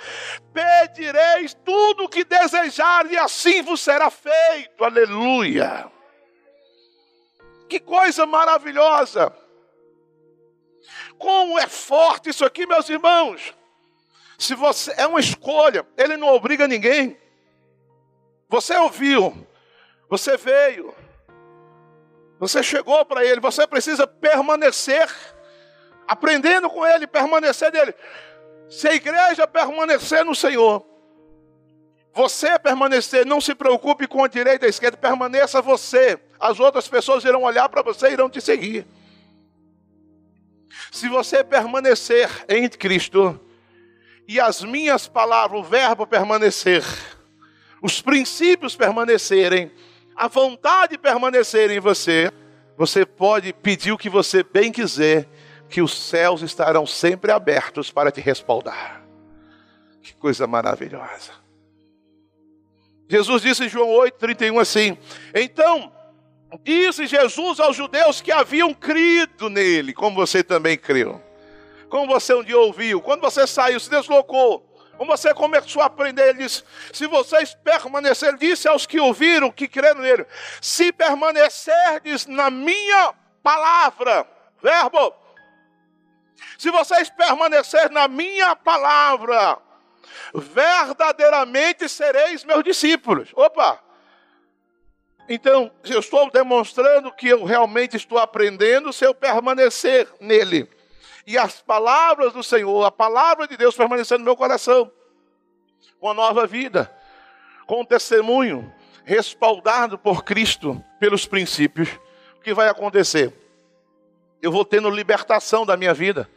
pedireis 0.52 1.56
tudo 1.64 2.06
o 2.06 2.10
que 2.10 2.24
desejar 2.24 3.06
e 3.06 3.20
assim 3.20 3.62
vos 3.62 3.80
será 3.80 4.10
feito. 4.10 4.84
Aleluia. 4.84 5.93
Que 7.74 7.80
coisa 7.80 8.28
maravilhosa. 8.28 9.36
Como 11.18 11.58
é 11.58 11.66
forte 11.66 12.30
isso 12.30 12.46
aqui, 12.46 12.68
meus 12.68 12.88
irmãos. 12.88 13.52
Se 14.38 14.54
você 14.54 14.94
é 14.96 15.08
uma 15.08 15.20
escolha, 15.20 15.84
ele 15.98 16.16
não 16.16 16.28
obriga 16.36 16.68
ninguém. 16.68 17.18
Você 18.48 18.78
ouviu, 18.78 19.48
você 20.08 20.38
veio, 20.38 20.94
você 22.40 22.62
chegou 22.62 23.04
para 23.08 23.26
ele, 23.26 23.42
você 23.42 23.66
precisa 23.66 24.06
permanecer, 24.06 25.10
aprendendo 26.08 26.70
com 26.70 26.86
ele, 26.86 27.08
permanecer 27.08 27.72
dele. 27.72 27.96
Se 28.70 28.88
a 28.88 28.94
igreja 28.94 29.48
permanecer 29.48 30.24
no 30.24 30.36
Senhor, 30.36 30.86
você 32.14 32.60
permanecer, 32.60 33.26
não 33.26 33.42
se 33.42 33.56
preocupe 33.56 34.06
com 34.06 34.24
a 34.24 34.28
direita 34.28 34.64
e 34.64 34.68
a 34.68 34.70
esquerda, 34.70 34.96
permaneça 34.96 35.60
você. 35.60 36.23
As 36.40 36.60
outras 36.60 36.88
pessoas 36.88 37.24
irão 37.24 37.44
olhar 37.44 37.70
para 37.70 37.82
você 37.82 38.10
e 38.10 38.14
irão 38.14 38.30
te 38.30 38.42
seguir. 38.42 38.86
Se 40.92 41.08
você 41.08 41.44
permanecer 41.44 42.30
em 42.50 42.68
Cristo, 42.68 43.40
e 44.28 44.40
as 44.40 44.64
minhas 44.64 45.08
palavras, 45.08 45.60
o 45.60 45.64
verbo 45.64 46.08
permanecer, 46.08 46.84
os 47.82 48.02
princípios 48.02 48.76
permanecerem, 48.76 49.72
a 50.16 50.28
vontade 50.28 50.98
permanecer 50.98 51.72
em 51.72 51.80
você, 51.80 52.32
você 52.78 53.06
pode 53.06 53.54
pedir 53.54 53.92
o 53.92 53.98
que 53.98 54.10
você 54.10 54.44
bem 54.44 54.72
quiser, 54.72 55.28
que 55.70 55.82
os 55.82 55.94
céus 55.98 56.42
estarão 56.42 56.86
sempre 56.86 57.32
abertos 57.32 57.92
para 57.92 58.12
te 58.12 58.22
respaldar. 58.22 59.04
Que 60.02 60.14
coisa 60.14 60.46
maravilhosa. 60.48 61.32
Jesus 63.10 63.42
disse 63.42 63.66
em 63.66 63.70
João 63.70 63.90
8, 63.90 64.18
31 64.18 64.60
assim: 64.60 64.98
Então, 65.34 65.92
disse 66.62 67.08
Jesus 67.08 67.60
aos 67.60 67.76
judeus 67.76 68.22
que 68.22 68.32
haviam 68.32 68.74
crido 68.74 69.50
nele, 69.50 69.94
como 69.94 70.16
você 70.16 70.44
também 70.44 70.78
creu. 70.78 71.22
Como 71.90 72.08
você 72.08 72.34
um 72.34 72.44
dia 72.44 72.58
ouviu, 72.58 73.02
quando 73.02 73.22
você 73.22 73.46
saiu, 73.46 73.80
se 73.80 73.90
deslocou. 73.90 74.70
Quando 74.98 75.10
você 75.10 75.34
começou 75.34 75.82
a 75.82 75.86
aprender, 75.86 76.30
ele 76.30 76.44
disse: 76.44 76.64
se 76.92 77.08
vocês 77.08 77.54
permanecerem, 77.56 78.38
disse 78.38 78.68
aos 78.68 78.86
que 78.86 79.00
ouviram, 79.00 79.52
que 79.52 79.68
creram 79.68 80.02
nele, 80.02 80.26
se 80.62 80.92
permanecerdes 80.92 82.26
na 82.26 82.50
minha 82.50 83.14
palavra, 83.42 84.28
verbo, 84.62 85.14
se 86.58 86.70
vocês 86.72 87.10
permanecerem 87.10 87.92
na 87.92 88.08
minha 88.08 88.56
palavra, 88.56 89.58
verdadeiramente 90.34 91.90
sereis 91.90 92.44
meus 92.46 92.64
discípulos. 92.64 93.30
Opa! 93.36 93.83
Então, 95.28 95.72
eu 95.86 96.00
estou 96.00 96.30
demonstrando 96.30 97.12
que 97.12 97.28
eu 97.28 97.44
realmente 97.44 97.96
estou 97.96 98.18
aprendendo 98.18 98.92
se 98.92 99.06
eu 99.06 99.16
permanecer 99.16 100.08
nele. 100.20 100.70
E 101.26 101.38
as 101.38 101.62
palavras 101.62 102.34
do 102.34 102.44
Senhor, 102.44 102.84
a 102.84 102.92
palavra 102.92 103.48
de 103.48 103.56
Deus 103.56 103.76
permanecer 103.76 104.18
no 104.20 104.26
meu 104.26 104.36
coração. 104.36 104.92
Com 106.00 106.10
a 106.10 106.14
nova 106.14 106.46
vida, 106.46 106.94
com 107.66 107.82
o 107.82 107.86
testemunho, 107.86 108.74
respaldado 109.06 109.98
por 109.98 110.24
Cristo, 110.24 110.84
pelos 111.00 111.26
princípios. 111.26 111.90
O 112.38 112.42
que 112.42 112.54
vai 112.54 112.68
acontecer? 112.68 113.34
Eu 114.42 114.52
vou 114.52 114.66
tendo 114.66 114.90
libertação 114.90 115.66
da 115.66 115.78
minha 115.78 115.94
vida. 115.94 116.30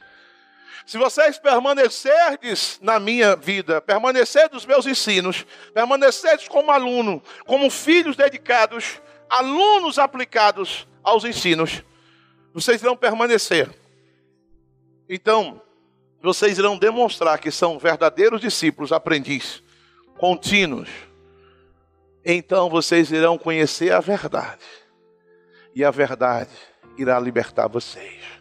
Se 0.86 0.96
vocês 0.98 1.36
permanecerdes 1.36 2.78
na 2.80 3.00
minha 3.00 3.34
vida, 3.34 3.80
permanecer 3.80 4.48
dos 4.48 4.64
meus 4.64 4.86
ensinos, 4.86 5.44
permanecerdes 5.74 6.46
como 6.46 6.70
aluno, 6.70 7.20
como 7.44 7.68
filhos 7.68 8.16
dedicados, 8.16 9.02
alunos 9.28 9.98
aplicados 9.98 10.86
aos 11.02 11.24
ensinos, 11.24 11.82
vocês 12.54 12.80
irão 12.80 12.96
permanecer. 12.96 13.68
Então, 15.08 15.60
vocês 16.22 16.56
irão 16.56 16.78
demonstrar 16.78 17.38
que 17.40 17.50
são 17.50 17.80
verdadeiros 17.80 18.40
discípulos, 18.40 18.92
aprendizes, 18.92 19.62
contínuos. 20.16 20.88
Então 22.24 22.70
vocês 22.70 23.10
irão 23.10 23.36
conhecer 23.36 23.92
a 23.92 24.00
verdade. 24.00 24.64
E 25.74 25.84
a 25.84 25.90
verdade 25.90 26.50
irá 26.96 27.18
libertar 27.20 27.68
vocês. 27.68 28.35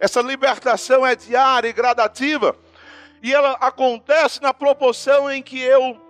Essa 0.00 0.20
libertação 0.20 1.06
é 1.06 1.14
diária 1.16 1.68
e 1.68 1.72
gradativa. 1.72 2.56
E 3.22 3.34
ela 3.34 3.52
acontece 3.60 4.40
na 4.40 4.54
proporção 4.54 5.30
em 5.30 5.42
que 5.42 5.60
eu 5.60 6.00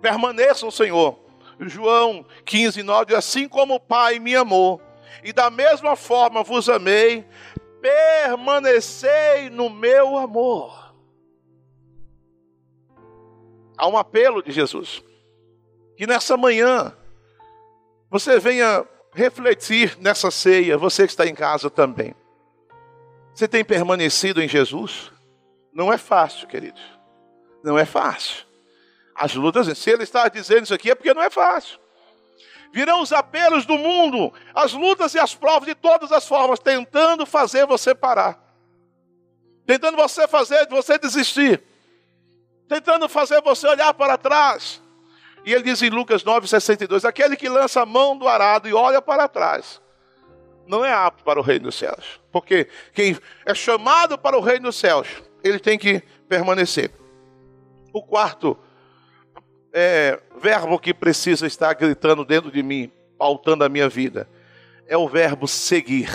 permaneço 0.00 0.66
no 0.66 0.72
Senhor. 0.72 1.18
João 1.60 2.24
15, 2.44 2.82
9, 2.82 3.14
assim 3.14 3.48
como 3.48 3.74
o 3.74 3.80
Pai 3.80 4.18
me 4.18 4.34
amou, 4.34 4.80
e 5.22 5.32
da 5.32 5.50
mesma 5.50 5.94
forma 5.94 6.42
vos 6.42 6.68
amei, 6.68 7.24
permanecei 7.80 9.50
no 9.50 9.70
meu 9.70 10.16
amor. 10.16 10.94
Há 13.76 13.86
um 13.88 13.96
apelo 13.96 14.42
de 14.42 14.52
Jesus. 14.52 15.02
Que 15.96 16.06
nessa 16.06 16.36
manhã 16.36 16.96
você 18.10 18.38
venha 18.38 18.86
refletir 19.12 19.98
nessa 20.00 20.30
ceia, 20.30 20.78
você 20.78 21.04
que 21.04 21.12
está 21.12 21.26
em 21.26 21.34
casa 21.34 21.68
também. 21.68 22.14
Você 23.34 23.48
tem 23.48 23.64
permanecido 23.64 24.42
em 24.42 24.48
Jesus? 24.48 25.10
Não 25.72 25.92
é 25.92 25.98
fácil, 25.98 26.46
queridos. 26.46 26.82
Não 27.62 27.78
é 27.78 27.84
fácil. 27.84 28.44
As 29.14 29.34
lutas, 29.34 29.78
se 29.78 29.90
ele 29.90 30.02
está 30.02 30.28
dizendo 30.28 30.64
isso 30.64 30.74
aqui, 30.74 30.90
é 30.90 30.94
porque 30.94 31.14
não 31.14 31.22
é 31.22 31.30
fácil. 31.30 31.78
Virão 32.72 33.02
os 33.02 33.12
apelos 33.12 33.66
do 33.66 33.76
mundo, 33.76 34.32
as 34.54 34.72
lutas 34.72 35.14
e 35.14 35.18
as 35.18 35.34
provas 35.34 35.68
de 35.68 35.74
todas 35.74 36.10
as 36.10 36.26
formas, 36.26 36.58
tentando 36.58 37.26
fazer 37.26 37.66
você 37.66 37.94
parar. 37.94 38.38
Tentando 39.66 39.96
você 39.96 40.26
fazer 40.26 40.66
você 40.68 40.98
desistir. 40.98 41.62
Tentando 42.66 43.08
fazer 43.08 43.42
você 43.42 43.66
olhar 43.66 43.92
para 43.92 44.16
trás. 44.16 44.80
E 45.44 45.52
ele 45.52 45.64
diz 45.64 45.82
em 45.82 45.90
Lucas 45.90 46.24
9,62: 46.24 47.04
aquele 47.04 47.36
que 47.36 47.48
lança 47.48 47.82
a 47.82 47.86
mão 47.86 48.16
do 48.16 48.26
arado 48.26 48.68
e 48.68 48.72
olha 48.72 49.02
para 49.02 49.28
trás, 49.28 49.81
não 50.66 50.84
é 50.84 50.92
apto 50.92 51.24
para 51.24 51.38
o 51.38 51.42
reino 51.42 51.64
dos 51.64 51.74
céus. 51.74 52.20
Porque 52.30 52.68
quem 52.92 53.16
é 53.44 53.54
chamado 53.54 54.18
para 54.18 54.36
o 54.36 54.40
reino 54.40 54.64
dos 54.64 54.76
céus, 54.76 55.08
ele 55.42 55.58
tem 55.58 55.78
que 55.78 56.02
permanecer. 56.28 56.90
O 57.92 58.02
quarto 58.02 58.58
é, 59.72 60.20
verbo 60.40 60.78
que 60.78 60.94
precisa 60.94 61.46
estar 61.46 61.72
gritando 61.74 62.24
dentro 62.24 62.50
de 62.50 62.62
mim, 62.62 62.90
pautando 63.18 63.64
a 63.64 63.68
minha 63.68 63.88
vida, 63.88 64.28
é 64.86 64.96
o 64.96 65.08
verbo 65.08 65.46
seguir. 65.46 66.10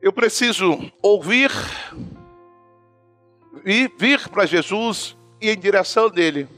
Eu 0.00 0.12
preciso 0.12 0.90
ouvir 1.02 1.50
e 3.64 3.90
vir 3.98 4.28
para 4.28 4.46
Jesus 4.46 5.16
e 5.40 5.50
em 5.50 5.58
direção 5.58 6.08
dele 6.08 6.48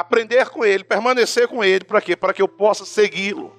aprender 0.00 0.48
com 0.48 0.64
Ele, 0.64 0.82
permanecer 0.82 1.46
com 1.46 1.62
Ele, 1.62 1.84
para 1.84 2.00
quê? 2.00 2.16
Para 2.16 2.32
que 2.32 2.42
eu 2.42 2.48
possa 2.48 2.84
segui-lo, 2.84 3.54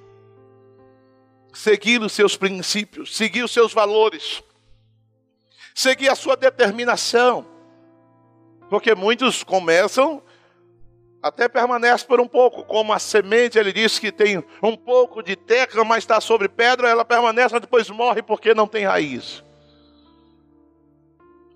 seguir 1.53 2.01
os 2.01 2.11
seus 2.11 2.35
princípios, 2.35 3.15
seguir 3.15 3.43
os 3.43 3.51
seus 3.51 3.73
valores, 3.73 4.43
seguir 5.73 6.09
a 6.09 6.15
sua 6.15 6.35
determinação, 6.35 7.45
porque 8.69 8.95
muitos 8.95 9.43
começam, 9.43 10.21
até 11.21 11.47
permanecem 11.47 12.07
por 12.07 12.19
um 12.19 12.27
pouco, 12.27 12.63
como 12.63 12.91
a 12.91 12.97
semente, 12.97 13.59
ele 13.59 13.71
diz 13.71 13.99
que 13.99 14.11
tem 14.11 14.43
um 14.63 14.75
pouco 14.75 15.21
de 15.21 15.35
terra, 15.35 15.83
mas 15.85 15.99
está 15.99 16.19
sobre 16.19 16.49
pedra, 16.49 16.89
ela 16.89 17.05
permanece, 17.05 17.53
mas 17.53 17.61
depois 17.61 17.89
morre 17.89 18.23
porque 18.23 18.55
não 18.55 18.67
tem 18.67 18.85
raiz. 18.85 19.43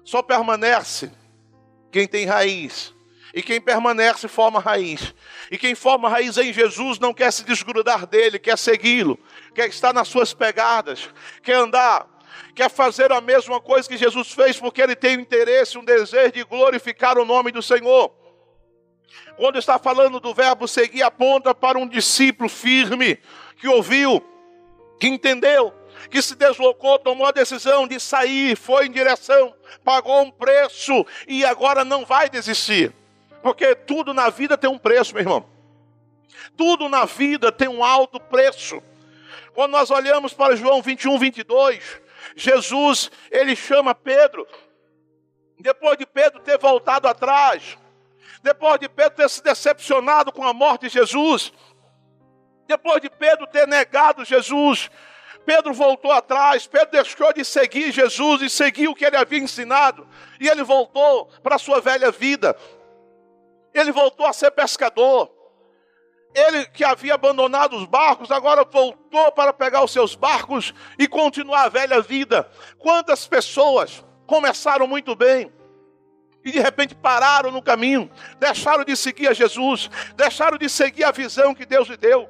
Só 0.03 0.21
permanece 0.21 1.11
quem 1.91 2.07
tem 2.07 2.25
raiz 2.25 2.94
e 3.35 3.43
quem 3.43 3.59
permanece 3.59 4.29
forma 4.29 4.61
raiz. 4.61 5.13
E 5.51 5.57
quem 5.57 5.75
forma 5.75 6.07
raiz 6.07 6.37
em 6.37 6.53
Jesus 6.53 6.97
não 6.99 7.13
quer 7.13 7.31
se 7.33 7.43
desgrudar 7.43 8.07
dele, 8.07 8.39
quer 8.39 8.57
segui-lo, 8.57 9.19
quer 9.53 9.67
estar 9.67 9.93
nas 9.93 10.07
suas 10.07 10.33
pegadas, 10.33 11.09
quer 11.43 11.55
andar, 11.55 12.07
quer 12.55 12.69
fazer 12.69 13.11
a 13.11 13.19
mesma 13.19 13.59
coisa 13.59 13.89
que 13.89 13.97
Jesus 13.97 14.31
fez, 14.31 14.57
porque 14.57 14.81
ele 14.81 14.95
tem 14.95 15.17
um 15.17 15.19
interesse, 15.19 15.77
um 15.77 15.83
desejo 15.83 16.31
de 16.31 16.43
glorificar 16.45 17.17
o 17.17 17.25
nome 17.25 17.51
do 17.51 17.61
Senhor. 17.61 18.09
Quando 19.35 19.59
está 19.59 19.77
falando 19.77 20.21
do 20.21 20.33
verbo 20.33 20.65
seguir, 20.65 21.03
aponta 21.03 21.53
para 21.53 21.77
um 21.77 21.85
discípulo 21.85 22.47
firme, 22.47 23.19
que 23.59 23.67
ouviu, 23.67 24.23
que 24.97 25.07
entendeu, 25.07 25.73
que 26.09 26.21
se 26.21 26.35
deslocou, 26.35 26.97
tomou 26.99 27.27
a 27.27 27.33
decisão 27.33 27.85
de 27.85 27.99
sair, 27.99 28.55
foi 28.55 28.85
em 28.85 28.91
direção, 28.91 29.53
pagou 29.83 30.21
um 30.21 30.31
preço 30.31 31.05
e 31.27 31.43
agora 31.43 31.83
não 31.83 32.05
vai 32.05 32.29
desistir. 32.29 32.93
Porque 33.45 33.75
tudo 33.75 34.11
na 34.11 34.31
vida 34.31 34.57
tem 34.57 34.67
um 34.67 34.79
preço, 34.79 35.13
meu 35.13 35.21
irmão. 35.21 35.45
Tudo 36.57 36.89
na 36.89 37.05
vida 37.05 37.51
tem 37.51 37.67
um 37.67 37.83
alto 37.83 38.19
preço. 38.19 38.81
Quando 39.53 39.73
nós 39.73 39.91
olhamos 39.91 40.33
para 40.33 40.55
João 40.55 40.81
21, 40.81 41.19
22, 41.19 42.01
Jesus, 42.35 43.11
ele 43.29 43.55
chama 43.55 43.93
Pedro, 43.93 44.47
depois 45.59 45.95
de 45.95 46.07
Pedro 46.07 46.39
ter 46.39 46.57
voltado 46.57 47.07
atrás, 47.07 47.77
depois 48.41 48.79
de 48.79 48.89
Pedro 48.89 49.15
ter 49.15 49.29
se 49.29 49.43
decepcionado 49.43 50.31
com 50.31 50.43
a 50.43 50.51
morte 50.51 50.87
de 50.87 50.89
Jesus, 50.89 51.53
depois 52.65 52.99
de 52.99 53.11
Pedro 53.11 53.45
ter 53.45 53.67
negado 53.67 54.25
Jesus, 54.25 54.89
Pedro 55.45 55.71
voltou 55.71 56.11
atrás, 56.11 56.65
Pedro 56.65 56.93
deixou 56.93 57.31
de 57.31 57.45
seguir 57.45 57.91
Jesus 57.91 58.41
e 58.41 58.49
seguir 58.49 58.87
o 58.87 58.95
que 58.95 59.05
ele 59.05 59.17
havia 59.17 59.37
ensinado, 59.37 60.07
e 60.39 60.47
ele 60.47 60.63
voltou 60.63 61.27
para 61.43 61.57
a 61.57 61.59
sua 61.59 61.79
velha 61.79 62.09
vida. 62.09 62.57
Ele 63.75 63.91
voltou 63.91 64.25
a 64.25 64.33
ser 64.33 64.51
pescador. 64.51 65.29
Ele 66.33 66.65
que 66.65 66.83
havia 66.83 67.13
abandonado 67.13 67.75
os 67.75 67.85
barcos, 67.85 68.31
agora 68.31 68.63
voltou 68.63 69.31
para 69.33 69.53
pegar 69.53 69.83
os 69.83 69.91
seus 69.91 70.15
barcos 70.15 70.73
e 70.97 71.07
continuar 71.07 71.63
a 71.63 71.69
velha 71.69 72.01
vida. 72.01 72.49
Quantas 72.77 73.27
pessoas 73.27 74.03
começaram 74.25 74.87
muito 74.87 75.15
bem, 75.15 75.53
e 76.43 76.51
de 76.51 76.59
repente 76.59 76.93
pararam 76.93 77.51
no 77.51 77.61
caminho, 77.61 78.09
deixaram 78.39 78.83
de 78.83 78.95
seguir 78.95 79.27
a 79.27 79.33
Jesus, 79.33 79.89
deixaram 80.15 80.57
de 80.57 80.69
seguir 80.69 81.03
a 81.03 81.11
visão 81.11 81.55
que 81.55 81.65
Deus 81.65 81.87
lhe 81.87 81.97
deu, 81.97 82.29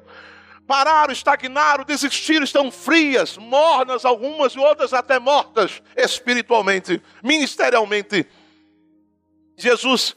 pararam, 0.66 1.12
estagnaram, 1.12 1.84
desistiram, 1.84 2.44
estão 2.44 2.70
frias, 2.70 3.36
mornas 3.36 4.04
algumas 4.04 4.52
e 4.52 4.58
outras 4.58 4.92
até 4.92 5.18
mortas 5.18 5.82
espiritualmente, 5.96 7.02
ministerialmente. 7.22 8.26
Jesus 9.56 10.14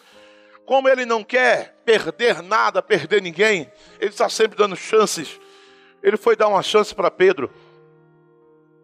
como 0.69 0.87
ele 0.87 1.03
não 1.03 1.23
quer 1.23 1.81
perder 1.83 2.43
nada, 2.43 2.79
perder 2.79 3.23
ninguém, 3.23 3.71
ele 3.99 4.11
está 4.11 4.29
sempre 4.29 4.55
dando 4.55 4.75
chances. 4.75 5.39
Ele 6.03 6.15
foi 6.15 6.35
dar 6.35 6.47
uma 6.47 6.61
chance 6.61 6.93
para 6.93 7.09
Pedro, 7.09 7.51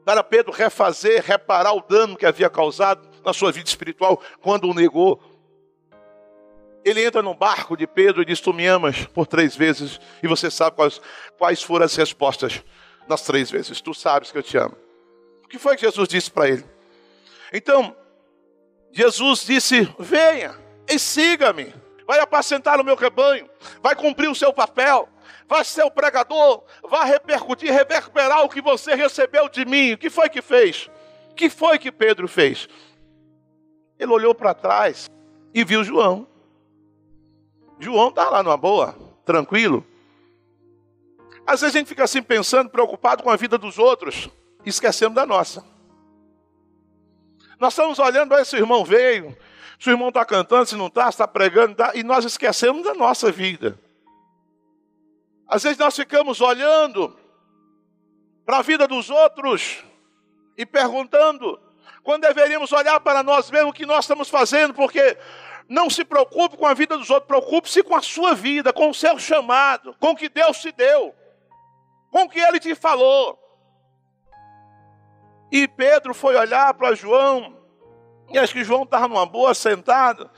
para 0.03 0.23
Pedro 0.23 0.51
refazer, 0.51 1.23
reparar 1.23 1.73
o 1.73 1.81
dano 1.81 2.17
que 2.17 2.25
havia 2.25 2.49
causado 2.49 3.07
na 3.23 3.31
sua 3.33 3.51
vida 3.51 3.69
espiritual 3.69 4.19
quando 4.41 4.67
o 4.67 4.73
negou. 4.73 5.21
Ele 6.83 7.05
entra 7.05 7.21
no 7.21 7.35
barco 7.35 7.77
de 7.77 7.85
Pedro 7.85 8.23
e 8.23 8.25
diz: 8.25 8.41
Tu 8.41 8.51
me 8.51 8.65
amas 8.65 9.05
por 9.05 9.27
três 9.27 9.55
vezes, 9.55 9.99
e 10.23 10.27
você 10.27 10.49
sabe 10.49 10.75
quais, 10.75 10.99
quais 11.37 11.61
foram 11.61 11.85
as 11.85 11.95
respostas 11.95 12.63
das 13.07 13.21
três 13.21 13.51
vezes. 13.51 13.79
Tu 13.79 13.93
sabes 13.93 14.31
que 14.31 14.39
eu 14.39 14.43
te 14.43 14.57
amo. 14.57 14.75
O 15.43 15.47
que 15.47 15.59
foi 15.59 15.75
que 15.75 15.83
Jesus 15.83 16.07
disse 16.07 16.31
para 16.31 16.49
ele? 16.49 16.65
Então, 17.53 17.95
Jesus 18.91 19.45
disse: 19.45 19.87
Venha 19.99 20.64
e 20.87 20.99
siga-me. 20.99 21.73
Vai 22.07 22.19
apacentar 22.19 22.79
o 22.79 22.83
meu 22.83 22.95
rebanho, 22.95 23.49
vai 23.81 23.95
cumprir 23.95 24.29
o 24.29 24.35
seu 24.35 24.53
papel, 24.53 25.09
vai 25.47 25.63
ser 25.63 25.83
o 25.83 25.91
pregador, 25.91 26.63
vai 26.87 27.07
repercutir, 27.09 27.71
reverberar 27.71 28.43
o 28.43 28.49
que 28.49 28.61
você 28.61 28.93
recebeu 28.93 29.49
de 29.49 29.65
mim. 29.65 29.93
O 29.93 29.97
que 29.97 30.09
foi 30.09 30.29
que 30.29 30.41
fez? 30.41 30.89
O 31.31 31.35
que 31.35 31.49
foi 31.49 31.79
que 31.79 31.91
Pedro 31.91 32.27
fez? 32.27 32.69
Ele 33.97 34.11
olhou 34.11 34.35
para 34.35 34.53
trás 34.53 35.09
e 35.53 35.63
viu 35.63 35.83
João. 35.83 36.27
João 37.79 38.09
está 38.09 38.29
lá 38.29 38.43
numa 38.43 38.57
boa, 38.57 38.95
tranquilo. 39.25 39.85
Às 41.45 41.61
vezes 41.61 41.75
a 41.75 41.79
gente 41.79 41.87
fica 41.87 42.03
assim 42.03 42.21
pensando, 42.21 42.69
preocupado 42.69 43.23
com 43.23 43.29
a 43.29 43.35
vida 43.35 43.57
dos 43.57 43.77
outros, 43.77 44.29
esquecendo 44.65 45.15
da 45.15 45.25
nossa. 45.25 45.63
Nós 47.59 47.73
estamos 47.73 47.99
olhando, 47.99 48.35
esse 48.35 48.55
irmão 48.55 48.83
veio, 48.83 49.35
se 49.85 49.91
o 49.91 49.93
irmão 49.93 50.07
está 50.07 50.25
cantando, 50.25 50.65
se 50.65 50.75
não 50.75 50.87
está, 50.87 51.07
está 51.07 51.27
pregando, 51.27 51.75
tá, 51.75 51.91
e 51.93 52.01
nós 52.01 52.25
esquecemos 52.25 52.83
da 52.83 52.95
nossa 52.95 53.31
vida. 53.31 53.79
Às 55.47 55.61
vezes 55.61 55.77
nós 55.77 55.95
ficamos 55.95 56.41
olhando 56.41 57.15
para 58.43 58.57
a 58.57 58.61
vida 58.63 58.87
dos 58.87 59.11
outros 59.11 59.83
e 60.57 60.65
perguntando, 60.65 61.59
quando 62.01 62.23
deveríamos 62.23 62.71
olhar 62.71 62.99
para 62.99 63.21
nós 63.21 63.51
mesmos 63.51 63.69
o 63.69 63.73
que 63.75 63.85
nós 63.85 64.05
estamos 64.05 64.27
fazendo, 64.27 64.73
porque 64.73 65.19
não 65.69 65.87
se 65.87 66.03
preocupe 66.03 66.57
com 66.57 66.65
a 66.65 66.73
vida 66.73 66.97
dos 66.97 67.11
outros, 67.11 67.27
preocupe-se 67.27 67.83
com 67.83 67.95
a 67.95 68.01
sua 68.01 68.33
vida, 68.33 68.73
com 68.73 68.89
o 68.89 68.93
seu 68.93 69.19
chamado, 69.19 69.95
com 69.99 70.13
o 70.13 70.15
que 70.15 70.29
Deus 70.29 70.59
te 70.61 70.71
deu, 70.71 71.13
com 72.09 72.23
o 72.23 72.29
que 72.29 72.39
Ele 72.39 72.59
te 72.59 72.73
falou. 72.73 73.37
E 75.51 75.67
Pedro 75.67 76.15
foi 76.15 76.35
olhar 76.35 76.73
para 76.73 76.95
João, 76.95 77.55
e 78.29 78.37
acho 78.37 78.53
que 78.53 78.63
João 78.63 78.83
estava 78.83 79.07
numa 79.07 79.25
boa, 79.25 79.53
sentado, 79.53 80.29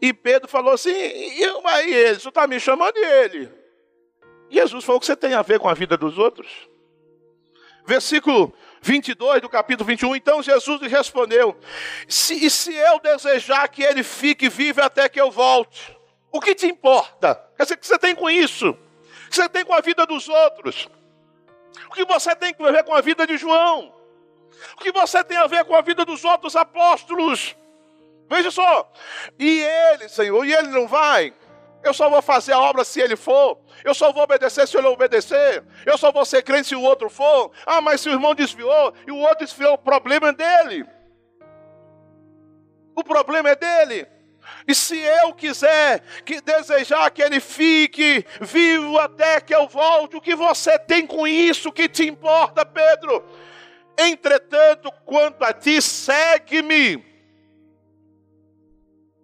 e 0.00 0.12
Pedro 0.12 0.48
falou 0.48 0.72
assim: 0.72 0.90
e 0.90 1.44
aí 1.64 1.92
ele, 1.92 2.20
você 2.20 2.28
está 2.28 2.46
me 2.46 2.60
chamando 2.60 2.94
de 2.94 3.04
ele? 3.04 3.52
Jesus 4.50 4.84
falou: 4.84 4.98
o 4.98 5.00
que 5.00 5.06
você 5.06 5.16
tem 5.16 5.34
a 5.34 5.42
ver 5.42 5.58
com 5.58 5.68
a 5.68 5.74
vida 5.74 5.96
dos 5.96 6.18
outros? 6.18 6.68
Versículo 7.84 8.52
22 8.82 9.40
do 9.40 9.48
capítulo 9.48 9.86
21. 9.86 10.16
Então 10.16 10.42
Jesus 10.42 10.80
lhe 10.80 10.88
respondeu: 10.88 11.56
se, 12.08 12.44
E 12.44 12.50
se 12.50 12.74
eu 12.74 13.00
desejar 13.00 13.68
que 13.68 13.82
ele 13.82 14.02
fique 14.02 14.48
vivo 14.48 14.82
até 14.82 15.08
que 15.08 15.20
eu 15.20 15.30
volte? 15.30 15.96
O 16.30 16.40
que 16.40 16.54
te 16.54 16.66
importa? 16.66 17.42
O 17.58 17.64
que 17.64 17.86
você 17.86 17.98
tem 17.98 18.14
com 18.14 18.28
isso? 18.28 18.70
O 18.70 19.30
que 19.30 19.36
você 19.36 19.48
tem 19.48 19.64
com 19.64 19.72
a 19.72 19.80
vida 19.80 20.04
dos 20.04 20.28
outros? 20.28 20.88
O 21.88 21.94
que 21.94 22.04
você 22.04 22.34
tem 22.36 22.54
a 22.58 22.70
ver 22.72 22.84
com 22.84 22.94
a 22.94 23.00
vida 23.00 23.26
de 23.26 23.36
João? 23.36 23.95
O 24.74 24.80
que 24.80 24.92
você 24.92 25.22
tem 25.22 25.36
a 25.36 25.46
ver 25.46 25.64
com 25.64 25.74
a 25.74 25.80
vida 25.80 26.04
dos 26.04 26.24
outros 26.24 26.56
apóstolos? 26.56 27.56
Veja 28.28 28.50
só. 28.50 28.90
E 29.38 29.60
ele, 29.60 30.08
Senhor, 30.08 30.44
e 30.44 30.52
ele 30.52 30.68
não 30.68 30.86
vai? 30.86 31.32
Eu 31.82 31.94
só 31.94 32.10
vou 32.10 32.20
fazer 32.20 32.52
a 32.52 32.60
obra 32.60 32.84
se 32.84 33.00
ele 33.00 33.14
for. 33.14 33.58
Eu 33.84 33.94
só 33.94 34.12
vou 34.12 34.24
obedecer 34.24 34.66
se 34.66 34.76
ele 34.76 34.88
obedecer. 34.88 35.62
Eu 35.84 35.96
só 35.96 36.10
vou 36.10 36.24
ser 36.24 36.42
crente 36.42 36.68
se 36.68 36.74
o 36.74 36.82
outro 36.82 37.08
for. 37.08 37.52
Ah, 37.64 37.80
mas 37.80 38.00
se 38.00 38.08
o 38.08 38.12
irmão 38.12 38.34
desviou 38.34 38.92
e 39.06 39.12
o 39.12 39.18
outro 39.18 39.46
desviou, 39.46 39.74
o 39.74 39.78
problema 39.78 40.30
é 40.30 40.32
dele. 40.32 40.84
O 42.94 43.04
problema 43.04 43.50
é 43.50 43.54
dele. 43.54 44.08
E 44.66 44.74
se 44.74 44.98
eu 44.98 45.32
quiser 45.34 46.00
que 46.24 46.40
desejar 46.40 47.10
que 47.10 47.22
ele 47.22 47.40
fique 47.40 48.24
vivo 48.40 48.98
até 48.98 49.40
que 49.40 49.54
eu 49.54 49.68
volte, 49.68 50.16
o 50.16 50.20
que 50.20 50.34
você 50.34 50.78
tem 50.78 51.06
com 51.06 51.26
isso 51.26 51.72
que 51.72 51.88
te 51.88 52.06
importa, 52.06 52.64
Pedro? 52.64 53.24
Entretanto, 53.98 54.92
quanto 55.04 55.42
a 55.44 55.52
ti, 55.52 55.80
segue-me. 55.80 57.04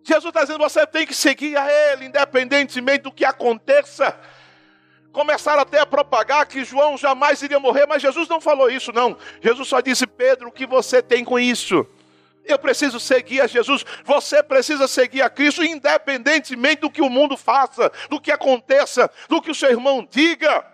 Jesus 0.04 0.26
está 0.26 0.42
dizendo: 0.42 0.58
você 0.58 0.86
tem 0.86 1.06
que 1.06 1.14
seguir 1.14 1.56
a 1.56 1.70
Ele, 1.70 2.06
independentemente 2.06 3.04
do 3.04 3.12
que 3.12 3.24
aconteça. 3.24 4.18
Começaram 5.12 5.60
até 5.60 5.78
a 5.78 5.86
propagar 5.86 6.46
que 6.46 6.64
João 6.64 6.96
jamais 6.96 7.42
iria 7.42 7.60
morrer, 7.60 7.86
mas 7.86 8.00
Jesus 8.00 8.28
não 8.28 8.40
falou 8.40 8.70
isso, 8.70 8.92
não. 8.92 9.16
Jesus 9.40 9.68
só 9.68 9.80
disse: 9.80 10.06
Pedro, 10.06 10.48
o 10.48 10.52
que 10.52 10.66
você 10.66 11.02
tem 11.02 11.24
com 11.24 11.38
isso? 11.38 11.86
Eu 12.44 12.58
preciso 12.58 12.98
seguir 12.98 13.40
a 13.40 13.46
Jesus, 13.46 13.84
você 14.04 14.42
precisa 14.42 14.88
seguir 14.88 15.22
a 15.22 15.30
Cristo, 15.30 15.62
independentemente 15.62 16.80
do 16.80 16.90
que 16.90 17.00
o 17.00 17.08
mundo 17.08 17.36
faça, 17.36 17.92
do 18.10 18.20
que 18.20 18.32
aconteça, 18.32 19.08
do 19.28 19.40
que 19.40 19.50
o 19.50 19.54
seu 19.54 19.70
irmão 19.70 20.06
diga. 20.10 20.71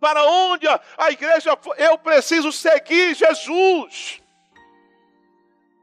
Para 0.00 0.22
onde 0.24 0.66
a 0.68 1.10
igreja 1.10 1.56
eu 1.78 1.98
preciso 1.98 2.52
seguir 2.52 3.14
Jesus. 3.14 4.20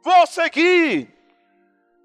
Vou 0.03 0.27
seguir. 0.27 1.09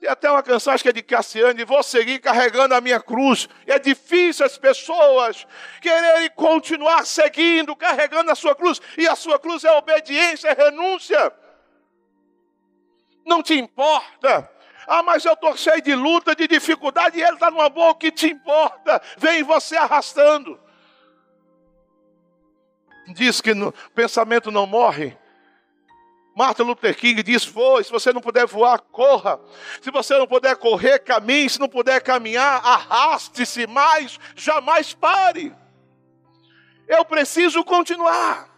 Tem 0.01 0.11
até 0.11 0.31
uma 0.31 0.43
canção, 0.43 0.75
acho 0.75 0.83
que 0.83 0.91
é 0.91 0.93
de 0.93 1.03
Cassiane, 1.03 1.65
vou 1.65 1.83
seguir 1.83 2.19
carregando 2.19 2.75
a 2.75 2.81
minha 2.81 3.01
cruz. 3.01 3.49
É 3.67 3.79
difícil 3.79 4.45
as 4.45 4.59
pessoas 4.59 5.47
quererem 5.81 6.31
continuar 6.31 7.07
seguindo, 7.07 7.75
carregando 7.75 8.31
a 8.31 8.35
sua 8.35 8.55
cruz. 8.55 8.81
E 8.99 9.09
a 9.09 9.17
sua 9.17 9.39
cruz 9.39 9.65
é 9.65 9.73
obediência, 9.73 10.49
é 10.49 10.53
renúncia. 10.53 11.33
Não 13.25 13.43
te 13.43 13.55
importa. 13.55 14.51
Ah, 14.87 15.03
mas 15.03 15.25
eu 15.25 15.33
estou 15.33 15.57
cheio 15.57 15.83
de 15.83 15.95
luta, 15.95 16.37
de 16.37 16.47
dificuldade, 16.47 17.19
e 17.19 17.23
ele 17.23 17.35
está 17.35 17.51
numa 17.51 17.69
boa, 17.69 17.91
o 17.91 17.95
que 17.95 18.13
te 18.13 18.31
importa? 18.31 19.03
Vem 19.17 19.43
você 19.43 19.77
arrastando. 19.77 20.61
Diz 23.09 23.41
que 23.41 23.53
o 23.53 23.73
pensamento 23.95 24.51
não 24.51 24.67
morre, 24.67 25.17
Martin 26.37 26.65
Luther 26.65 26.95
King 26.95 27.23
diz: 27.23 27.47
voe, 27.47 27.83
se 27.83 27.91
você 27.91 28.13
não 28.13 28.21
puder 28.21 28.47
voar, 28.47 28.79
corra. 28.79 29.41
Se 29.81 29.91
você 29.91 30.19
não 30.19 30.27
puder 30.27 30.55
correr, 30.57 30.99
caminhe. 30.99 31.49
Se 31.49 31.59
não 31.59 31.69
puder 31.69 32.03
caminhar, 32.03 32.61
arraste-se, 32.63 33.67
mas 33.67 34.21
jamais 34.35 34.93
pare. 34.93 35.57
Eu 36.87 37.07
preciso 37.07 37.65
continuar. 37.65 38.51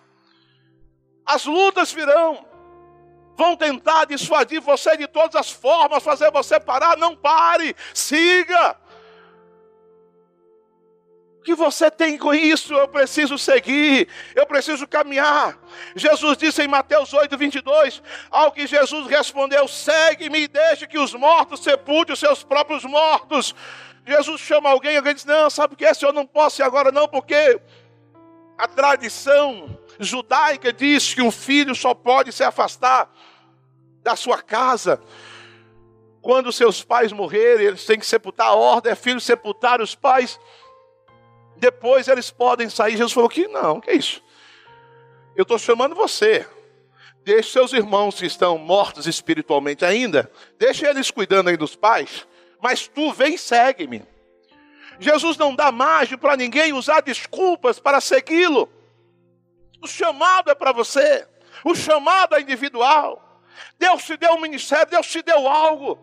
As 1.25 1.45
lutas 1.45 1.93
virão, 1.93 2.45
vão 3.37 3.57
tentar 3.57 4.07
dissuadir 4.07 4.61
você 4.61 4.97
de 4.97 5.07
todas 5.07 5.37
as 5.37 5.53
formas, 5.53 6.03
fazer 6.03 6.33
você 6.33 6.59
parar. 6.59 6.97
Não 6.97 7.15
pare, 7.15 7.77
siga 7.95 8.77
que 11.49 11.55
você 11.55 11.91
tem 11.91 12.19
com 12.19 12.35
isso? 12.35 12.75
Eu 12.75 12.87
preciso 12.87 13.39
seguir, 13.39 14.07
eu 14.35 14.45
preciso 14.45 14.87
caminhar. 14.87 15.59
Jesus 15.97 16.37
disse 16.37 16.63
em 16.63 16.69
Mateus 16.69 17.15
8, 17.15 17.39
22, 17.39 18.03
ao 18.31 18.53
que 18.53 18.67
Jesus 18.67 19.07
respondeu: 19.07 19.67
segue-me 19.67 20.41
e 20.41 20.49
deixe 20.49 20.87
que 20.87 20.99
os 20.99 21.15
mortos 21.15 21.61
sepultem 21.61 22.13
os 22.13 22.21
seus 22.21 22.43
próprios 22.43 22.85
mortos. 22.85 23.55
Jesus 24.07 24.43
chama 24.43 24.69
alguém, 24.69 24.99
alguém 24.99 25.15
diz: 25.15 25.25
não, 25.25 25.49
sabe 25.49 25.73
o 25.73 25.77
que 25.79 25.87
é? 25.87 25.93
eu 26.03 26.13
não 26.13 26.27
posso 26.27 26.61
ir 26.61 26.65
agora, 26.65 26.93
não, 26.93 27.09
porque 27.09 27.59
a 28.59 28.69
tradição 28.69 29.79
judaica 29.99 30.71
diz 30.71 31.15
que 31.15 31.23
um 31.23 31.31
filho 31.31 31.75
só 31.75 31.95
pode 31.95 32.31
se 32.31 32.45
afastar 32.45 33.11
da 34.03 34.15
sua 34.15 34.43
casa 34.43 35.01
quando 36.21 36.53
seus 36.53 36.85
pais 36.85 37.11
morrerem, 37.11 37.69
eles 37.69 37.87
têm 37.87 37.99
que 37.99 38.05
sepultar 38.05 38.49
a 38.49 38.55
ordem, 38.55 38.93
é 38.93 38.95
filho 38.95 39.19
sepultar 39.19 39.81
os 39.81 39.95
pais 39.95 40.39
depois 41.59 42.09
eles 42.09 42.31
podem 42.31 42.71
sair. 42.71 42.93
Jesus 42.93 43.13
falou 43.13 43.29
que 43.29 43.47
não, 43.49 43.81
que 43.81 43.91
é 43.91 43.95
isso? 43.95 44.23
Eu 45.37 45.43
estou 45.43 45.59
chamando 45.59 45.95
você. 45.95 46.47
Deixe 47.25 47.51
seus 47.51 47.73
irmãos 47.73 48.15
que 48.15 48.27
estão 48.27 48.57
mortos 48.57 49.07
espiritualmente 49.07 49.85
ainda, 49.85 50.31
deixe 50.59 50.87
eles 50.87 51.11
cuidando 51.11 51.49
aí 51.49 51.57
dos 51.57 51.77
pais, 51.77 52.27
mas 52.59 52.89
tu 52.89 53.13
vem 53.13 53.35
e 53.35 53.39
segue-me. 53.39 54.03
Jesus 54.99 55.37
não 55.37 55.55
dá 55.55 55.71
margem 55.71 56.17
para 56.17 56.37
ninguém 56.37 56.73
usar 56.73 57.03
desculpas 57.03 57.79
para 57.79 58.01
segui-lo. 58.01 58.69
O 59.83 59.87
chamado 59.87 60.51
é 60.51 60.55
para 60.55 60.73
você, 60.73 61.29
o 61.65 61.75
chamado 61.75 62.35
é 62.35 62.41
individual. 62.41 63.43
Deus 63.79 64.05
te 64.05 64.17
deu 64.17 64.33
um 64.33 64.41
ministério, 64.41 64.91
Deus 64.91 65.07
te 65.07 65.21
deu 65.21 65.47
algo. 65.47 65.99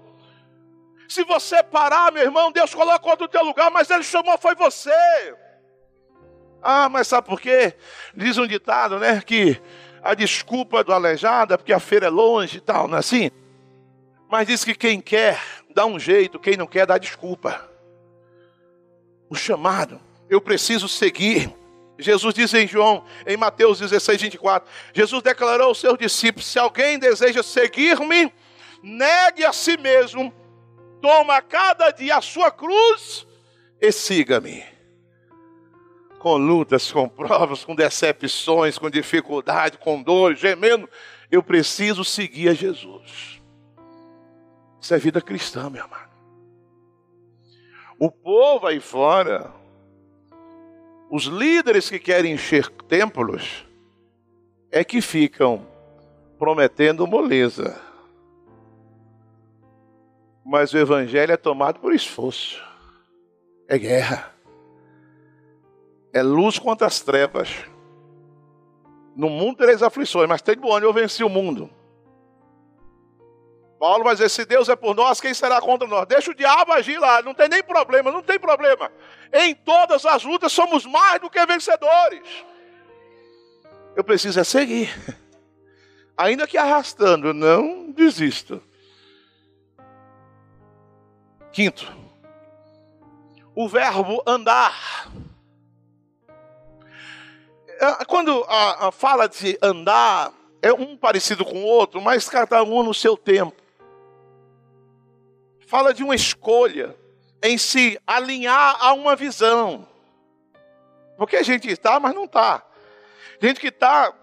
Se 1.10 1.24
você 1.24 1.64
parar, 1.64 2.12
meu 2.12 2.24
irmão, 2.24 2.52
Deus 2.52 2.74
coloca 2.74 3.10
outro 3.10 3.28
teu 3.28 3.44
lugar, 3.44 3.70
mas 3.72 3.90
Ele 3.90 4.04
chamou 4.04 4.38
foi 4.38 4.56
você. 4.56 4.92
Ah, 6.68 6.90
mas 6.90 7.08
sabe 7.08 7.28
por 7.28 7.40
quê? 7.40 7.76
Diz 8.16 8.40
um 8.40 8.48
ditado, 8.48 8.98
né? 8.98 9.22
Que 9.24 9.62
a 10.02 10.16
desculpa 10.16 10.84
do 10.84 10.92
aleijado 10.92 11.54
é 11.54 11.58
porque 11.58 11.72
a 11.72 11.80
feira 11.80 12.08
é 12.08 12.10
longe 12.10 12.58
e 12.58 12.60
tal, 12.60 12.88
não 12.88 12.98
é 12.98 13.02
assim? 13.02 13.30
Mas 14.28 14.48
diz 14.48 14.64
que 14.64 14.74
quem 14.74 15.00
quer 15.00 15.40
dá 15.76 15.86
um 15.86 16.00
jeito, 16.00 16.40
quem 16.40 16.58
não 16.58 16.66
quer 16.66 16.88
dá 16.88 16.98
desculpa. 16.98 17.70
O 19.30 19.36
chamado, 19.36 20.02
eu 20.28 20.42
preciso 20.42 20.90
seguir. 20.90 21.54
Jesus 22.00 22.34
diz 22.34 22.52
em 22.56 22.68
João, 22.68 23.06
em 23.28 23.38
Mateus 23.38 23.78
16, 23.78 24.24
24: 24.24 24.68
Jesus 24.92 25.22
declarou 25.22 25.68
aos 25.68 25.80
seus 25.80 26.00
discípulos: 26.00 26.48
Se 26.48 26.58
alguém 26.58 26.98
deseja 26.98 27.44
seguir-me, 27.44 28.34
negue 28.82 29.46
a 29.46 29.54
si 29.54 29.78
mesmo, 29.78 30.34
toma 31.00 31.44
cada 31.44 31.92
dia 31.92 32.18
a 32.18 32.22
sua 32.22 32.50
cruz 32.50 33.28
e 33.80 33.92
siga-me 33.92 34.75
com 36.26 36.38
lutas, 36.38 36.92
com 36.92 37.08
provas, 37.08 37.64
com 37.64 37.76
decepções, 37.76 38.80
com 38.80 38.90
dificuldade, 38.90 39.78
com 39.78 40.02
dor, 40.02 40.34
gemendo, 40.36 40.90
eu 41.30 41.44
preciso 41.44 42.04
seguir 42.04 42.50
a 42.50 42.54
Jesus. 42.56 43.40
Isso 44.82 44.92
é 44.92 44.98
vida 44.98 45.22
cristã, 45.22 45.70
meu 45.70 45.84
amado. 45.84 46.10
O 48.00 48.10
povo 48.10 48.66
aí 48.66 48.80
fora, 48.80 49.54
os 51.12 51.26
líderes 51.26 51.92
que 51.92 52.00
querem 52.00 52.34
encher 52.34 52.72
templos, 52.72 53.64
é 54.72 54.84
que 54.84 55.02
ficam 55.02 55.68
prometendo 56.40 57.06
moleza. 57.06 57.80
Mas 60.44 60.74
o 60.74 60.78
evangelho 60.80 61.34
é 61.34 61.38
tomado 61.38 61.80
por 61.80 61.94
esforço. 61.94 62.60
É 63.68 63.78
guerra. 63.78 64.35
É 66.16 66.24
luz 66.24 66.58
contra 66.58 66.88
as 66.88 67.02
trevas. 67.02 67.50
No 69.14 69.30
mundo 69.30 69.58
tereis 69.58 69.84
aflições, 69.84 70.30
mas 70.30 70.42
tem 70.42 70.56
bom, 70.56 70.80
eu 70.80 70.94
venci 70.94 71.26
o 71.26 71.30
mundo. 71.30 71.70
Paulo 73.78 74.06
vai 74.06 74.14
dizer: 74.16 74.30
se 74.30 74.46
Deus 74.46 74.70
é 74.70 74.78
por 74.78 74.96
nós, 74.96 75.20
quem 75.20 75.34
será 75.34 75.60
contra 75.60 75.86
nós? 75.86 76.08
Deixa 76.08 76.32
o 76.32 76.34
diabo 76.34 76.72
agir 76.72 76.98
lá, 76.98 77.22
não 77.22 77.34
tem 77.34 77.50
nem 77.50 77.62
problema, 77.62 78.14
não 78.14 78.24
tem 78.24 78.40
problema. 78.40 78.90
Em 79.34 79.54
todas 79.54 80.06
as 80.06 80.24
lutas 80.24 80.54
somos 80.54 80.86
mais 80.86 81.20
do 81.20 81.30
que 81.30 81.46
vencedores. 81.46 82.46
Eu 83.94 84.04
preciso 84.04 84.40
é 84.40 84.46
seguir. 84.46 84.90
Ainda 86.16 86.48
que 86.48 86.58
arrastando, 86.58 87.34
não 87.34 87.92
desisto. 87.92 88.64
Quinto, 91.52 91.94
o 93.54 93.68
verbo 93.68 94.24
andar. 94.26 95.12
É, 97.80 98.06
quando 98.06 98.44
a, 98.48 98.88
a 98.88 98.92
fala 98.92 99.28
de 99.28 99.58
andar, 99.62 100.32
é 100.62 100.74
um 100.74 100.96
parecido 100.98 101.46
com 101.46 101.64
o 101.64 101.66
outro, 101.66 102.02
mas 102.02 102.30
cada 102.30 102.64
um 102.64 102.84
no 102.84 102.94
seu 102.94 103.16
tempo. 103.18 103.56
Fala 105.68 105.94
de 105.94 106.04
uma 106.04 106.16
escolha 106.16 106.96
em 107.44 107.58
se 107.58 108.00
alinhar 108.06 108.78
a 108.80 108.94
uma 108.94 109.16
visão. 109.16 109.88
Porque 111.18 111.38
a 111.38 111.44
gente 111.44 111.70
está, 111.70 112.00
mas 112.00 112.14
não 112.14 112.26
está. 112.26 112.64
Gente 113.42 113.60
que 113.60 113.68
está. 113.68 114.14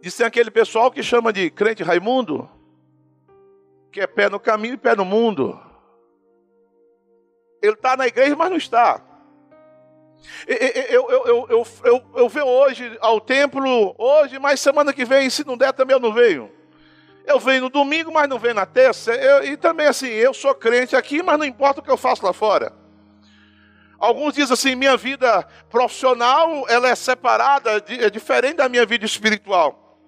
Dizem 0.00 0.26
aquele 0.26 0.50
pessoal 0.50 0.90
que 0.90 1.02
chama 1.02 1.32
de 1.32 1.50
crente 1.50 1.82
Raimundo 1.82 2.48
que 3.92 4.00
é 4.00 4.06
pé 4.06 4.28
no 4.30 4.40
caminho 4.40 4.74
e 4.74 4.78
pé 4.78 4.96
no 4.96 5.04
mundo. 5.04 5.60
Ele 7.60 7.74
está 7.74 7.94
na 7.96 8.06
igreja, 8.06 8.34
mas 8.34 8.50
não 8.50 8.56
está. 8.56 9.00
Eu, 10.46 10.56
eu, 10.56 11.26
eu, 11.26 11.46
eu, 11.48 11.66
eu, 11.84 12.02
eu 12.16 12.28
venho 12.28 12.46
hoje 12.46 12.96
ao 13.00 13.20
templo, 13.20 13.94
hoje, 13.98 14.38
mas 14.38 14.60
semana 14.60 14.92
que 14.92 15.04
vem, 15.04 15.30
se 15.30 15.46
não 15.46 15.56
der, 15.56 15.72
também 15.72 15.94
eu 15.94 16.00
não 16.00 16.12
venho. 16.12 16.50
Eu 17.24 17.38
venho 17.38 17.62
no 17.62 17.70
domingo, 17.70 18.12
mas 18.12 18.28
não 18.28 18.38
venho 18.38 18.54
na 18.54 18.66
terça. 18.66 19.12
Eu, 19.12 19.44
e 19.44 19.56
também 19.56 19.86
assim, 19.86 20.08
eu 20.08 20.34
sou 20.34 20.54
crente 20.54 20.96
aqui, 20.96 21.22
mas 21.22 21.38
não 21.38 21.44
importa 21.44 21.80
o 21.80 21.82
que 21.82 21.90
eu 21.90 21.96
faço 21.96 22.24
lá 22.24 22.32
fora. 22.32 22.72
Alguns 23.98 24.34
dizem 24.34 24.52
assim, 24.52 24.74
minha 24.74 24.96
vida 24.96 25.46
profissional, 25.70 26.66
ela 26.68 26.88
é 26.88 26.94
separada, 26.94 27.82
é 27.88 28.10
diferente 28.10 28.56
da 28.56 28.68
minha 28.68 28.84
vida 28.84 29.04
espiritual. 29.04 30.00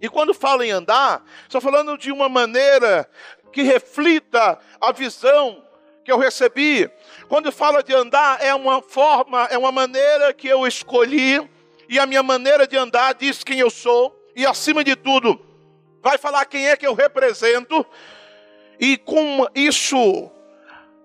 E 0.00 0.08
quando 0.08 0.34
fala 0.34 0.66
em 0.66 0.70
andar, 0.70 1.24
estou 1.42 1.60
falando 1.60 1.96
de 1.96 2.10
uma 2.10 2.28
maneira 2.28 3.08
que 3.52 3.62
reflita 3.62 4.58
a 4.80 4.92
visão 4.92 5.64
que 6.08 6.12
eu 6.12 6.16
recebi. 6.16 6.90
Quando 7.28 7.52
fala 7.52 7.82
de 7.82 7.94
andar, 7.94 8.42
é 8.42 8.54
uma 8.54 8.80
forma, 8.80 9.44
é 9.50 9.58
uma 9.58 9.70
maneira 9.70 10.32
que 10.32 10.48
eu 10.48 10.66
escolhi, 10.66 11.46
e 11.86 11.98
a 11.98 12.06
minha 12.06 12.22
maneira 12.22 12.66
de 12.66 12.78
andar 12.78 13.12
diz 13.12 13.44
quem 13.44 13.58
eu 13.58 13.68
sou, 13.68 14.18
e 14.34 14.46
acima 14.46 14.82
de 14.82 14.96
tudo, 14.96 15.38
vai 16.00 16.16
falar 16.16 16.46
quem 16.46 16.66
é 16.66 16.78
que 16.78 16.86
eu 16.86 16.94
represento, 16.94 17.84
e 18.80 18.96
com 18.96 19.46
isso 19.54 20.30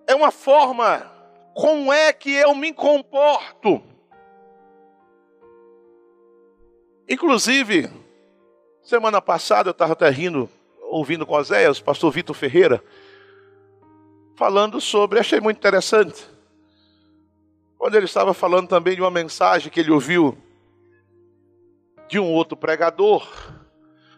é 0.07 0.15
uma 0.15 0.31
forma, 0.31 1.11
como 1.53 1.91
é 1.91 2.13
que 2.13 2.31
eu 2.31 2.55
me 2.55 2.71
comporto. 2.71 3.83
Inclusive, 7.09 7.91
Semana 8.81 9.21
passada 9.21 9.69
eu 9.69 9.71
estava 9.71 9.93
até 9.93 10.09
rindo, 10.09 10.49
ouvindo 10.81 11.25
com 11.25 11.35
Oséias, 11.35 11.79
pastor 11.79 12.11
Vitor 12.11 12.35
Ferreira, 12.35 12.83
falando 14.35 14.79
sobre, 14.81 15.19
achei 15.19 15.39
muito 15.39 15.57
interessante. 15.57 16.25
Quando 17.77 17.95
ele 17.95 18.05
estava 18.05 18.33
falando 18.33 18.67
também 18.67 18.95
de 18.95 19.01
uma 19.01 19.11
mensagem 19.11 19.71
que 19.71 19.79
ele 19.79 19.91
ouviu 19.91 20.37
de 22.07 22.19
um 22.19 22.31
outro 22.31 22.55
pregador, 22.55 23.27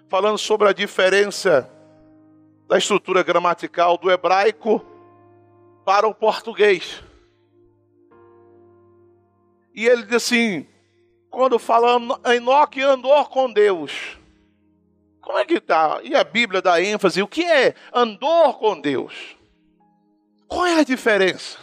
falando 0.08 0.38
sobre 0.38 0.68
a 0.68 0.74
diferença 0.74 1.70
da 2.68 2.78
estrutura 2.78 3.24
gramatical 3.24 3.98
do 3.98 4.12
hebraico 4.12 4.86
para 5.84 6.08
o 6.08 6.14
português. 6.14 7.04
E 9.74 9.86
ele 9.86 10.04
diz 10.04 10.14
assim: 10.14 10.68
quando 11.30 11.60
fala 11.60 11.98
Enoque 12.34 12.82
andou 12.82 13.24
com 13.26 13.52
Deus, 13.52 14.18
como 15.22 15.38
é 15.38 15.46
que 15.46 15.56
está? 15.56 16.00
E 16.04 16.16
a 16.16 16.24
Bíblia 16.24 16.62
dá 16.62 16.82
ênfase. 16.82 17.22
O 17.22 17.28
que 17.28 17.44
é 17.44 17.76
andor 17.94 18.58
com 18.58 18.80
Deus? 18.80 19.36
Qual 20.56 20.66
é 20.66 20.80
a 20.80 20.84
diferença? 20.86 21.58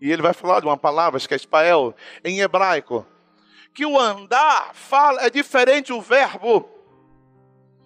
E 0.00 0.12
ele 0.12 0.22
vai 0.22 0.32
falar 0.32 0.60
de 0.60 0.66
uma 0.66 0.76
palavra, 0.76 1.18
que 1.18 1.34
é 1.34 1.36
espael, 1.36 1.92
em 2.24 2.38
hebraico. 2.38 3.04
Que 3.74 3.84
o 3.84 3.98
andar 3.98 4.70
fala, 4.74 5.22
é 5.22 5.28
diferente 5.28 5.92
o 5.92 6.00
verbo. 6.00 6.68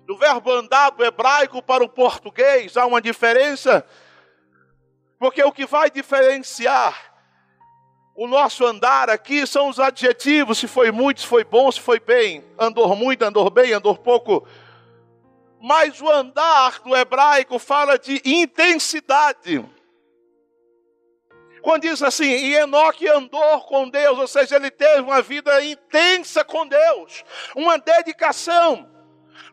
Do 0.07 0.15
verbo 0.19 0.53
andar 0.53 0.91
do 0.91 1.03
hebraico 1.03 1.63
para 1.63 1.83
o 1.83 1.89
português, 1.89 2.77
há 2.77 2.85
uma 2.85 3.01
diferença. 3.01 3.83
Porque 5.19 5.43
o 5.43 5.51
que 5.51 5.65
vai 5.65 5.91
diferenciar 5.91 6.95
o 8.15 8.27
nosso 8.27 8.67
andar 8.67 9.09
aqui 9.09 9.47
são 9.47 9.71
os 9.71 9.81
adjetivos, 9.81 10.59
se 10.59 10.69
foi 10.69 10.91
muito, 10.91 11.23
se 11.23 11.27
foi 11.27 11.45
bom, 11.45 11.73
se 11.73 11.81
foi 11.81 11.99
bem. 11.99 12.45
Andou 12.59 12.95
muito, 12.95 13.23
andou 13.23 13.49
bem, 13.49 13.73
andou 13.73 13.97
pouco. 13.97 14.47
Mas 15.63 16.01
o 16.01 16.11
andar 16.11 16.81
do 16.81 16.97
hebraico 16.97 17.57
fala 17.57 17.97
de 17.97 18.21
intensidade. 18.25 19.65
Quando 21.63 21.83
diz 21.83 22.03
assim, 22.03 22.25
e 22.25 22.57
Enoque 22.57 23.07
andou 23.07 23.61
com 23.61 23.89
Deus, 23.89 24.19
ou 24.19 24.27
seja, 24.27 24.57
ele 24.57 24.73
teve 24.73 25.03
uma 25.03 25.23
vida 25.23 25.65
intensa 25.65 26.45
com 26.45 26.67
Deus, 26.67 27.25
uma 27.55 27.79
dedicação. 27.79 28.91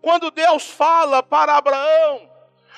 Quando 0.01 0.31
Deus 0.31 0.67
fala 0.67 1.21
para 1.21 1.55
Abraão, 1.55 2.27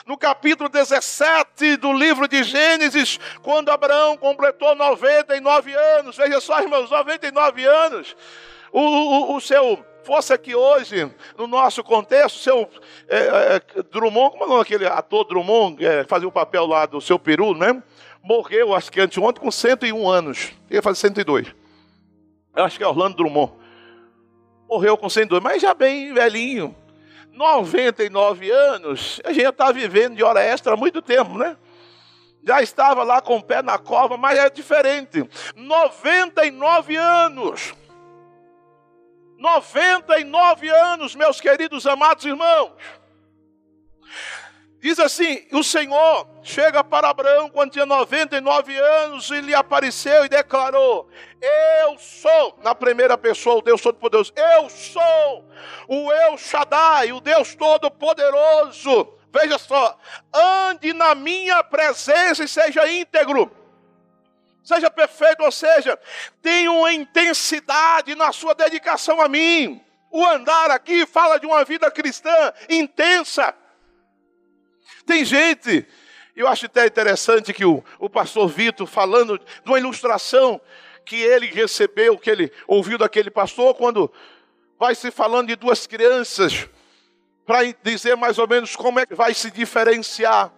no 0.05 0.17
capítulo 0.17 0.67
17 0.67 1.77
do 1.77 1.93
livro 1.93 2.27
de 2.27 2.43
Gênesis, 2.43 3.17
quando 3.41 3.69
Abraão 3.69 4.17
completou 4.17 4.75
99 4.75 5.73
anos, 5.73 6.17
veja 6.17 6.41
só, 6.41 6.59
irmãos, 6.59 6.91
99 6.91 7.65
anos, 7.65 8.13
o, 8.73 8.81
o, 8.81 9.35
o 9.37 9.39
seu 9.39 9.85
fosse 10.03 10.33
aqui 10.33 10.55
hoje, 10.55 11.09
no 11.37 11.47
nosso 11.47 11.83
contexto, 11.83 12.39
seu 12.39 12.69
é, 13.07 13.61
é, 13.77 13.83
Drummond, 13.91 14.37
como 14.37 14.57
é 14.57 14.61
aquele 14.61 14.85
ator 14.85 15.25
Drummond, 15.25 15.85
é, 15.85 16.03
fazia 16.03 16.27
o 16.27 16.31
papel 16.31 16.65
lá 16.65 16.85
do 16.85 16.99
seu 17.01 17.17
peru, 17.17 17.53
né? 17.53 17.81
Morreu, 18.23 18.73
acho 18.75 18.91
que 18.91 19.01
anteontem, 19.01 19.41
com 19.41 19.51
101 19.51 20.09
anos. 20.09 20.51
Ia 20.69 20.81
fazer 20.81 20.99
102. 20.99 21.53
Eu 22.55 22.63
acho 22.63 22.77
que 22.77 22.83
é 22.83 22.87
Orlando 22.87 23.15
Drummond. 23.15 23.53
Morreu 24.69 24.97
com 24.97 25.09
102, 25.09 25.41
mas 25.41 25.61
já 25.61 25.73
bem 25.73 26.13
velhinho. 26.13 26.75
99 27.33 28.51
anos, 28.51 29.21
a 29.23 29.31
gente 29.31 29.43
já 29.43 29.49
está 29.49 29.71
vivendo 29.71 30.15
de 30.15 30.23
hora 30.23 30.41
extra 30.41 30.73
há 30.73 30.77
muito 30.77 31.01
tempo, 31.01 31.37
né? 31.37 31.57
Já 32.43 32.61
estava 32.61 33.03
lá 33.03 33.21
com 33.21 33.37
o 33.37 33.43
pé 33.43 33.61
na 33.61 33.77
cova, 33.77 34.17
mas 34.17 34.37
é 34.37 34.49
diferente. 34.49 35.27
99 35.55 36.95
anos. 36.95 37.73
99 39.41 40.69
anos, 40.69 41.15
meus 41.15 41.41
queridos 41.41 41.87
amados 41.87 42.23
irmãos. 42.25 42.73
Diz 44.79 44.99
assim: 44.99 45.47
o 45.51 45.63
Senhor 45.63 46.27
chega 46.43 46.83
para 46.83 47.09
Abraão 47.09 47.49
quando 47.49 47.71
tinha 47.71 47.85
99 47.85 48.77
anos 48.77 49.31
e 49.31 49.41
lhe 49.41 49.55
apareceu 49.55 50.25
e 50.25 50.29
declarou: 50.29 51.09
Eu 51.41 51.97
sou, 51.97 52.59
na 52.63 52.75
primeira 52.75 53.17
pessoa, 53.17 53.57
o 53.57 53.61
Deus 53.63 53.81
Todo-Poderoso, 53.81 54.31
eu 54.35 54.69
sou 54.69 55.49
o 55.87 56.11
El 56.11 56.37
Shaddai, 56.37 57.11
o 57.11 57.19
Deus 57.19 57.55
Todo-Poderoso. 57.55 59.17
Veja 59.33 59.57
só, 59.57 59.97
ande 60.33 60.93
na 60.93 61.15
minha 61.15 61.63
presença 61.63 62.43
e 62.43 62.47
seja 62.47 62.87
íntegro, 62.91 63.51
seja 64.63 64.89
perfeito, 64.89 65.43
ou 65.43 65.51
seja, 65.51 65.97
tenha 66.41 66.71
uma 66.71 66.93
intensidade 66.93 68.15
na 68.15 68.31
sua 68.31 68.53
dedicação 68.53 69.21
a 69.21 69.27
mim. 69.27 69.81
O 70.09 70.25
andar 70.25 70.71
aqui 70.71 71.05
fala 71.05 71.39
de 71.39 71.45
uma 71.45 71.63
vida 71.63 71.89
cristã 71.89 72.53
intensa 72.69 73.55
tem 75.05 75.25
gente, 75.25 75.85
eu 76.35 76.47
acho 76.47 76.65
até 76.65 76.85
interessante 76.85 77.53
que 77.53 77.65
o, 77.65 77.83
o 77.99 78.09
pastor 78.09 78.47
Vitor, 78.47 78.87
falando 78.87 79.37
de 79.37 79.69
uma 79.69 79.79
ilustração 79.79 80.61
que 81.05 81.15
ele 81.15 81.47
recebeu, 81.47 82.17
que 82.17 82.29
ele 82.29 82.51
ouviu 82.67 82.97
daquele 82.97 83.29
pastor, 83.29 83.73
quando 83.75 84.11
vai 84.79 84.95
se 84.95 85.11
falando 85.11 85.47
de 85.47 85.55
duas 85.55 85.87
crianças 85.87 86.67
para 87.45 87.59
dizer 87.83 88.15
mais 88.15 88.37
ou 88.37 88.47
menos 88.47 88.75
como 88.75 88.99
é 88.99 89.05
que 89.05 89.15
vai 89.15 89.33
se 89.33 89.49
diferenciar. 89.51 90.51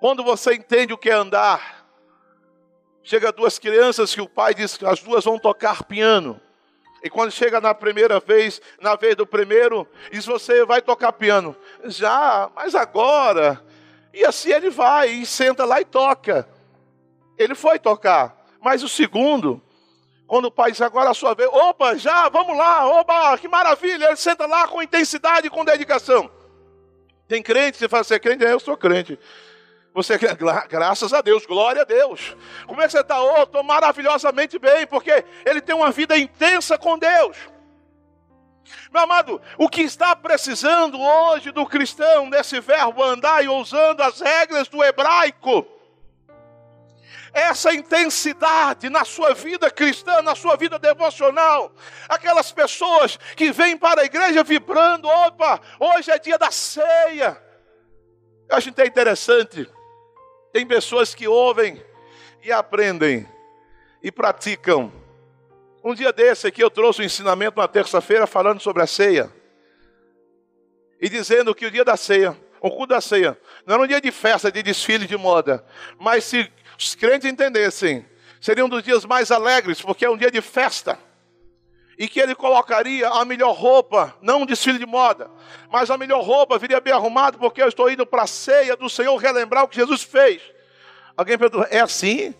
Quando 0.00 0.24
você 0.24 0.54
entende 0.54 0.92
o 0.92 0.98
que 0.98 1.10
é 1.10 1.14
andar, 1.14 1.79
chega 3.10 3.32
duas 3.32 3.58
crianças 3.58 4.14
que 4.14 4.20
o 4.20 4.28
pai 4.28 4.54
diz 4.54 4.76
que 4.76 4.86
as 4.86 5.00
duas 5.00 5.24
vão 5.24 5.36
tocar 5.36 5.82
piano. 5.82 6.40
E 7.02 7.10
quando 7.10 7.32
chega 7.32 7.60
na 7.60 7.74
primeira 7.74 8.20
vez, 8.20 8.62
na 8.80 8.94
vez 8.94 9.16
do 9.16 9.26
primeiro, 9.26 9.88
diz 10.12 10.24
você 10.24 10.64
vai 10.64 10.80
tocar 10.80 11.10
piano. 11.14 11.56
Já, 11.86 12.48
mas 12.54 12.72
agora. 12.76 13.60
E 14.14 14.24
assim 14.24 14.52
ele 14.52 14.70
vai 14.70 15.08
e 15.08 15.26
senta 15.26 15.64
lá 15.64 15.80
e 15.80 15.84
toca. 15.84 16.48
Ele 17.36 17.56
foi 17.56 17.80
tocar. 17.80 18.46
Mas 18.60 18.84
o 18.84 18.88
segundo, 18.88 19.60
quando 20.24 20.44
o 20.44 20.52
pai 20.52 20.70
diz 20.70 20.80
agora 20.80 21.10
a 21.10 21.14
sua 21.14 21.34
vez, 21.34 21.48
opa, 21.52 21.96
já, 21.96 22.28
vamos 22.28 22.56
lá, 22.56 22.86
opa, 23.00 23.36
que 23.38 23.48
maravilha. 23.48 24.06
Ele 24.06 24.16
senta 24.16 24.46
lá 24.46 24.68
com 24.68 24.80
intensidade 24.80 25.50
com 25.50 25.64
dedicação. 25.64 26.30
Tem 27.26 27.42
crente, 27.42 27.76
você 27.76 27.88
fala, 27.88 28.04
você 28.04 28.14
é 28.14 28.18
crente? 28.20 28.44
É, 28.44 28.52
eu 28.52 28.60
sou 28.60 28.76
crente. 28.76 29.18
Você 29.92 30.16
quer, 30.18 30.36
graças 30.68 31.12
a 31.12 31.20
Deus, 31.20 31.44
glória 31.44 31.82
a 31.82 31.84
Deus. 31.84 32.36
Como 32.66 32.80
é 32.80 32.86
que 32.86 32.92
você 32.92 33.00
está? 33.00 33.20
Oh, 33.20 33.42
estou 33.42 33.62
maravilhosamente 33.64 34.58
bem, 34.58 34.86
porque 34.86 35.24
ele 35.44 35.60
tem 35.60 35.74
uma 35.74 35.90
vida 35.90 36.16
intensa 36.16 36.78
com 36.78 36.96
Deus. 36.96 37.36
Meu 38.92 39.02
amado, 39.02 39.42
o 39.58 39.68
que 39.68 39.82
está 39.82 40.14
precisando 40.14 41.00
hoje 41.00 41.50
do 41.50 41.66
cristão, 41.66 42.30
nesse 42.30 42.60
verbo 42.60 43.02
andar 43.02 43.44
e 43.44 43.48
usando 43.48 44.00
as 44.00 44.20
regras 44.20 44.68
do 44.68 44.82
hebraico, 44.82 45.66
essa 47.32 47.74
intensidade 47.74 48.88
na 48.88 49.04
sua 49.04 49.34
vida 49.34 49.70
cristã, 49.72 50.22
na 50.22 50.36
sua 50.36 50.56
vida 50.56 50.78
devocional. 50.78 51.72
Aquelas 52.08 52.52
pessoas 52.52 53.16
que 53.36 53.50
vêm 53.50 53.76
para 53.76 54.02
a 54.02 54.04
igreja 54.04 54.44
vibrando, 54.44 55.08
opa, 55.08 55.60
hoje 55.80 56.12
é 56.12 56.18
dia 56.18 56.38
da 56.38 56.52
ceia. 56.52 57.40
Eu 58.48 58.56
acho 58.56 58.68
até 58.70 58.86
interessante 58.86 59.68
tem 60.52 60.66
pessoas 60.66 61.14
que 61.14 61.28
ouvem 61.28 61.82
e 62.42 62.50
aprendem 62.50 63.26
e 64.02 64.10
praticam. 64.10 64.92
Um 65.82 65.94
dia 65.94 66.12
desse 66.12 66.46
aqui 66.46 66.62
eu 66.62 66.70
trouxe 66.70 67.02
um 67.02 67.04
ensinamento 67.04 67.58
na 67.58 67.68
terça-feira 67.68 68.26
falando 68.26 68.60
sobre 68.60 68.82
a 68.82 68.86
ceia. 68.86 69.30
E 71.00 71.08
dizendo 71.08 71.54
que 71.54 71.66
o 71.66 71.70
dia 71.70 71.84
da 71.84 71.96
ceia, 71.96 72.36
o 72.60 72.70
culto 72.70 72.88
da 72.88 73.00
ceia, 73.00 73.38
não 73.64 73.74
era 73.74 73.84
um 73.84 73.86
dia 73.86 74.00
de 74.00 74.10
festa, 74.10 74.52
de 74.52 74.62
desfile 74.62 75.06
de 75.06 75.16
moda. 75.16 75.64
Mas 75.98 76.24
se 76.24 76.50
os 76.78 76.94
crentes 76.94 77.30
entendessem, 77.30 78.04
seria 78.40 78.64
um 78.64 78.68
dos 78.68 78.82
dias 78.82 79.04
mais 79.04 79.30
alegres, 79.30 79.80
porque 79.80 80.04
é 80.04 80.10
um 80.10 80.16
dia 80.16 80.30
de 80.30 80.40
festa 80.42 80.98
e 82.00 82.08
que 82.08 82.18
ele 82.18 82.34
colocaria 82.34 83.06
a 83.10 83.26
melhor 83.26 83.52
roupa, 83.52 84.16
não 84.22 84.40
um 84.40 84.46
desfile 84.46 84.78
de 84.78 84.86
moda, 84.86 85.30
mas 85.70 85.90
a 85.90 85.98
melhor 85.98 86.24
roupa 86.24 86.58
viria 86.58 86.80
bem 86.80 86.94
arrumado, 86.94 87.36
porque 87.36 87.62
eu 87.62 87.68
estou 87.68 87.90
indo 87.90 88.06
para 88.06 88.22
a 88.22 88.26
ceia 88.26 88.74
do 88.74 88.88
Senhor 88.88 89.14
relembrar 89.18 89.64
o 89.64 89.68
que 89.68 89.76
Jesus 89.76 90.02
fez. 90.02 90.40
Alguém 91.14 91.36
perguntou, 91.36 91.66
é 91.68 91.78
assim? 91.78 92.34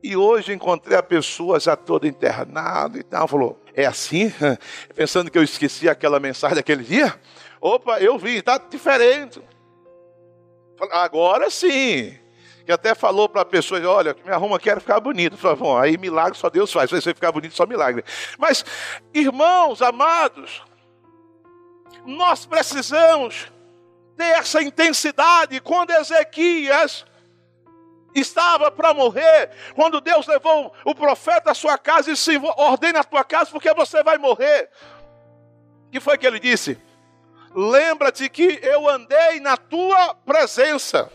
E 0.00 0.16
hoje 0.16 0.52
encontrei 0.52 0.96
a 0.96 1.02
pessoa 1.02 1.58
já 1.58 1.74
toda 1.74 2.06
internada 2.06 2.96
e 2.96 3.02
tal, 3.02 3.26
falou, 3.26 3.60
é 3.74 3.84
assim? 3.84 4.32
Pensando 4.94 5.28
que 5.28 5.36
eu 5.36 5.42
esqueci 5.42 5.88
aquela 5.88 6.20
mensagem 6.20 6.54
daquele 6.54 6.84
dia? 6.84 7.20
Opa, 7.60 7.98
eu 7.98 8.16
vi, 8.16 8.36
está 8.36 8.58
diferente. 8.58 9.42
Agora 10.92 11.50
sim 11.50 12.16
que 12.68 12.72
até 12.72 12.94
falou 12.94 13.30
para 13.30 13.40
a 13.40 13.46
pessoa, 13.46 13.80
olha, 13.88 14.14
me 14.26 14.30
arruma, 14.30 14.60
quero 14.60 14.78
ficar 14.78 15.00
bonito. 15.00 15.38
Falei, 15.38 15.56
bom, 15.56 15.78
aí 15.78 15.96
milagre 15.96 16.38
só 16.38 16.50
Deus 16.50 16.70
faz, 16.70 16.90
se 16.90 17.00
você 17.00 17.14
ficar 17.14 17.32
bonito, 17.32 17.54
só 17.54 17.64
milagre. 17.64 18.04
Mas, 18.36 18.62
irmãos 19.14 19.80
amados, 19.80 20.62
nós 22.04 22.44
precisamos 22.44 23.50
ter 24.18 24.36
essa 24.36 24.62
intensidade. 24.62 25.58
Quando 25.62 25.92
Ezequias 25.92 27.06
estava 28.14 28.70
para 28.70 28.92
morrer, 28.92 29.48
quando 29.74 29.98
Deus 29.98 30.26
levou 30.26 30.70
o 30.84 30.94
profeta 30.94 31.52
à 31.52 31.54
sua 31.54 31.78
casa 31.78 32.10
e 32.10 32.12
disse, 32.12 32.36
ordene 32.36 32.98
a 32.98 33.04
tua 33.04 33.24
casa 33.24 33.50
porque 33.50 33.72
você 33.72 34.02
vai 34.02 34.18
morrer. 34.18 34.68
O 35.86 35.90
que 35.90 36.00
foi 36.00 36.18
que 36.18 36.26
ele 36.26 36.38
disse? 36.38 36.78
Lembra-te 37.54 38.28
que 38.28 38.60
eu 38.62 38.86
andei 38.86 39.40
na 39.40 39.56
tua 39.56 40.12
presença. 40.16 41.10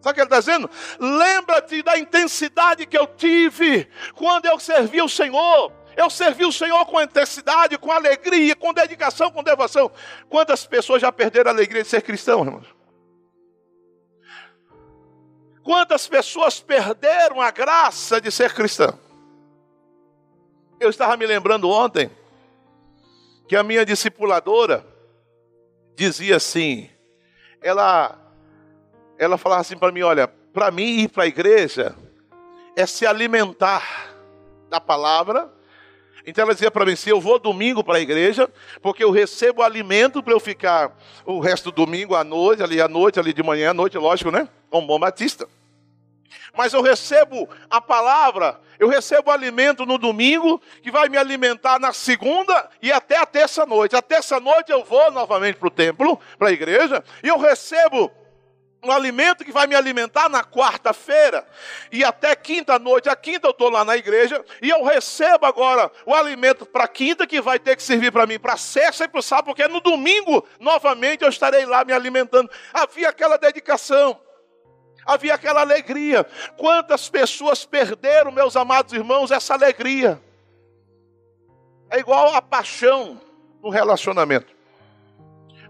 Sabe 0.00 0.12
o 0.12 0.14
que 0.14 0.20
ele 0.20 0.26
está 0.26 0.38
dizendo? 0.38 0.70
Lembra-te 0.98 1.82
da 1.82 1.98
intensidade 1.98 2.86
que 2.86 2.96
eu 2.96 3.06
tive 3.06 3.88
quando 4.14 4.46
eu 4.46 4.58
servi 4.58 5.02
o 5.02 5.08
Senhor. 5.08 5.72
Eu 5.96 6.08
servi 6.08 6.44
o 6.44 6.52
Senhor 6.52 6.86
com 6.86 7.00
intensidade, 7.00 7.76
com 7.76 7.90
alegria, 7.90 8.54
com 8.54 8.72
dedicação, 8.72 9.32
com 9.32 9.42
devoção. 9.42 9.90
Quantas 10.28 10.64
pessoas 10.64 11.02
já 11.02 11.10
perderam 11.10 11.50
a 11.50 11.54
alegria 11.54 11.82
de 11.82 11.88
ser 11.88 12.02
cristão, 12.02 12.44
irmãos? 12.44 12.66
Quantas 15.64 16.06
pessoas 16.06 16.60
perderam 16.60 17.42
a 17.42 17.50
graça 17.50 18.20
de 18.20 18.30
ser 18.30 18.54
cristão? 18.54 18.98
Eu 20.78 20.88
estava 20.88 21.16
me 21.16 21.26
lembrando 21.26 21.68
ontem 21.68 22.08
que 23.48 23.56
a 23.56 23.64
minha 23.64 23.84
discipuladora 23.84 24.86
dizia 25.96 26.36
assim: 26.36 26.88
ela 27.60 28.27
ela 29.18 29.36
falava 29.36 29.60
assim 29.60 29.76
para 29.76 29.92
mim: 29.92 30.02
olha, 30.02 30.28
para 30.28 30.70
mim 30.70 31.00
ir 31.00 31.08
para 31.08 31.24
a 31.24 31.26
igreja 31.26 31.94
é 32.76 32.86
se 32.86 33.06
alimentar 33.06 34.14
da 34.70 34.80
palavra. 34.80 35.52
Então 36.24 36.44
ela 36.44 36.54
dizia 36.54 36.70
para 36.70 36.84
mim: 36.84 36.94
se 36.94 37.10
eu 37.10 37.20
vou 37.20 37.38
domingo 37.38 37.82
para 37.82 37.96
a 37.96 38.00
igreja, 38.00 38.48
porque 38.80 39.02
eu 39.02 39.10
recebo 39.10 39.62
alimento 39.62 40.22
para 40.22 40.32
eu 40.32 40.40
ficar 40.40 40.96
o 41.24 41.40
resto 41.40 41.70
do 41.70 41.86
domingo 41.86 42.14
à 42.14 42.22
noite, 42.22 42.62
ali 42.62 42.80
à 42.80 42.86
noite, 42.86 43.18
ali 43.18 43.32
de 43.32 43.42
manhã 43.42 43.70
à 43.70 43.74
noite, 43.74 43.98
lógico, 43.98 44.30
né? 44.30 44.48
Como 44.70 44.86
bom 44.86 44.98
batista. 44.98 45.48
Mas 46.56 46.72
eu 46.72 46.82
recebo 46.82 47.48
a 47.70 47.80
palavra, 47.80 48.60
eu 48.78 48.88
recebo 48.88 49.30
alimento 49.30 49.86
no 49.86 49.96
domingo, 49.96 50.60
que 50.82 50.90
vai 50.90 51.08
me 51.08 51.16
alimentar 51.16 51.78
na 51.78 51.92
segunda 51.92 52.68
e 52.82 52.92
até 52.92 53.18
a 53.18 53.26
terça-noite. 53.26 53.96
A 53.96 54.02
terça-noite 54.02 54.70
eu 54.70 54.84
vou 54.84 55.10
novamente 55.10 55.56
para 55.56 55.68
o 55.68 55.70
templo, 55.70 56.18
para 56.38 56.48
a 56.48 56.52
igreja, 56.52 57.02
e 57.22 57.28
eu 57.28 57.38
recebo 57.38 58.10
um 58.82 58.92
alimento 58.92 59.44
que 59.44 59.50
vai 59.50 59.66
me 59.66 59.74
alimentar 59.74 60.28
na 60.28 60.44
quarta-feira 60.44 61.46
e 61.90 62.04
até 62.04 62.34
quinta-noite. 62.36 63.08
A 63.08 63.16
quinta 63.16 63.48
eu 63.48 63.50
estou 63.50 63.68
lá 63.68 63.84
na 63.84 63.96
igreja 63.96 64.44
e 64.62 64.70
eu 64.70 64.84
recebo 64.84 65.46
agora 65.46 65.90
o 66.06 66.14
alimento 66.14 66.64
para 66.64 66.86
quinta 66.86 67.26
que 67.26 67.40
vai 67.40 67.58
ter 67.58 67.76
que 67.76 67.82
servir 67.82 68.12
para 68.12 68.26
mim 68.26 68.38
para 68.38 68.56
sexta 68.56 69.04
e 69.04 69.08
para 69.08 69.20
sábado, 69.20 69.46
porque 69.46 69.66
no 69.66 69.80
domingo 69.80 70.46
novamente 70.60 71.22
eu 71.22 71.28
estarei 71.28 71.66
lá 71.66 71.84
me 71.84 71.92
alimentando. 71.92 72.48
Havia 72.72 73.08
aquela 73.08 73.36
dedicação. 73.36 74.20
Havia 75.04 75.34
aquela 75.34 75.62
alegria. 75.62 76.24
Quantas 76.56 77.08
pessoas 77.08 77.64
perderam, 77.64 78.30
meus 78.30 78.56
amados 78.56 78.92
irmãos, 78.92 79.30
essa 79.30 79.54
alegria? 79.54 80.20
É 81.90 81.98
igual 81.98 82.34
a 82.34 82.42
paixão 82.42 83.18
no 83.62 83.70
relacionamento. 83.70 84.54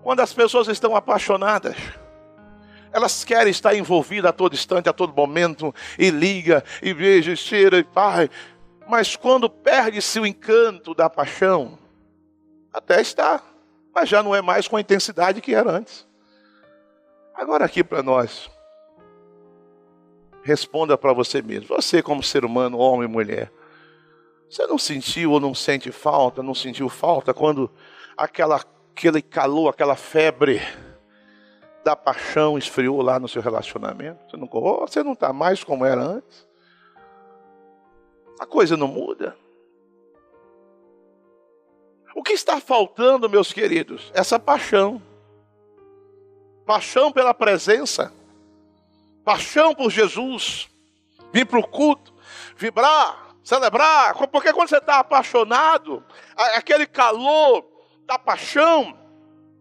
Quando 0.02 0.20
as 0.20 0.32
pessoas 0.32 0.68
estão 0.68 0.96
apaixonadas, 0.96 1.76
elas 2.92 3.24
querem 3.24 3.50
estar 3.50 3.74
envolvidas 3.74 4.30
a 4.30 4.32
todo 4.32 4.54
instante, 4.54 4.88
a 4.88 4.92
todo 4.92 5.14
momento, 5.14 5.74
e 5.98 6.10
liga, 6.10 6.64
e 6.82 6.92
beija, 6.92 7.32
e 7.32 7.36
cheira, 7.36 7.78
e 7.78 7.84
pai. 7.84 8.30
Mas 8.88 9.16
quando 9.16 9.50
perde-se 9.50 10.18
o 10.18 10.26
encanto 10.26 10.94
da 10.94 11.10
paixão, 11.10 11.78
até 12.72 13.00
está, 13.00 13.42
mas 13.94 14.08
já 14.08 14.22
não 14.22 14.34
é 14.34 14.40
mais 14.40 14.68
com 14.68 14.76
a 14.76 14.80
intensidade 14.80 15.40
que 15.40 15.54
era 15.54 15.70
antes. 15.70 16.06
Agora 17.34 17.64
aqui 17.64 17.84
para 17.84 18.02
nós, 18.02 18.50
responda 20.42 20.96
para 20.96 21.12
você 21.12 21.42
mesmo. 21.42 21.68
Você 21.68 22.02
como 22.02 22.22
ser 22.22 22.44
humano, 22.44 22.78
homem 22.78 23.08
e 23.08 23.12
mulher, 23.12 23.52
você 24.48 24.66
não 24.66 24.78
sentiu 24.78 25.32
ou 25.32 25.40
não 25.40 25.54
sente 25.54 25.92
falta, 25.92 26.42
não 26.42 26.54
sentiu 26.54 26.88
falta 26.88 27.34
quando 27.34 27.70
aquela, 28.16 28.64
aquele 28.94 29.20
calor, 29.20 29.68
aquela 29.68 29.94
febre 29.94 30.62
da 31.84 31.96
paixão 31.96 32.58
esfriou 32.58 33.00
lá 33.02 33.18
no 33.18 33.28
seu 33.28 33.40
relacionamento? 33.40 34.30
Você 34.30 34.36
não, 34.36 34.46
você 34.48 35.02
não 35.02 35.12
está 35.12 35.32
mais 35.32 35.64
como 35.64 35.84
era 35.84 36.02
antes? 36.02 36.46
A 38.38 38.46
coisa 38.46 38.76
não 38.76 38.88
muda. 38.88 39.36
O 42.14 42.22
que 42.22 42.32
está 42.32 42.60
faltando, 42.60 43.28
meus 43.28 43.52
queridos? 43.52 44.10
Essa 44.14 44.38
paixão. 44.38 45.00
Paixão 46.66 47.12
pela 47.12 47.32
presença. 47.32 48.12
Paixão 49.24 49.74
por 49.74 49.90
Jesus. 49.90 50.68
Vir 51.32 51.46
para 51.46 51.58
o 51.58 51.66
culto, 51.66 52.14
vibrar, 52.56 53.36
celebrar. 53.44 54.14
Porque 54.28 54.52
quando 54.52 54.68
você 54.68 54.78
está 54.78 54.98
apaixonado, 54.98 56.02
aquele 56.54 56.86
calor 56.86 57.64
da 58.06 58.18
paixão, 58.18 58.98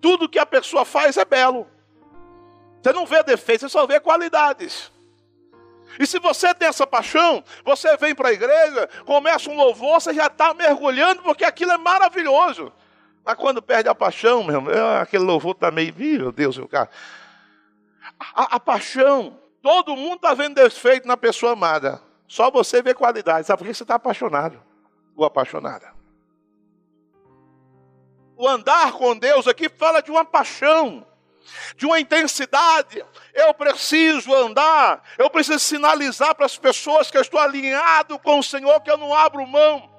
tudo 0.01 0.29
que 0.29 0.39
a 0.39 0.45
pessoa 0.45 0.85
faz 0.85 1.17
é 1.17 1.25
belo. 1.25 1.67
Você 2.81 2.93
não 2.93 3.05
vê 3.05 3.23
defeitos, 3.23 3.71
você 3.71 3.77
só 3.77 3.85
vê 3.85 3.99
qualidades. 3.99 4.91
E 5.99 6.05
se 6.05 6.19
você 6.19 6.53
tem 6.53 6.67
essa 6.67 6.85
paixão, 6.85 7.43
você 7.63 7.97
vem 7.97 8.13
para 8.13 8.29
a 8.29 8.33
igreja, 8.33 8.87
começa 9.05 9.49
um 9.49 9.55
louvor, 9.55 9.99
você 9.99 10.13
já 10.13 10.27
está 10.27 10.53
mergulhando, 10.53 11.23
porque 11.23 11.43
aquilo 11.43 11.71
é 11.71 11.77
maravilhoso. 11.77 12.71
Mas 13.25 13.35
quando 13.35 13.61
perde 13.61 13.89
a 13.89 13.95
paixão, 13.95 14.43
meu 14.43 14.69
é, 14.71 15.01
aquele 15.01 15.23
louvor 15.23 15.51
está 15.51 15.71
meio, 15.71 15.93
meu 15.97 16.31
Deus, 16.31 16.57
meu 16.57 16.67
cara. 16.67 16.89
A, 18.19 18.55
a 18.55 18.59
paixão, 18.59 19.37
todo 19.61 19.95
mundo 19.95 20.15
está 20.15 20.33
vendo 20.33 20.55
defeito 20.55 21.07
na 21.07 21.17
pessoa 21.17 21.53
amada. 21.53 22.01
Só 22.27 22.51
você 22.51 22.81
vê 22.81 22.93
qualidade. 22.93 23.47
Sabe 23.47 23.59
por 23.59 23.67
que 23.67 23.73
você 23.73 23.83
está 23.83 23.95
apaixonado? 23.95 24.61
Ou 25.15 25.25
apaixonada? 25.25 25.93
O 28.35 28.47
andar 28.47 28.91
com 28.93 29.17
Deus 29.17 29.47
aqui 29.47 29.67
fala 29.67 30.01
de 30.01 30.11
uma 30.11 30.23
paixão, 30.23 31.05
de 31.75 31.85
uma 31.85 31.99
intensidade. 31.99 33.03
Eu 33.33 33.53
preciso 33.53 34.33
andar, 34.33 35.03
eu 35.17 35.29
preciso 35.29 35.59
sinalizar 35.59 36.35
para 36.35 36.45
as 36.45 36.57
pessoas 36.57 37.09
que 37.09 37.17
eu 37.17 37.21
estou 37.21 37.39
alinhado 37.39 38.19
com 38.19 38.39
o 38.39 38.43
Senhor, 38.43 38.79
que 38.81 38.91
eu 38.91 38.97
não 38.97 39.13
abro 39.13 39.45
mão. 39.45 39.97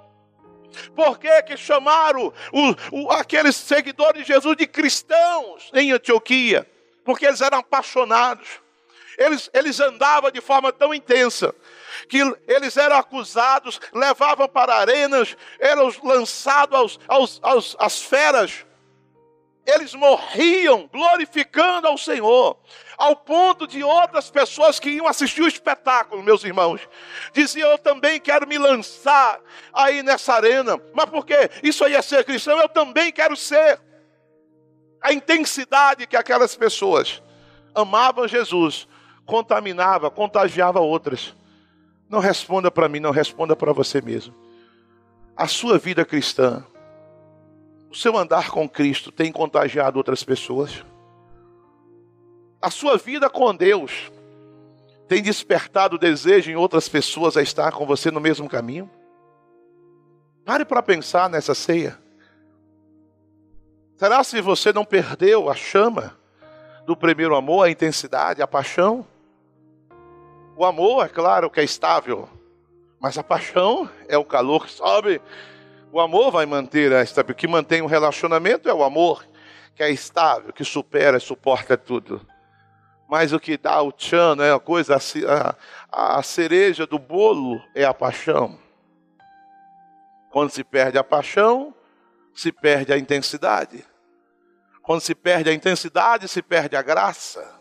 Por 0.95 1.19
que, 1.19 1.43
que 1.43 1.57
chamaram 1.57 2.33
o, 2.53 3.05
o, 3.05 3.11
aqueles 3.13 3.57
seguidores 3.57 4.23
de 4.23 4.29
Jesus 4.33 4.57
de 4.57 4.67
cristãos 4.67 5.71
em 5.73 5.93
Antioquia? 5.93 6.71
Porque 7.05 7.27
eles 7.27 7.41
eram 7.41 7.59
apaixonados. 7.59 8.47
Eles, 9.17 9.51
eles 9.53 9.81
andavam 9.81 10.31
de 10.31 10.41
forma 10.41 10.73
tão 10.73 10.95
intensa 10.95 11.53
que 12.09 12.19
eles 12.47 12.77
eram 12.77 12.97
acusados, 12.97 13.81
levavam 13.93 14.49
para 14.49 14.77
arenas, 14.77 15.37
eram 15.59 15.93
lançados 16.05 16.79
aos, 16.79 17.01
aos, 17.09 17.41
aos, 17.43 17.77
às 17.81 18.01
feras. 18.01 18.65
Eles 19.69 19.93
morriam 19.95 20.89
glorificando 20.91 21.89
ao 21.89 21.99
Senhor, 21.99 22.57
ao 22.97 23.15
ponto 23.15 23.67
de 23.67 23.85
outras 23.85 24.31
pessoas 24.31 24.81
que 24.81 24.89
iam 24.89 25.07
assistir 25.07 25.43
o 25.43 25.47
espetáculo, 25.47 26.23
meus 26.23 26.43
irmãos, 26.43 26.81
diziam: 27.35 27.71
Eu 27.71 27.77
também 27.77 28.19
quero 28.19 28.49
me 28.49 28.57
lançar 28.57 29.39
aí 29.71 30.03
nessa 30.03 30.33
arena, 30.33 30.81
mas 30.95 31.05
porque 31.11 31.51
isso 31.63 31.85
aí 31.85 31.95
é 31.95 32.01
ser 32.01 32.25
cristão, 32.25 32.59
eu 32.59 32.69
também 32.69 33.13
quero 33.13 33.37
ser. 33.37 33.79
A 35.03 35.13
intensidade 35.13 36.07
que 36.07 36.17
aquelas 36.17 36.57
pessoas 36.57 37.23
amavam 37.75 38.27
Jesus 38.27 38.89
contaminava, 39.27 40.11
contagiava 40.11 40.81
outras. 40.81 41.35
Não 42.09 42.21
responda 42.21 42.71
para 42.71 42.89
mim, 42.89 43.01
não 43.01 43.11
responda 43.11 43.55
para 43.55 43.75
você 43.75 44.01
mesmo. 44.01 44.35
A 45.37 45.47
sua 45.47 45.79
vida 45.79 46.07
cristã, 46.07 46.65
o 47.91 47.95
seu 47.95 48.17
andar 48.17 48.51
com 48.51 48.69
Cristo 48.69 49.11
tem 49.11 49.33
contagiado 49.33 49.99
outras 49.99 50.23
pessoas? 50.23 50.85
A 52.61 52.71
sua 52.71 52.97
vida 52.97 53.31
com 53.31 53.55
Deus 53.55 54.11
tem 55.07 55.23
despertado 55.23 55.99
desejo 55.99 56.51
em 56.51 56.57
outras 56.57 56.89
pessoas 56.89 57.37
a 57.37 57.43
estar 57.43 57.73
com 57.73 57.87
você 57.87 58.11
no 58.11 58.21
mesmo 58.21 58.49
caminho? 58.49 58.91
Pare 60.45 60.65
para 60.65 60.83
pensar 60.83 61.31
nessa 61.31 61.55
ceia. 61.55 61.99
Será 63.97 64.23
se 64.23 64.41
você 64.41 64.73
não 64.73 64.85
perdeu 64.85 65.51
a 65.51 65.55
chama 65.55 66.17
do 66.87 66.97
primeiro 66.97 67.35
amor, 67.35 67.65
a 67.65 67.71
intensidade, 67.71 68.41
a 68.43 68.47
paixão? 68.47 69.07
O 70.57 70.65
amor, 70.65 71.05
é 71.05 71.09
claro 71.09 71.51
que 71.51 71.61
é 71.61 71.65
estável, 71.65 72.29
mas 73.01 73.17
a 73.19 73.23
paixão 73.23 73.89
é 74.09 74.17
o 74.19 74.25
calor 74.25 74.67
que 74.67 74.73
sobe. 74.73 75.21
O 75.91 76.01
amor 76.01 76.31
vai 76.31 76.45
manter 76.45 76.93
esta, 76.93 77.23
o 77.23 77.35
que 77.35 77.49
mantém 77.49 77.81
um 77.81 77.87
relacionamento 77.87 78.69
é 78.69 78.75
o 78.75 78.83
amor, 78.83 79.27
que 79.75 79.83
é 79.83 79.91
estável, 79.91 80.53
que 80.53 80.65
supera, 80.65 81.19
suporta 81.19 81.79
tudo. 81.79 82.27
Mas 83.09 83.33
o 83.33 83.41
que 83.41 83.57
dá 83.57 83.81
o 83.81 83.91
tchan, 83.91 84.37
é 84.41 84.53
a 84.53 84.61
coisa, 84.61 84.99
a, 85.91 86.19
a 86.19 86.23
cereja 86.23 86.87
do 86.87 86.99
bolo 86.99 87.63
é 87.75 87.85
a 87.85 87.95
paixão. 87.95 88.59
Quando 90.31 90.51
se 90.51 90.63
perde 90.63 90.99
a 90.99 91.05
paixão, 91.05 91.75
se 92.35 92.53
perde 92.53 92.93
a 92.93 92.99
intensidade. 92.99 93.83
Quando 94.83 95.01
se 95.01 95.15
perde 95.15 95.49
a 95.49 95.55
intensidade, 95.55 96.29
se 96.29 96.43
perde 96.43 96.77
a 96.77 96.83
graça. 96.83 97.59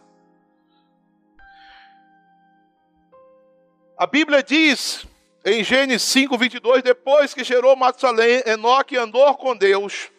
A 3.97 4.05
Bíblia 4.05 4.43
diz 4.43 5.07
em 5.47 5.63
Gênesis 5.63 6.03
5, 6.03 6.37
22, 6.37 6.83
depois 6.83 7.33
que 7.33 7.43
gerou 7.43 7.75
Matusalém, 7.75 8.43
Enoque 8.45 8.97
andou 8.97 9.33
com 9.35 9.55
Deus 9.55 10.11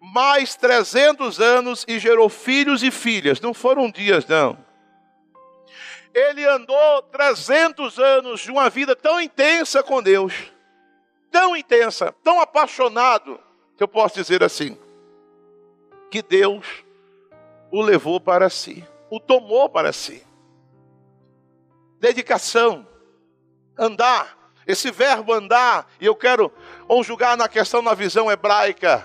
mais 0.00 0.56
300 0.56 1.38
anos 1.38 1.84
e 1.86 1.98
gerou 1.98 2.30
filhos 2.30 2.82
e 2.82 2.90
filhas. 2.90 3.38
Não 3.38 3.52
foram 3.52 3.90
dias, 3.90 4.26
não. 4.26 4.56
Ele 6.14 6.44
andou 6.46 7.02
300 7.12 7.98
anos 7.98 8.40
de 8.40 8.50
uma 8.50 8.70
vida 8.70 8.96
tão 8.96 9.20
intensa 9.20 9.82
com 9.82 10.02
Deus, 10.02 10.32
tão 11.30 11.54
intensa, 11.54 12.14
tão 12.24 12.40
apaixonado, 12.40 13.38
que 13.76 13.82
eu 13.82 13.88
posso 13.88 14.14
dizer 14.14 14.42
assim, 14.42 14.76
que 16.10 16.22
Deus 16.22 16.66
o 17.70 17.82
levou 17.82 18.18
para 18.18 18.48
si, 18.48 18.82
o 19.10 19.20
tomou 19.20 19.68
para 19.68 19.92
si 19.92 20.26
dedicação, 22.00 22.86
andar. 23.80 24.38
Esse 24.66 24.90
verbo 24.90 25.32
andar, 25.32 25.90
e 25.98 26.06
eu 26.06 26.14
quero 26.14 26.52
conjugar 26.86 27.36
na 27.36 27.48
questão 27.48 27.80
na 27.80 27.94
visão 27.94 28.30
hebraica. 28.30 29.04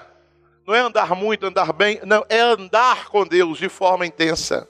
Não 0.68 0.76
é 0.76 0.80
andar 0.80 1.16
muito, 1.16 1.46
andar 1.46 1.72
bem, 1.72 2.00
não, 2.04 2.26
é 2.28 2.40
andar 2.40 3.08
com 3.08 3.26
Deus 3.26 3.58
de 3.58 3.70
forma 3.70 4.06
intensa. 4.06 4.70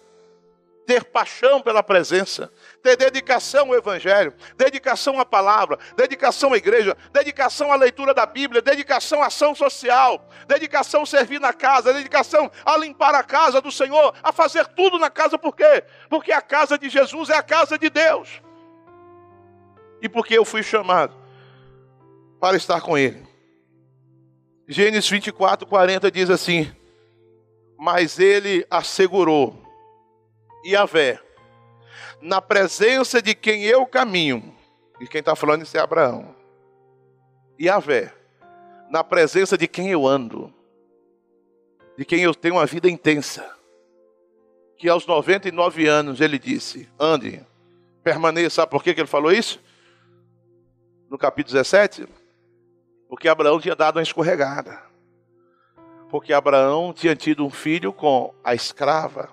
Ter 0.85 1.03
paixão 1.03 1.61
pela 1.61 1.81
presença, 1.81 2.51
ter 2.83 2.95
dedicação 2.95 3.69
ao 3.69 3.75
Evangelho, 3.75 4.35
dedicação 4.55 5.19
à 5.19 5.25
palavra, 5.25 5.79
dedicação 5.97 6.53
à 6.53 6.57
igreja, 6.57 6.95
dedicação 7.11 7.73
à 7.73 7.75
leitura 7.75 8.13
da 8.13 8.25
Bíblia, 8.27 8.61
dedicação 8.61 9.23
à 9.23 9.27
ação 9.27 9.55
social, 9.55 10.29
dedicação 10.47 11.01
a 11.01 11.05
servir 11.07 11.39
na 11.39 11.53
casa, 11.53 11.91
dedicação 11.91 12.51
a 12.63 12.77
limpar 12.77 13.15
a 13.15 13.23
casa 13.23 13.59
do 13.59 13.71
Senhor, 13.71 14.13
a 14.21 14.31
fazer 14.31 14.67
tudo 14.67 14.99
na 14.99 15.09
casa, 15.09 15.39
por 15.39 15.55
quê? 15.55 15.83
Porque 16.07 16.31
a 16.31 16.41
casa 16.41 16.77
de 16.77 16.87
Jesus 16.87 17.31
é 17.31 17.35
a 17.35 17.43
casa 17.43 17.79
de 17.79 17.89
Deus. 17.89 18.44
E 20.05 20.09
porque 20.09 20.37
eu 20.37 20.45
fui 20.45 20.61
chamado 20.61 21.15
para 22.39 22.55
estar 22.55 22.79
com 22.79 22.95
Ele. 22.95 23.25
Gênesis 24.67 25.09
24, 25.09 25.65
40 25.65 26.11
diz 26.11 26.29
assim: 26.29 26.71
Mas 27.75 28.19
ele 28.19 28.63
assegurou, 28.69 29.59
Yahvé, 30.63 31.19
na 32.21 32.39
presença 32.39 33.19
de 33.19 33.33
quem 33.33 33.63
eu 33.63 33.83
caminho. 33.87 34.55
E 35.01 35.07
quem 35.07 35.21
está 35.21 35.35
falando 35.35 35.63
isso 35.63 35.75
é 35.75 35.79
Abraão. 35.79 36.35
E 37.57 37.65
Yahvé, 37.65 38.13
na 38.91 39.03
presença 39.03 39.57
de 39.57 39.67
quem 39.67 39.89
eu 39.89 40.05
ando, 40.05 40.53
de 41.97 42.05
quem 42.05 42.21
eu 42.21 42.35
tenho 42.35 42.57
uma 42.57 42.67
vida 42.67 42.87
intensa. 42.87 43.43
Que 44.77 44.87
aos 44.87 45.07
99 45.07 45.87
anos 45.87 46.21
ele 46.21 46.37
disse: 46.37 46.87
ande, 46.99 47.43
permaneça. 48.03 48.57
Sabe 48.57 48.69
por 48.69 48.83
que 48.83 48.91
ele 48.91 49.07
falou 49.07 49.31
isso? 49.31 49.64
No 51.15 51.19
capítulo 51.19 51.53
17? 51.53 52.05
Porque 53.07 53.29
Abraão 53.29 53.57
tinha 53.57 53.73
dado 53.73 53.95
uma 53.95 54.03
escorregada. 54.03 54.81
Porque 56.09 56.33
Abraão 56.33 56.91
tinha 56.91 57.15
tido 57.15 57.45
um 57.45 57.49
filho 57.49 57.93
com 57.93 58.35
a 58.43 58.53
escrava. 58.53 59.29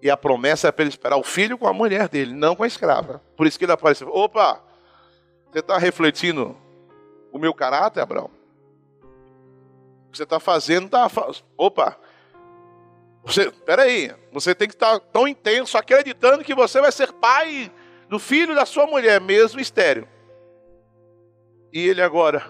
E 0.00 0.08
a 0.08 0.16
promessa 0.16 0.68
é 0.68 0.70
para 0.70 0.84
ele 0.84 0.90
esperar 0.90 1.16
o 1.16 1.24
filho 1.24 1.58
com 1.58 1.66
a 1.66 1.72
mulher 1.72 2.08
dele, 2.08 2.32
não 2.32 2.54
com 2.54 2.62
a 2.62 2.68
escrava. 2.68 3.20
Por 3.36 3.44
isso 3.44 3.58
que 3.58 3.64
ele 3.64 3.72
apareceu. 3.72 4.08
Opa, 4.08 4.62
você 5.50 5.58
está 5.58 5.78
refletindo 5.78 6.56
o 7.32 7.40
meu 7.40 7.52
caráter, 7.52 8.00
Abraão? 8.00 8.30
O 10.06 10.12
que 10.12 10.16
você 10.16 10.22
está 10.22 10.38
fazendo 10.38 10.86
está. 10.86 11.10
Opa, 11.56 11.98
você, 13.24 13.50
peraí, 13.50 14.14
você 14.32 14.54
tem 14.54 14.68
que 14.68 14.74
estar 14.74 15.00
tá 15.00 15.06
tão 15.12 15.26
intenso 15.26 15.76
acreditando 15.76 16.44
que 16.44 16.54
você 16.54 16.80
vai 16.80 16.92
ser 16.92 17.12
pai 17.14 17.68
do 18.08 18.20
filho 18.20 18.54
da 18.54 18.64
sua 18.64 18.86
mulher, 18.86 19.20
mesmo 19.20 19.58
estéreo. 19.58 20.13
E 21.74 21.88
ele 21.88 22.00
agora, 22.00 22.48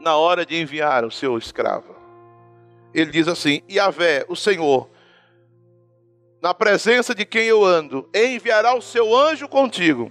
na 0.00 0.16
hora 0.16 0.46
de 0.46 0.58
enviar 0.58 1.04
o 1.04 1.10
seu 1.10 1.36
escravo, 1.36 1.94
ele 2.94 3.10
diz 3.10 3.28
assim: 3.28 3.60
Yahvé, 3.70 4.24
o 4.30 4.34
Senhor, 4.34 4.88
na 6.40 6.54
presença 6.54 7.14
de 7.14 7.26
quem 7.26 7.44
eu 7.44 7.62
ando, 7.62 8.08
enviará 8.14 8.74
o 8.74 8.80
seu 8.80 9.14
anjo 9.14 9.46
contigo. 9.46 10.10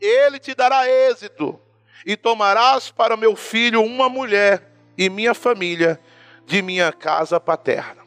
Ele 0.00 0.40
te 0.40 0.52
dará 0.52 0.88
êxito, 0.88 1.60
e 2.04 2.16
tomarás 2.16 2.90
para 2.90 3.16
meu 3.16 3.36
filho 3.36 3.84
uma 3.84 4.08
mulher 4.08 4.68
e 4.98 5.08
minha 5.08 5.32
família 5.32 6.00
de 6.44 6.60
minha 6.60 6.92
casa 6.92 7.38
paterna. 7.38 8.04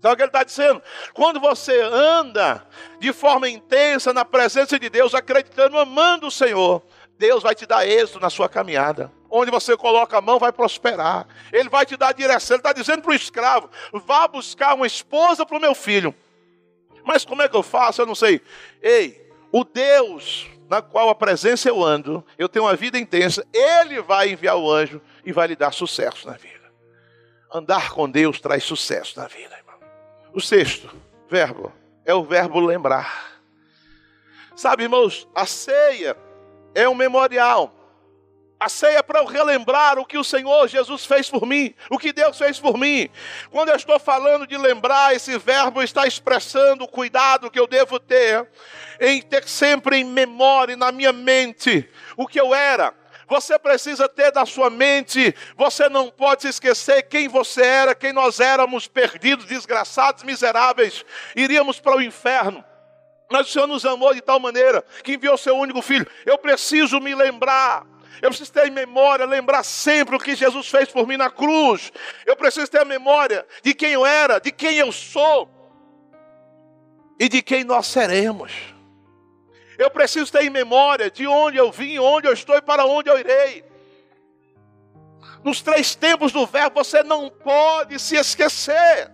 Sabe 0.00 0.14
o 0.14 0.16
que 0.16 0.22
ele 0.22 0.28
está 0.28 0.44
dizendo? 0.44 0.82
Quando 1.12 1.40
você 1.40 1.78
anda 1.82 2.66
de 3.00 3.12
forma 3.12 3.50
intensa 3.50 4.14
na 4.14 4.24
presença 4.24 4.78
de 4.78 4.88
Deus, 4.88 5.14
acreditando, 5.14 5.76
amando 5.76 6.28
o 6.28 6.30
Senhor, 6.30 6.82
Deus 7.18 7.42
vai 7.42 7.54
te 7.54 7.66
dar 7.66 7.86
êxito 7.86 8.20
na 8.20 8.30
sua 8.30 8.48
caminhada. 8.48 9.12
Onde 9.28 9.50
você 9.50 9.76
coloca 9.76 10.16
a 10.16 10.20
mão, 10.20 10.38
vai 10.38 10.52
prosperar. 10.52 11.26
Ele 11.52 11.68
vai 11.68 11.84
te 11.84 11.96
dar 11.96 12.14
direção. 12.14 12.54
Ele 12.54 12.60
está 12.60 12.72
dizendo 12.72 13.02
para 13.02 13.10
o 13.10 13.14
escravo: 13.14 13.68
vá 13.92 14.28
buscar 14.28 14.74
uma 14.74 14.86
esposa 14.86 15.44
para 15.44 15.56
o 15.56 15.60
meu 15.60 15.74
filho. 15.74 16.14
Mas 17.04 17.24
como 17.24 17.42
é 17.42 17.48
que 17.48 17.56
eu 17.56 17.62
faço? 17.62 18.00
Eu 18.00 18.06
não 18.06 18.14
sei. 18.14 18.40
Ei, 18.80 19.30
o 19.50 19.64
Deus 19.64 20.46
na 20.68 20.82
qual 20.82 21.08
a 21.08 21.14
presença 21.14 21.68
eu 21.68 21.82
ando, 21.82 22.22
eu 22.36 22.48
tenho 22.48 22.66
uma 22.66 22.76
vida 22.76 22.98
intensa, 22.98 23.44
ele 23.54 24.02
vai 24.02 24.32
enviar 24.32 24.56
o 24.56 24.70
anjo 24.70 25.00
e 25.24 25.32
vai 25.32 25.48
lhe 25.48 25.56
dar 25.56 25.72
sucesso 25.72 26.26
na 26.28 26.34
vida. 26.34 26.70
Andar 27.52 27.90
com 27.92 28.08
Deus 28.08 28.38
traz 28.38 28.64
sucesso 28.64 29.18
na 29.18 29.26
vida, 29.26 29.56
irmão. 29.56 29.78
O 30.34 30.40
sexto 30.40 30.94
verbo 31.28 31.72
é 32.04 32.14
o 32.14 32.22
verbo 32.22 32.60
lembrar. 32.60 33.40
Sabe, 34.54 34.82
irmãos, 34.82 35.26
a 35.34 35.46
ceia 35.46 36.14
é 36.78 36.88
um 36.88 36.94
memorial. 36.94 37.74
A 38.60 38.68
ceia 38.68 38.98
é 38.98 39.02
para 39.02 39.20
eu 39.20 39.24
relembrar 39.24 39.98
o 39.98 40.04
que 40.04 40.18
o 40.18 40.24
Senhor 40.24 40.66
Jesus 40.66 41.04
fez 41.04 41.30
por 41.30 41.46
mim, 41.46 41.74
o 41.90 41.98
que 41.98 42.12
Deus 42.12 42.36
fez 42.36 42.58
por 42.58 42.76
mim. 42.76 43.08
Quando 43.50 43.68
eu 43.68 43.76
estou 43.76 43.98
falando 44.00 44.46
de 44.46 44.56
lembrar, 44.56 45.14
esse 45.14 45.38
verbo 45.38 45.80
está 45.82 46.06
expressando 46.06 46.84
o 46.84 46.88
cuidado 46.88 47.50
que 47.50 47.58
eu 47.58 47.68
devo 47.68 48.00
ter 48.00 48.48
em 49.00 49.22
ter 49.22 49.46
sempre 49.48 49.98
em 49.98 50.04
memória, 50.04 50.76
na 50.76 50.90
minha 50.90 51.12
mente, 51.12 51.88
o 52.16 52.26
que 52.26 52.40
eu 52.40 52.52
era. 52.52 52.92
Você 53.28 53.58
precisa 53.58 54.08
ter 54.08 54.32
da 54.32 54.46
sua 54.46 54.70
mente, 54.70 55.34
você 55.56 55.88
não 55.88 56.10
pode 56.10 56.48
esquecer 56.48 57.02
quem 57.02 57.28
você 57.28 57.62
era, 57.62 57.94
quem 57.94 58.12
nós 58.12 58.40
éramos, 58.40 58.88
perdidos, 58.88 59.44
desgraçados, 59.44 60.24
miseráveis, 60.24 61.04
iríamos 61.36 61.78
para 61.78 61.96
o 61.96 62.02
inferno. 62.02 62.64
Mas 63.30 63.48
o 63.48 63.50
Senhor 63.50 63.66
nos 63.66 63.84
amou 63.84 64.14
de 64.14 64.20
tal 64.20 64.40
maneira 64.40 64.82
que 65.04 65.14
enviou 65.14 65.36
seu 65.36 65.56
único 65.56 65.82
filho. 65.82 66.06
Eu 66.24 66.38
preciso 66.38 66.98
me 67.00 67.14
lembrar. 67.14 67.86
Eu 68.22 68.30
preciso 68.30 68.52
ter 68.52 68.66
em 68.66 68.70
memória, 68.70 69.24
lembrar 69.26 69.62
sempre 69.62 70.16
o 70.16 70.18
que 70.18 70.34
Jesus 70.34 70.68
fez 70.68 70.88
por 70.88 71.06
mim 71.06 71.16
na 71.16 71.30
cruz. 71.30 71.92
Eu 72.26 72.34
preciso 72.34 72.68
ter 72.68 72.80
a 72.80 72.84
memória 72.84 73.46
de 73.62 73.74
quem 73.74 73.92
eu 73.92 74.04
era, 74.04 74.38
de 74.40 74.50
quem 74.50 74.76
eu 74.78 74.90
sou 74.90 75.48
e 77.20 77.28
de 77.28 77.42
quem 77.42 77.64
nós 77.64 77.86
seremos. 77.86 78.52
Eu 79.78 79.90
preciso 79.90 80.32
ter 80.32 80.42
em 80.42 80.50
memória 80.50 81.10
de 81.10 81.26
onde 81.26 81.56
eu 81.56 81.70
vim, 81.70 81.98
onde 81.98 82.26
eu 82.26 82.32
estou 82.32 82.56
e 82.56 82.62
para 82.62 82.84
onde 82.84 83.08
eu 83.08 83.18
irei. 83.18 83.64
Nos 85.44 85.62
três 85.62 85.94
tempos 85.94 86.32
do 86.32 86.44
verbo, 86.46 86.82
você 86.82 87.02
não 87.04 87.30
pode 87.30 87.98
se 88.00 88.16
esquecer 88.16 89.12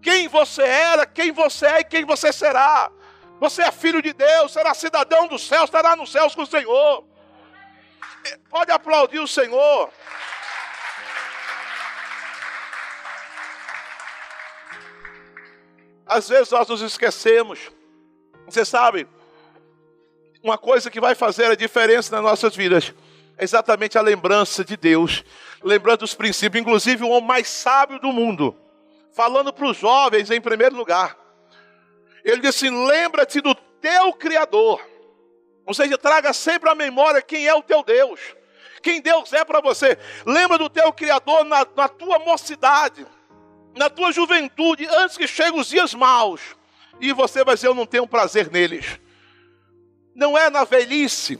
quem 0.00 0.28
você 0.28 0.62
era, 0.62 1.04
quem 1.04 1.32
você 1.32 1.66
é 1.66 1.80
e 1.80 1.84
quem 1.84 2.04
você 2.04 2.32
será. 2.32 2.92
Você 3.38 3.62
é 3.62 3.70
filho 3.70 4.00
de 4.00 4.12
Deus, 4.12 4.52
será 4.52 4.72
cidadão 4.72 5.28
do 5.28 5.38
céu, 5.38 5.64
estará 5.64 5.94
nos 5.94 6.10
céus 6.10 6.34
com 6.34 6.42
o 6.42 6.46
Senhor. 6.46 7.04
Pode 8.48 8.70
aplaudir 8.72 9.18
o 9.18 9.28
Senhor. 9.28 9.90
Às 16.06 16.28
vezes 16.28 16.50
nós 16.50 16.68
nos 16.68 16.80
esquecemos. 16.80 17.70
Você 18.46 18.64
sabe, 18.64 19.06
uma 20.42 20.56
coisa 20.56 20.90
que 20.90 21.00
vai 21.00 21.14
fazer 21.14 21.46
a 21.46 21.56
diferença 21.56 22.14
nas 22.14 22.24
nossas 22.24 22.54
vidas 22.54 22.94
é 23.36 23.44
exatamente 23.44 23.98
a 23.98 24.02
lembrança 24.02 24.64
de 24.64 24.76
Deus, 24.76 25.24
lembrando 25.62 26.04
os 26.04 26.14
princípios, 26.14 26.62
inclusive 26.62 27.04
o 27.04 27.08
homem 27.08 27.26
mais 27.26 27.48
sábio 27.48 27.98
do 27.98 28.12
mundo, 28.12 28.56
falando 29.12 29.52
para 29.52 29.66
os 29.66 29.76
jovens 29.76 30.30
em 30.30 30.40
primeiro 30.40 30.74
lugar. 30.74 31.25
Ele 32.26 32.40
disse: 32.40 32.66
assim, 32.66 32.86
lembra-te 32.86 33.40
do 33.40 33.54
teu 33.54 34.12
Criador. 34.12 34.84
Ou 35.64 35.72
seja, 35.72 35.96
traga 35.96 36.32
sempre 36.32 36.68
à 36.68 36.74
memória 36.74 37.22
quem 37.22 37.46
é 37.46 37.54
o 37.54 37.62
teu 37.62 37.84
Deus, 37.84 38.20
quem 38.82 39.00
Deus 39.00 39.32
é 39.32 39.44
para 39.44 39.60
você. 39.60 39.96
Lembra 40.26 40.58
do 40.58 40.68
teu 40.68 40.92
Criador 40.92 41.44
na, 41.44 41.64
na 41.76 41.88
tua 41.88 42.18
mocidade, 42.18 43.06
na 43.76 43.88
tua 43.88 44.10
juventude, 44.10 44.86
antes 44.86 45.16
que 45.16 45.28
cheguem 45.28 45.60
os 45.60 45.68
dias 45.68 45.94
maus. 45.94 46.40
E 47.00 47.12
você 47.12 47.44
vai 47.44 47.54
dizer: 47.54 47.68
Eu 47.68 47.74
não 47.74 47.86
tenho 47.86 48.08
prazer 48.08 48.50
neles. 48.50 48.98
Não 50.12 50.36
é 50.36 50.50
na 50.50 50.64
velhice, 50.64 51.38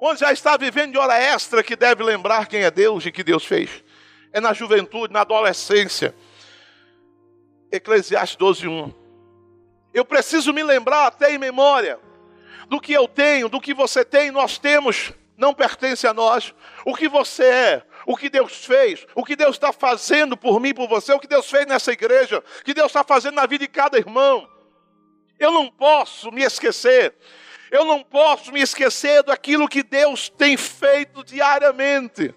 onde 0.00 0.20
já 0.20 0.32
está 0.32 0.56
vivendo 0.56 0.92
de 0.92 0.98
hora 0.98 1.18
extra, 1.18 1.62
que 1.62 1.76
deve 1.76 2.02
lembrar 2.02 2.46
quem 2.46 2.62
é 2.62 2.70
Deus 2.70 3.04
e 3.04 3.12
que 3.12 3.22
Deus 3.22 3.44
fez. 3.44 3.84
É 4.32 4.40
na 4.40 4.54
juventude, 4.54 5.12
na 5.12 5.22
adolescência. 5.22 6.14
Eclesiastes 7.70 8.36
12, 8.36 8.66
1. 8.66 8.99
Eu 9.92 10.04
preciso 10.04 10.52
me 10.52 10.62
lembrar 10.62 11.06
até 11.06 11.32
em 11.32 11.38
memória 11.38 11.98
do 12.68 12.80
que 12.80 12.92
eu 12.92 13.08
tenho, 13.08 13.48
do 13.48 13.60
que 13.60 13.74
você 13.74 14.04
tem, 14.04 14.30
nós 14.30 14.58
temos, 14.58 15.12
não 15.36 15.52
pertence 15.52 16.06
a 16.06 16.14
nós. 16.14 16.54
O 16.84 16.94
que 16.94 17.08
você 17.08 17.44
é, 17.44 17.82
o 18.06 18.16
que 18.16 18.30
Deus 18.30 18.64
fez, 18.64 19.06
o 19.14 19.24
que 19.24 19.34
Deus 19.34 19.56
está 19.56 19.72
fazendo 19.72 20.36
por 20.36 20.60
mim, 20.60 20.72
por 20.72 20.88
você, 20.88 21.12
o 21.12 21.18
que 21.18 21.26
Deus 21.26 21.50
fez 21.50 21.66
nessa 21.66 21.92
igreja, 21.92 22.38
o 22.60 22.64
que 22.64 22.72
Deus 22.74 22.86
está 22.86 23.02
fazendo 23.02 23.34
na 23.34 23.46
vida 23.46 23.64
de 23.64 23.68
cada 23.68 23.98
irmão. 23.98 24.48
Eu 25.38 25.50
não 25.50 25.68
posso 25.68 26.30
me 26.30 26.42
esquecer. 26.42 27.14
Eu 27.70 27.84
não 27.84 28.02
posso 28.02 28.52
me 28.52 28.60
esquecer 28.60 29.22
daquilo 29.22 29.68
que 29.68 29.82
Deus 29.82 30.28
tem 30.28 30.56
feito 30.56 31.24
diariamente. 31.24 32.34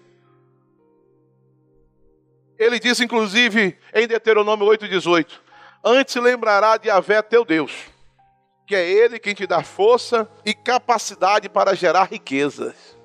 Ele 2.58 2.78
diz, 2.78 3.00
inclusive, 3.00 3.76
em 3.92 4.06
Deuteronômio 4.06 4.66
8,18: 4.66 5.43
Antes 5.84 6.14
lembrará 6.14 6.78
de 6.78 6.88
Avé 6.88 7.20
teu 7.20 7.44
Deus, 7.44 7.72
que 8.66 8.74
é 8.74 8.88
Ele 8.88 9.18
quem 9.18 9.34
te 9.34 9.46
dá 9.46 9.62
força 9.62 10.26
e 10.44 10.54
capacidade 10.54 11.48
para 11.48 11.74
gerar 11.74 12.04
riquezas. 12.04 12.96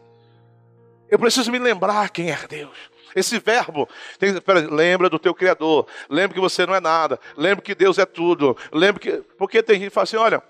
Eu 1.10 1.20
preciso 1.20 1.52
me 1.52 1.60
lembrar 1.60 2.10
quem 2.10 2.32
é 2.32 2.38
Deus. 2.48 2.78
Esse 3.16 3.40
verbo, 3.40 3.90
tem, 4.20 4.40
pera, 4.40 4.60
lembra 4.60 5.10
do 5.10 5.18
teu 5.20 5.34
Criador, 5.34 5.88
lembra 6.10 6.36
que 6.36 6.40
você 6.40 6.66
não 6.66 6.76
é 6.76 6.80
nada, 6.80 7.20
lembra 7.36 7.64
que 7.64 7.74
Deus 7.74 7.98
é 7.98 8.06
tudo, 8.06 8.56
lembra 8.72 9.02
que. 9.02 9.12
Porque 9.38 9.64
tem 9.64 9.80
gente 9.80 9.90
que 9.90 9.94
fala 9.94 10.04
assim: 10.04 10.18
olha, 10.18 10.44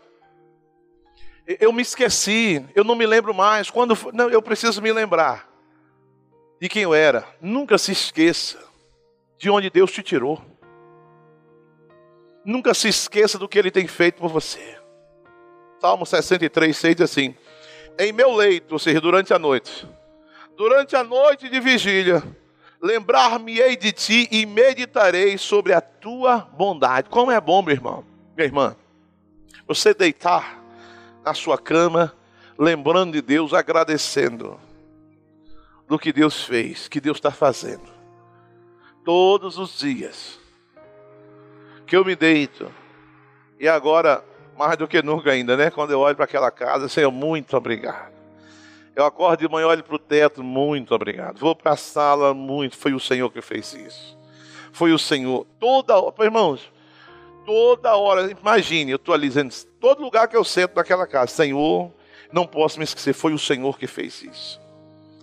eu 1.48 1.72
me 1.72 1.82
esqueci, 1.82 2.64
eu 2.76 2.84
não 2.84 2.96
me 2.96 3.08
lembro 3.08 3.34
mais. 3.34 3.70
Quando 3.70 3.98
não, 4.14 4.30
eu 4.30 4.42
preciso 4.42 4.82
me 4.82 4.92
lembrar 4.92 5.50
de 6.62 6.68
quem 6.68 6.84
eu 6.84 6.94
era. 6.94 7.26
Nunca 7.42 7.78
se 7.78 7.92
esqueça 7.92 8.60
de 9.38 9.50
onde 9.50 9.70
Deus 9.70 9.92
te 9.92 10.04
tirou. 10.04 10.49
Nunca 12.50 12.74
se 12.74 12.88
esqueça 12.88 13.38
do 13.38 13.47
que 13.47 13.60
ele 13.60 13.70
tem 13.70 13.86
feito 13.86 14.16
por 14.16 14.28
você. 14.28 14.76
Salmo 15.80 16.04
63, 16.04 16.76
6 16.76 16.95
diz 16.95 17.06
assim: 17.06 17.36
Em 18.00 18.12
meu 18.12 18.34
leito, 18.34 18.74
ou 18.74 18.80
seja, 18.80 19.00
durante 19.00 19.32
a 19.32 19.38
noite, 19.38 19.88
durante 20.58 20.95
a 20.95 21.04
noite 21.04 21.47
de 21.47 21.60
vigília, 21.60 22.24
lembrar-me-ei 22.82 23.78
de 23.78 23.91
ti 23.91 24.28
e 24.32 24.47
meditarei 24.47 25.38
sobre 25.38 25.74
a 25.74 25.80
tua 25.80 26.39
bondade. 26.39 27.08
Como 27.08 27.30
é 27.30 27.39
bom, 27.39 27.62
meu 27.62 27.76
irmão, 27.76 28.04
minha 28.36 28.47
irmã, 28.47 28.76
você 29.68 29.93
deitar 29.93 30.60
na 31.24 31.36
sua 31.36 31.56
cama, 31.56 32.18
lembrando 32.58 33.14
de 33.14 33.22
Deus, 33.22 33.54
agradecendo 33.54 34.60
do 35.88 36.00
que 36.00 36.12
Deus 36.12 36.43
fez, 36.43 36.88
que 36.88 37.00
Deus 37.00 37.18
está 37.18 37.30
fazendo, 37.30 37.91
todos 39.06 39.60
os 39.60 39.78
dias 39.78 40.39
que 41.90 41.98
eu 41.98 42.06
me 42.06 42.16
deito. 42.16 42.72
E 43.60 43.68
agora, 43.68 44.24
mais 44.56 44.78
do 44.78 44.88
que 44.88 45.02
nunca 45.02 45.32
ainda, 45.32 45.57
né? 45.57 45.72
Quando 45.72 45.91
eu 45.91 45.99
olho 45.99 46.16
para 46.16 46.26
aquela 46.26 46.52
casa, 46.52 46.88
Senhor, 46.88 47.11
muito 47.11 47.57
obrigado. 47.57 48.14
Eu 48.95 49.06
acordo 49.06 49.40
de 49.40 49.49
manhã, 49.49 49.68
olho 49.68 49.84
para 49.84 49.95
o 49.95 49.99
teto, 49.99 50.44
muito 50.44 50.94
obrigado. 50.94 51.40
Vou 51.40 51.56
para 51.56 51.72
a 51.72 51.78
sala, 51.78 52.34
muito. 52.34 52.78
Foi 52.78 52.94
o 52.94 52.99
Senhor 52.99 53.32
que 53.32 53.41
fez 53.41 53.74
isso. 53.74 54.18
Foi 54.72 54.94
o 54.94 54.99
Senhor. 54.99 55.48
Toda 55.60 55.98
hora, 55.98 56.14
irmãos, 56.20 56.72
toda 57.45 57.95
hora, 57.95 58.30
imagine, 58.30 58.91
eu 58.91 58.98
estou 58.98 59.14
ali 59.14 59.28
dizendo, 59.28 59.53
todo 59.80 60.03
lugar 60.03 60.28
que 60.28 60.38
eu 60.38 60.44
sento 60.44 60.76
naquela 60.76 61.07
casa, 61.07 61.32
Senhor, 61.32 61.91
não 62.32 62.45
posso 62.45 62.78
me 62.78 62.84
esquecer, 62.84 63.14
foi 63.14 63.34
o 63.34 63.40
Senhor 63.40 63.80
que 63.80 63.88
fez 63.88 64.22
isso. 64.22 64.61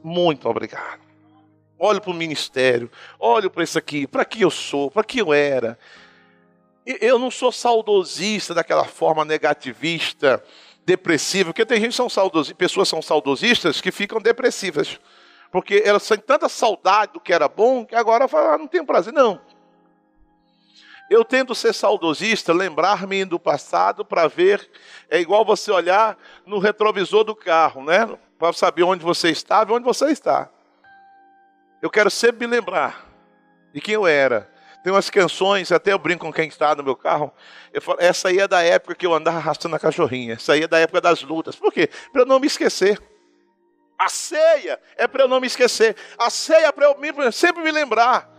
Muito 0.02 0.48
obrigado. 0.48 1.01
Olho 1.78 2.01
para 2.01 2.10
o 2.10 2.14
ministério, 2.14 2.90
olho 3.20 3.51
para 3.51 3.62
isso 3.62 3.78
aqui, 3.78 4.06
para 4.06 4.24
que 4.24 4.40
eu 4.40 4.51
sou, 4.51 4.90
para 4.90 5.05
que 5.05 5.20
eu 5.20 5.32
era. 5.32 5.78
Eu 6.86 7.18
não 7.18 7.32
sou 7.32 7.50
saudosista 7.50 8.54
daquela 8.54 8.84
forma 8.84 9.24
negativista, 9.24 10.42
depressiva, 10.84 11.50
porque 11.50 11.66
tem 11.66 11.80
gente 11.80 11.90
que 11.90 11.96
são 11.96 12.08
saudosistas, 12.08 12.56
pessoas 12.56 12.88
são 12.88 13.02
saudosistas 13.02 13.80
que 13.80 13.90
ficam 13.90 14.20
depressivas. 14.20 15.00
Porque 15.50 15.82
elas 15.84 16.06
têm 16.06 16.18
tanta 16.18 16.48
saudade 16.48 17.14
do 17.14 17.20
que 17.20 17.32
era 17.32 17.48
bom 17.48 17.84
que 17.84 17.96
agora 17.96 18.28
falam, 18.28 18.52
ah, 18.52 18.58
não 18.58 18.68
tenho 18.68 18.86
prazer. 18.86 19.12
Não. 19.12 19.40
Eu 21.08 21.24
tento 21.24 21.54
ser 21.54 21.72
saudosista, 21.72 22.52
lembrar-me 22.52 23.24
do 23.24 23.38
passado 23.38 24.04
para 24.04 24.28
ver. 24.28 24.68
É 25.08 25.20
igual 25.20 25.44
você 25.44 25.70
olhar 25.70 26.16
no 26.44 26.58
retrovisor 26.58 27.24
do 27.24 27.34
carro, 27.34 27.84
né? 27.84 28.18
Para 28.38 28.52
saber 28.52 28.82
onde 28.82 29.04
você 29.04 29.30
estava 29.30 29.72
e 29.72 29.74
onde 29.74 29.84
você 29.84 30.06
está. 30.06 30.50
Eu 31.80 31.90
quero 31.90 32.10
sempre 32.10 32.46
me 32.46 32.54
lembrar 32.54 33.06
de 33.72 33.80
quem 33.80 33.94
eu 33.94 34.06
era, 34.06 34.50
tem 34.86 34.92
umas 34.92 35.10
canções, 35.10 35.72
até 35.72 35.92
eu 35.92 35.98
brinco 35.98 36.24
com 36.24 36.32
quem 36.32 36.46
está 36.46 36.72
no 36.76 36.84
meu 36.84 36.94
carro. 36.94 37.32
Eu 37.72 37.82
falo, 37.82 37.98
essa 38.00 38.28
aí 38.28 38.38
é 38.38 38.46
da 38.46 38.62
época 38.62 38.94
que 38.94 39.04
eu 39.04 39.12
andava 39.12 39.36
arrastando 39.36 39.74
a 39.74 39.80
cachorrinha. 39.80 40.34
Essa 40.34 40.52
aí 40.52 40.62
é 40.62 40.68
da 40.68 40.78
época 40.78 41.00
das 41.00 41.22
lutas. 41.22 41.56
Por 41.56 41.72
quê? 41.72 41.90
Para 42.12 42.22
eu 42.22 42.24
não 42.24 42.38
me 42.38 42.46
esquecer. 42.46 42.96
A 43.98 44.08
ceia 44.08 44.78
é 44.96 45.08
para 45.08 45.24
eu 45.24 45.28
não 45.28 45.40
me 45.40 45.48
esquecer. 45.48 45.96
A 46.16 46.30
ceia 46.30 46.66
é 46.66 46.70
para 46.70 46.86
eu 46.86 47.32
sempre 47.32 47.64
me 47.64 47.72
lembrar. 47.72 48.30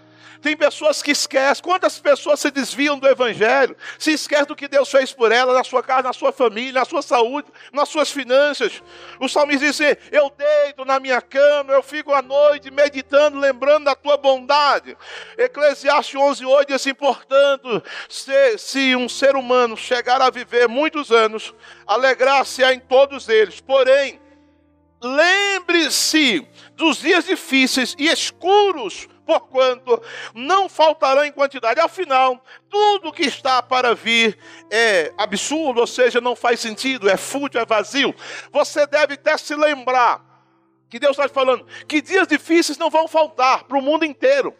Tem 0.42 0.56
pessoas 0.56 1.02
que 1.02 1.12
esquecem. 1.12 1.64
Quantas 1.64 2.00
pessoas 2.00 2.40
se 2.40 2.52
desviam 2.52 2.98
do 2.98 3.08
Evangelho? 3.08 3.76
Se 3.98 4.12
esquecem 4.12 4.46
do 4.46 4.56
que 4.56 4.68
Deus 4.68 4.90
fez 4.90 5.12
por 5.12 5.32
elas, 5.32 5.56
na 5.56 5.64
sua 5.64 5.84
casa, 5.84 6.04
na 6.04 6.14
sua 6.14 6.32
família, 6.32 6.74
na 6.74 6.86
sua 6.86 7.02
saúde, 7.02 7.48
nas 7.72 7.90
suas 7.90 8.12
finanças. 8.12 8.82
O 9.20 9.28
salmista 9.28 9.66
diz 9.66 9.80
assim, 9.82 9.96
Eu 10.12 10.30
deito 10.30 10.86
na 10.86 11.00
minha 11.00 11.22
cama, 11.22 11.74
eu 11.74 11.84
fico 11.84 12.14
à 12.14 12.22
noite 12.22 12.72
meditando, 12.72 13.40
lembrando 13.40 13.86
da 13.86 13.96
tua 13.96 14.18
bondade. 14.18 14.98
Eclesiastes 15.38 16.16
11, 16.16 16.46
8 16.46 16.68
diz 16.68 16.76
assim: 16.76 16.94
Portanto, 16.94 17.84
se, 18.10 18.58
se 18.58 18.96
um 18.96 19.10
ser 19.10 19.36
humano 19.36 19.76
chegar 19.76 20.22
a 20.22 20.30
viver 20.30 20.68
muitos 20.68 21.12
anos, 21.12 21.54
alegrar-se-á 21.86 22.74
em 22.74 22.80
todos 22.80 23.28
eles. 23.30 23.60
Porém, 23.60 24.20
lembre-se 25.02 26.48
dos 26.76 26.98
dias 26.98 27.26
difíceis 27.26 27.96
e 27.98 28.08
escuros 28.08 29.08
porquanto 29.28 30.02
não 30.34 30.70
faltarão 30.70 31.26
em 31.26 31.32
quantidade. 31.32 31.82
Afinal, 31.82 32.42
tudo 32.70 33.12
que 33.12 33.24
está 33.24 33.62
para 33.62 33.94
vir 33.94 34.38
é 34.72 35.14
absurdo, 35.18 35.82
ou 35.82 35.88
seja, 35.88 36.22
não 36.22 36.36
faz 36.36 36.62
sentido, 36.62 37.10
é 37.10 37.18
fútil, 37.18 37.60
é 37.60 37.66
vazio. 37.66 38.16
Você 38.52 38.88
deve 38.88 39.16
até 39.16 39.38
se 39.38 39.54
lembrar 39.54 40.26
que 40.90 40.98
Deus 40.98 41.18
está 41.18 41.28
falando 41.28 41.68
que 41.86 42.02
dias 42.02 42.26
difíceis 42.26 42.78
não 42.78 42.90
vão 42.90 43.10
faltar 43.10 43.66
para 43.66 43.78
o 43.78 43.82
mundo 43.82 44.06
inteiro. 44.06 44.56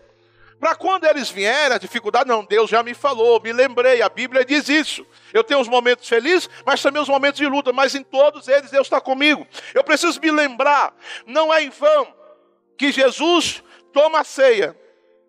Para 0.60 0.76
quando 0.76 1.06
eles 1.06 1.30
vierem, 1.30 1.76
a 1.76 1.78
dificuldade, 1.78 2.28
não, 2.28 2.44
Deus 2.44 2.70
já 2.70 2.82
me 2.82 2.96
falou, 2.96 3.40
me 3.40 3.54
lembrei, 3.54 4.02
a 4.02 4.10
Bíblia 4.10 4.44
diz 4.44 4.68
isso. 4.68 5.06
Eu 5.32 5.44
tenho 5.44 5.60
os 5.62 5.68
momentos 5.68 6.10
felizes, 6.10 6.50
mas 6.66 6.82
também 6.82 7.00
os 7.02 7.08
momentos 7.08 7.40
de 7.40 7.46
luta, 7.46 7.72
mas 7.72 7.94
em 7.94 8.04
todos 8.04 8.48
eles 8.48 8.72
Deus 8.72 8.88
está 8.88 9.00
comigo. 9.00 9.48
Eu 9.74 9.84
preciso 9.84 10.20
me 10.20 10.32
lembrar, 10.32 10.96
não 11.28 11.54
é 11.54 11.64
em 11.64 11.70
vão 11.70 12.18
que 12.78 12.92
Jesus 12.92 13.64
toma 13.94 14.22
a 14.22 14.24
ceia 14.24 14.76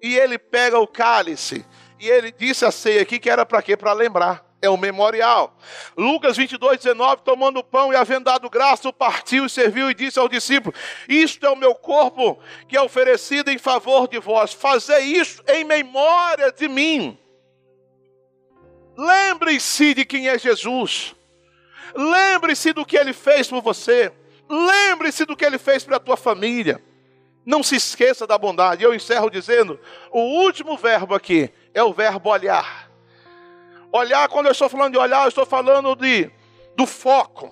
e 0.02 0.16
ele 0.16 0.39
pega 0.39 0.78
o 0.78 0.86
cálice. 0.86 1.64
E 2.01 2.09
ele 2.09 2.30
disse 2.30 2.64
a 2.64 2.70
ceia 2.70 3.02
aqui 3.02 3.18
que 3.18 3.28
era 3.28 3.44
para 3.44 3.62
quê? 3.62 3.76
Para 3.76 3.93
lembrar. 3.93 4.47
É 4.60 4.68
um 4.68 4.76
memorial. 4.76 5.56
Lucas 5.97 6.36
22, 6.36 6.78
19, 6.78 7.22
tomando 7.22 7.60
o 7.60 7.64
pão 7.64 7.93
e 7.93 7.97
havendo 7.97 8.24
dado 8.24 8.51
graça, 8.51 8.89
o 8.89 8.93
partiu 8.93 9.47
e 9.47 9.51
serviu 9.51 9.89
e 9.89 9.94
disse 9.94 10.18
aos 10.18 10.28
discípulos: 10.28 10.78
Isto 11.09 11.47
é 11.47 11.51
o 11.51 11.56
meu 11.56 11.76
corpo 11.76 12.40
que 12.68 12.76
é 12.76 12.82
oferecido 12.82 13.51
em 13.51 13.59
favor 13.59 14.09
de 14.09 14.18
vós. 14.18 14.52
Fazei 14.52 15.05
isso 15.05 15.40
em 15.47 15.62
memória 15.62 16.51
de 16.51 16.66
mim. 16.66 17.16
Lembre-se 18.97 19.94
de 19.94 20.05
quem 20.05 20.28
é 20.28 20.36
Jesus. 20.36 21.14
Lembre-se 21.94 22.72
do 22.72 22.85
que 22.85 22.97
ele 22.97 23.12
fez 23.12 23.47
por 23.47 23.62
você. 23.62 24.12
Lembre-se 24.48 25.24
do 25.24 25.36
que 25.36 25.44
ele 25.44 25.59
fez 25.59 25.85
para 25.85 25.98
a 25.98 26.01
tua 26.01 26.16
família. 26.16 26.82
Não 27.49 27.62
se 27.62 27.77
esqueça 27.77 28.27
da 28.27 28.37
bondade. 28.37 28.85
Eu 28.85 28.95
encerro 28.95 29.31
dizendo: 29.31 29.81
o 30.12 30.20
último 30.20 30.77
verbo 30.77 31.15
aqui 31.15 31.51
é 31.73 31.83
o 31.83 31.95
verbo 31.95 32.29
olhar. 32.29 32.91
Olhar, 33.91 34.29
quando 34.29 34.47
eu 34.47 34.53
estou 34.53 34.69
falando 34.69 34.93
de 34.93 34.99
olhar, 34.99 35.23
eu 35.23 35.31
estou 35.31 35.47
falando 35.47 35.97
de 35.97 36.31
do 36.77 36.87
foco. 36.87 37.51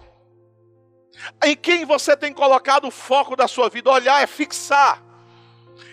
Em 1.43 1.56
quem 1.56 1.86
você 1.86 2.14
tem 2.14 2.31
colocado 2.31 2.89
o 2.89 2.90
foco 2.90 3.35
da 3.35 3.48
sua 3.48 3.70
vida? 3.70 3.90
Olhar 3.90 4.23
é 4.23 4.27
fixar. 4.27 5.02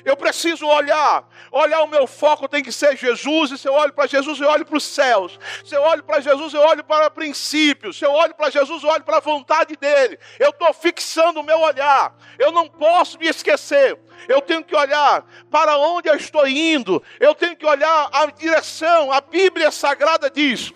Eu 0.05 0.15
preciso 0.15 0.65
olhar. 0.65 1.27
Olhar 1.51 1.83
o 1.83 1.87
meu 1.87 2.07
foco 2.07 2.47
tem 2.47 2.63
que 2.63 2.71
ser 2.71 2.97
Jesus. 2.97 3.51
E 3.51 3.57
se 3.57 3.67
eu 3.67 3.73
olho 3.73 3.93
para 3.93 4.07
Jesus, 4.07 4.39
eu 4.39 4.49
olho 4.49 4.65
para 4.65 4.77
os 4.77 4.83
céus. 4.83 5.39
Se 5.63 5.75
eu 5.75 5.81
olho 5.81 6.03
para 6.03 6.19
Jesus, 6.19 6.53
eu 6.53 6.61
olho 6.61 6.83
para 6.83 7.09
princípios. 7.09 7.97
Se 7.97 8.05
eu 8.05 8.11
olho 8.11 8.33
para 8.35 8.49
Jesus, 8.49 8.83
eu 8.83 8.89
olho 8.89 9.03
para 9.03 9.17
a 9.17 9.21
vontade 9.21 9.75
dele. 9.75 10.17
Eu 10.39 10.49
estou 10.49 10.73
fixando 10.73 11.39
o 11.39 11.43
meu 11.43 11.59
olhar. 11.59 12.15
Eu 12.37 12.51
não 12.51 12.67
posso 12.67 13.17
me 13.17 13.27
esquecer. 13.27 13.99
Eu 14.27 14.41
tenho 14.41 14.63
que 14.63 14.75
olhar 14.75 15.25
para 15.49 15.77
onde 15.77 16.09
eu 16.09 16.15
estou 16.15 16.47
indo. 16.47 17.03
Eu 17.19 17.35
tenho 17.35 17.55
que 17.55 17.65
olhar 17.65 18.09
a 18.11 18.25
direção. 18.27 19.11
A 19.11 19.21
Bíblia 19.21 19.71
Sagrada 19.71 20.29
diz 20.29 20.73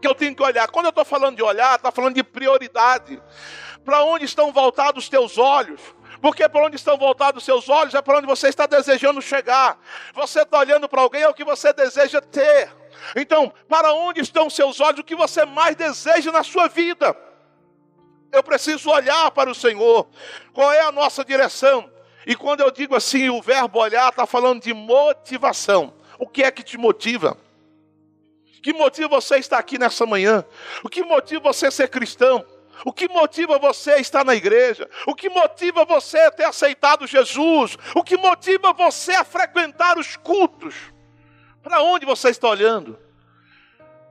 que 0.00 0.06
eu 0.06 0.14
tenho 0.14 0.34
que 0.34 0.42
olhar. 0.42 0.68
Quando 0.68 0.86
eu 0.86 0.90
estou 0.90 1.04
falando 1.04 1.36
de 1.36 1.42
olhar, 1.42 1.76
está 1.76 1.90
falando 1.90 2.14
de 2.14 2.22
prioridade. 2.22 3.20
Para 3.84 4.04
onde 4.04 4.24
estão 4.24 4.52
voltados 4.52 5.04
os 5.04 5.08
teus 5.08 5.38
olhos? 5.38 5.80
Porque 6.20 6.48
para 6.48 6.66
onde 6.66 6.76
estão 6.76 6.96
voltados 6.96 7.42
os 7.42 7.44
seus 7.44 7.68
olhos 7.68 7.94
é 7.94 8.02
para 8.02 8.18
onde 8.18 8.26
você 8.26 8.48
está 8.48 8.66
desejando 8.66 9.22
chegar. 9.22 9.78
Você 10.14 10.42
está 10.42 10.58
olhando 10.58 10.88
para 10.88 11.02
alguém 11.02 11.22
é 11.22 11.28
o 11.28 11.34
que 11.34 11.44
você 11.44 11.72
deseja 11.72 12.20
ter. 12.20 12.70
Então, 13.14 13.52
para 13.68 13.92
onde 13.92 14.20
estão 14.20 14.48
os 14.48 14.54
seus 14.54 14.80
olhos? 14.80 15.00
O 15.00 15.04
que 15.04 15.14
você 15.14 15.44
mais 15.44 15.76
deseja 15.76 16.32
na 16.32 16.42
sua 16.42 16.68
vida? 16.68 17.16
Eu 18.32 18.42
preciso 18.42 18.90
olhar 18.90 19.30
para 19.30 19.50
o 19.50 19.54
Senhor. 19.54 20.08
Qual 20.52 20.72
é 20.72 20.80
a 20.80 20.92
nossa 20.92 21.24
direção? 21.24 21.90
E 22.26 22.34
quando 22.34 22.60
eu 22.60 22.70
digo 22.70 22.94
assim, 22.94 23.30
o 23.30 23.40
verbo 23.40 23.78
olhar 23.78 24.08
está 24.10 24.26
falando 24.26 24.62
de 24.62 24.74
motivação. 24.74 25.94
O 26.18 26.26
que 26.26 26.42
é 26.42 26.50
que 26.50 26.62
te 26.62 26.76
motiva? 26.76 27.38
O 28.58 28.60
que 28.60 28.72
motiva 28.72 29.08
você 29.08 29.38
estar 29.38 29.58
aqui 29.58 29.78
nessa 29.78 30.04
manhã? 30.04 30.44
O 30.82 30.88
que 30.88 31.02
motiva 31.02 31.52
você 31.52 31.70
ser 31.70 31.88
cristão? 31.88 32.44
O 32.84 32.92
que 32.92 33.08
motiva 33.08 33.58
você 33.58 33.92
a 33.92 33.98
estar 33.98 34.24
na 34.24 34.34
igreja? 34.34 34.88
O 35.06 35.14
que 35.14 35.28
motiva 35.28 35.84
você 35.84 36.18
a 36.18 36.30
ter 36.30 36.44
aceitado 36.44 37.06
Jesus? 37.06 37.76
O 37.94 38.02
que 38.02 38.16
motiva 38.16 38.72
você 38.72 39.12
a 39.12 39.24
frequentar 39.24 39.98
os 39.98 40.16
cultos? 40.16 40.74
Para 41.62 41.82
onde 41.82 42.06
você 42.06 42.30
está 42.30 42.48
olhando? 42.48 42.98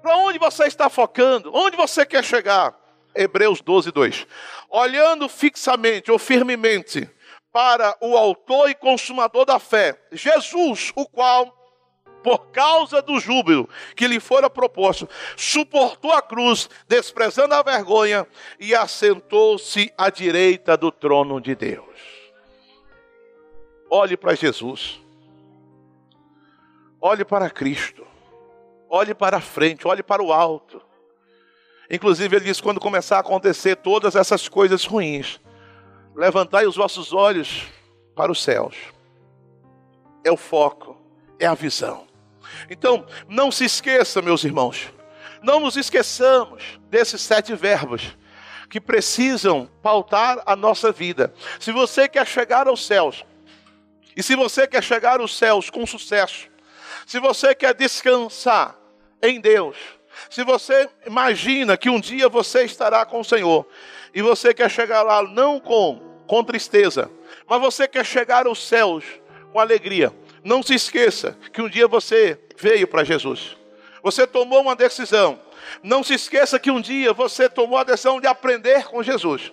Para 0.02 0.18
onde 0.18 0.38
você 0.38 0.66
está 0.66 0.90
focando? 0.90 1.52
Onde 1.54 1.76
você 1.76 2.06
quer 2.06 2.24
chegar? 2.24 2.76
Hebreus 3.16 3.62
12, 3.62 3.92
2. 3.92 4.28
Olhando 4.70 5.28
fixamente 5.28 6.12
ou 6.12 6.20
firmemente 6.20 7.10
para 7.52 7.98
o 8.00 8.16
Autor 8.16 8.70
e 8.70 8.76
Consumador 8.76 9.46
da 9.46 9.58
fé, 9.58 10.00
Jesus, 10.12 10.92
o 10.96 11.08
qual 11.08 11.57
por 12.28 12.48
causa 12.48 13.02
do 13.02 13.22
júbilo 13.22 13.70
que 13.96 14.06
lhe 14.06 14.20
fora 14.20 14.50
proposto, 14.50 15.08
suportou 15.38 16.12
a 16.12 16.22
cruz, 16.22 16.70
desprezando 16.86 17.54
a 17.54 17.64
vergonha, 17.64 18.28
e 18.60 18.76
assentou-se 18.76 19.94
à 19.98 20.10
direita 20.10 20.76
do 20.76 20.92
trono 20.92 21.40
de 21.40 21.56
Deus. 21.56 21.88
Olhe 23.90 24.18
para 24.18 24.36
Jesus. 24.36 25.00
Olhe 27.00 27.24
para 27.24 27.50
Cristo. 27.50 28.06
Olhe 28.90 29.16
para 29.16 29.38
a 29.38 29.42
frente, 29.42 29.88
olhe 29.88 30.04
para 30.04 30.22
o 30.22 30.34
alto. 30.34 30.82
Inclusive, 31.90 32.36
ele 32.36 32.44
diz: 32.44 32.60
quando 32.60 32.82
começar 32.82 33.16
a 33.16 33.22
acontecer 33.22 33.78
todas 33.78 34.18
essas 34.18 34.50
coisas 34.50 34.84
ruins, 34.84 35.40
levantai 36.14 36.68
os 36.68 36.76
vossos 36.76 37.14
olhos 37.14 37.64
para 38.14 38.30
os 38.30 38.44
céus. 38.44 38.76
É 40.26 40.32
o 40.32 40.36
foco, 40.36 40.98
é 41.40 41.46
a 41.46 41.54
visão. 41.54 42.06
Então, 42.70 43.06
não 43.28 43.52
se 43.52 43.66
esqueça, 43.66 44.22
meus 44.22 44.44
irmãos, 44.44 44.92
não 45.42 45.60
nos 45.60 45.78
esqueçamos 45.78 46.80
desses 46.90 47.22
sete 47.22 47.54
verbos 47.56 48.16
que 48.70 48.82
precisam 48.82 49.70
pautar 49.82 50.42
a 50.46 50.56
nossa 50.56 50.92
vida. 50.92 51.34
Se 51.60 51.72
você 51.72 52.08
quer 52.08 52.28
chegar 52.28 52.68
aos 52.68 52.86
céus, 52.86 53.26
e 54.16 54.24
se 54.24 54.36
você 54.36 54.68
quer 54.68 54.84
chegar 54.84 55.20
aos 55.20 55.38
céus 55.38 55.70
com 55.70 55.86
sucesso, 55.86 56.50
se 57.06 57.20
você 57.20 57.56
quer 57.56 57.74
descansar 57.74 58.76
em 59.22 59.40
Deus, 59.40 59.78
se 60.30 60.44
você 60.44 60.90
imagina 61.06 61.78
que 61.78 61.90
um 61.90 62.00
dia 62.00 62.28
você 62.28 62.64
estará 62.64 63.06
com 63.06 63.20
o 63.20 63.26
Senhor, 63.26 63.66
e 64.14 64.22
você 64.22 64.54
quer 64.54 64.70
chegar 64.70 65.04
lá 65.04 65.22
não 65.22 65.60
com, 65.60 66.02
com 66.28 66.44
tristeza, 66.44 67.10
mas 67.48 67.62
você 67.62 67.88
quer 67.88 68.06
chegar 68.06 68.48
aos 68.48 68.68
céus 68.68 69.06
com 69.54 69.60
alegria, 69.60 70.12
não 70.48 70.64
se 70.64 70.74
esqueça 70.74 71.38
que 71.52 71.62
um 71.62 71.68
dia 71.68 71.90
você 71.90 72.40
veio 72.58 72.88
para 72.88 73.04
Jesus. 73.04 73.58
Você 74.02 74.26
tomou 74.26 74.62
uma 74.62 74.78
decisão. 74.78 75.38
Não 75.84 76.02
se 76.02 76.14
esqueça 76.14 76.58
que 76.58 76.72
um 76.72 76.80
dia 76.80 77.12
você 77.12 77.50
tomou 77.50 77.78
a 77.78 77.84
decisão 77.84 78.22
de 78.22 78.28
aprender 78.28 78.86
com 78.86 79.04
Jesus. 79.04 79.52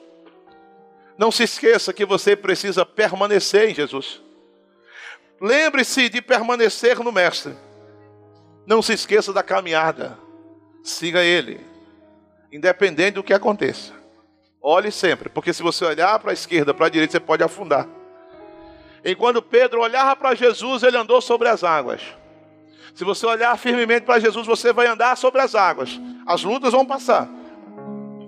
Não 1.18 1.32
se 1.32 1.42
esqueça 1.42 1.92
que 1.92 2.06
você 2.06 2.36
precisa 2.36 2.86
permanecer 2.86 3.68
em 3.68 3.74
Jesus. 3.74 4.22
Lembre-se 5.40 6.08
de 6.08 6.22
permanecer 6.22 7.00
no 7.00 7.10
Mestre. 7.10 7.56
Não 8.64 8.80
se 8.80 8.92
esqueça 8.92 9.32
da 9.32 9.42
caminhada. 9.42 10.16
Siga 10.84 11.24
Ele, 11.24 11.60
independente 12.52 13.14
do 13.14 13.24
que 13.24 13.34
aconteça. 13.34 13.92
Olhe 14.62 14.92
sempre, 14.92 15.28
porque 15.28 15.52
se 15.52 15.60
você 15.60 15.84
olhar 15.84 16.20
para 16.20 16.30
a 16.30 16.34
esquerda, 16.34 16.72
para 16.72 16.86
a 16.86 16.88
direita, 16.88 17.10
você 17.10 17.20
pode 17.20 17.42
afundar. 17.42 17.88
Enquanto 19.04 19.42
Pedro 19.42 19.82
olhava 19.82 20.16
para 20.16 20.34
Jesus, 20.34 20.82
ele 20.82 20.96
andou 20.96 21.20
sobre 21.20 21.48
as 21.48 21.62
águas. 21.62 22.00
Se 22.94 23.04
você 23.04 23.26
olhar 23.26 23.56
firmemente 23.58 24.06
para 24.06 24.20
Jesus, 24.20 24.46
você 24.46 24.72
vai 24.72 24.86
andar 24.86 25.16
sobre 25.16 25.40
as 25.40 25.54
águas. 25.54 25.90
As 26.26 26.42
lutas 26.42 26.72
vão 26.72 26.86
passar. 26.86 27.28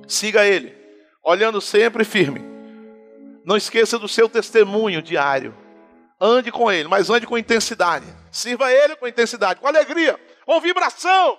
Siga 0.08 0.44
Ele, 0.44 0.76
olhando 1.22 1.60
sempre 1.60 2.04
firme. 2.04 2.44
Não 3.44 3.56
esqueça 3.56 3.98
do 3.98 4.08
seu 4.08 4.28
testemunho 4.28 5.00
diário. 5.00 5.56
Ande 6.20 6.50
com 6.50 6.70
Ele, 6.70 6.88
mas 6.88 7.08
ande 7.08 7.26
com 7.26 7.38
intensidade. 7.38 8.06
Sirva 8.30 8.72
Ele 8.72 8.96
com 8.96 9.06
intensidade, 9.06 9.60
com 9.60 9.68
alegria, 9.68 10.18
com 10.44 10.60
vibração, 10.60 11.38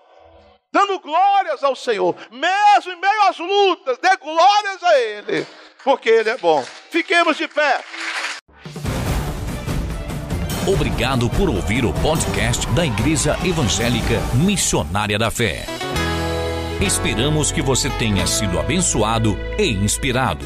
dando 0.71 0.99
glórias 0.99 1.63
ao 1.63 1.75
Senhor, 1.75 2.15
mesmo 2.31 2.91
em 2.91 2.99
meio 2.99 3.21
às 3.23 3.37
lutas, 3.37 3.97
dê 3.97 4.15
glórias 4.17 4.83
a 4.83 4.99
Ele, 4.99 5.47
porque 5.83 6.09
Ele 6.09 6.29
é 6.29 6.37
bom. 6.37 6.63
Fiquemos 6.89 7.37
de 7.37 7.47
pé. 7.47 7.83
Obrigado 10.67 11.27
por 11.29 11.49
ouvir 11.49 11.85
o 11.85 11.93
podcast 11.93 12.67
da 12.71 12.85
Igreja 12.85 13.39
Evangélica 13.41 14.21
Missionária 14.33 15.17
da 15.17 15.31
Fé. 15.31 15.65
Esperamos 16.81 17.53
que 17.53 17.61
você 17.61 17.89
tenha 17.91 18.27
sido 18.27 18.59
abençoado 18.59 19.37
e 19.57 19.71
inspirado. 19.71 20.45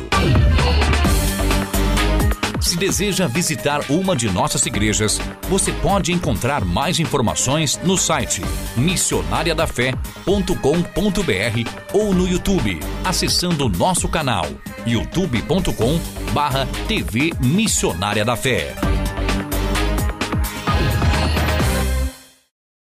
Se 2.61 2.77
deseja 2.77 3.25
visitar 3.25 3.81
uma 3.89 4.15
de 4.15 4.29
nossas 4.29 4.63
igrejas, 4.67 5.19
você 5.49 5.71
pode 5.71 6.13
encontrar 6.13 6.63
mais 6.63 6.99
informações 6.99 7.79
no 7.83 7.97
site 7.97 8.43
missionariadafé.com.br 8.77 11.69
ou 11.91 12.13
no 12.13 12.27
YouTube, 12.27 12.79
acessando 13.03 13.67
nosso 13.67 14.07
canal 14.07 14.45
youtube.com/tv 14.85 17.31
Missionária 17.41 18.23
da 18.23 18.35
Fé. 18.35 18.90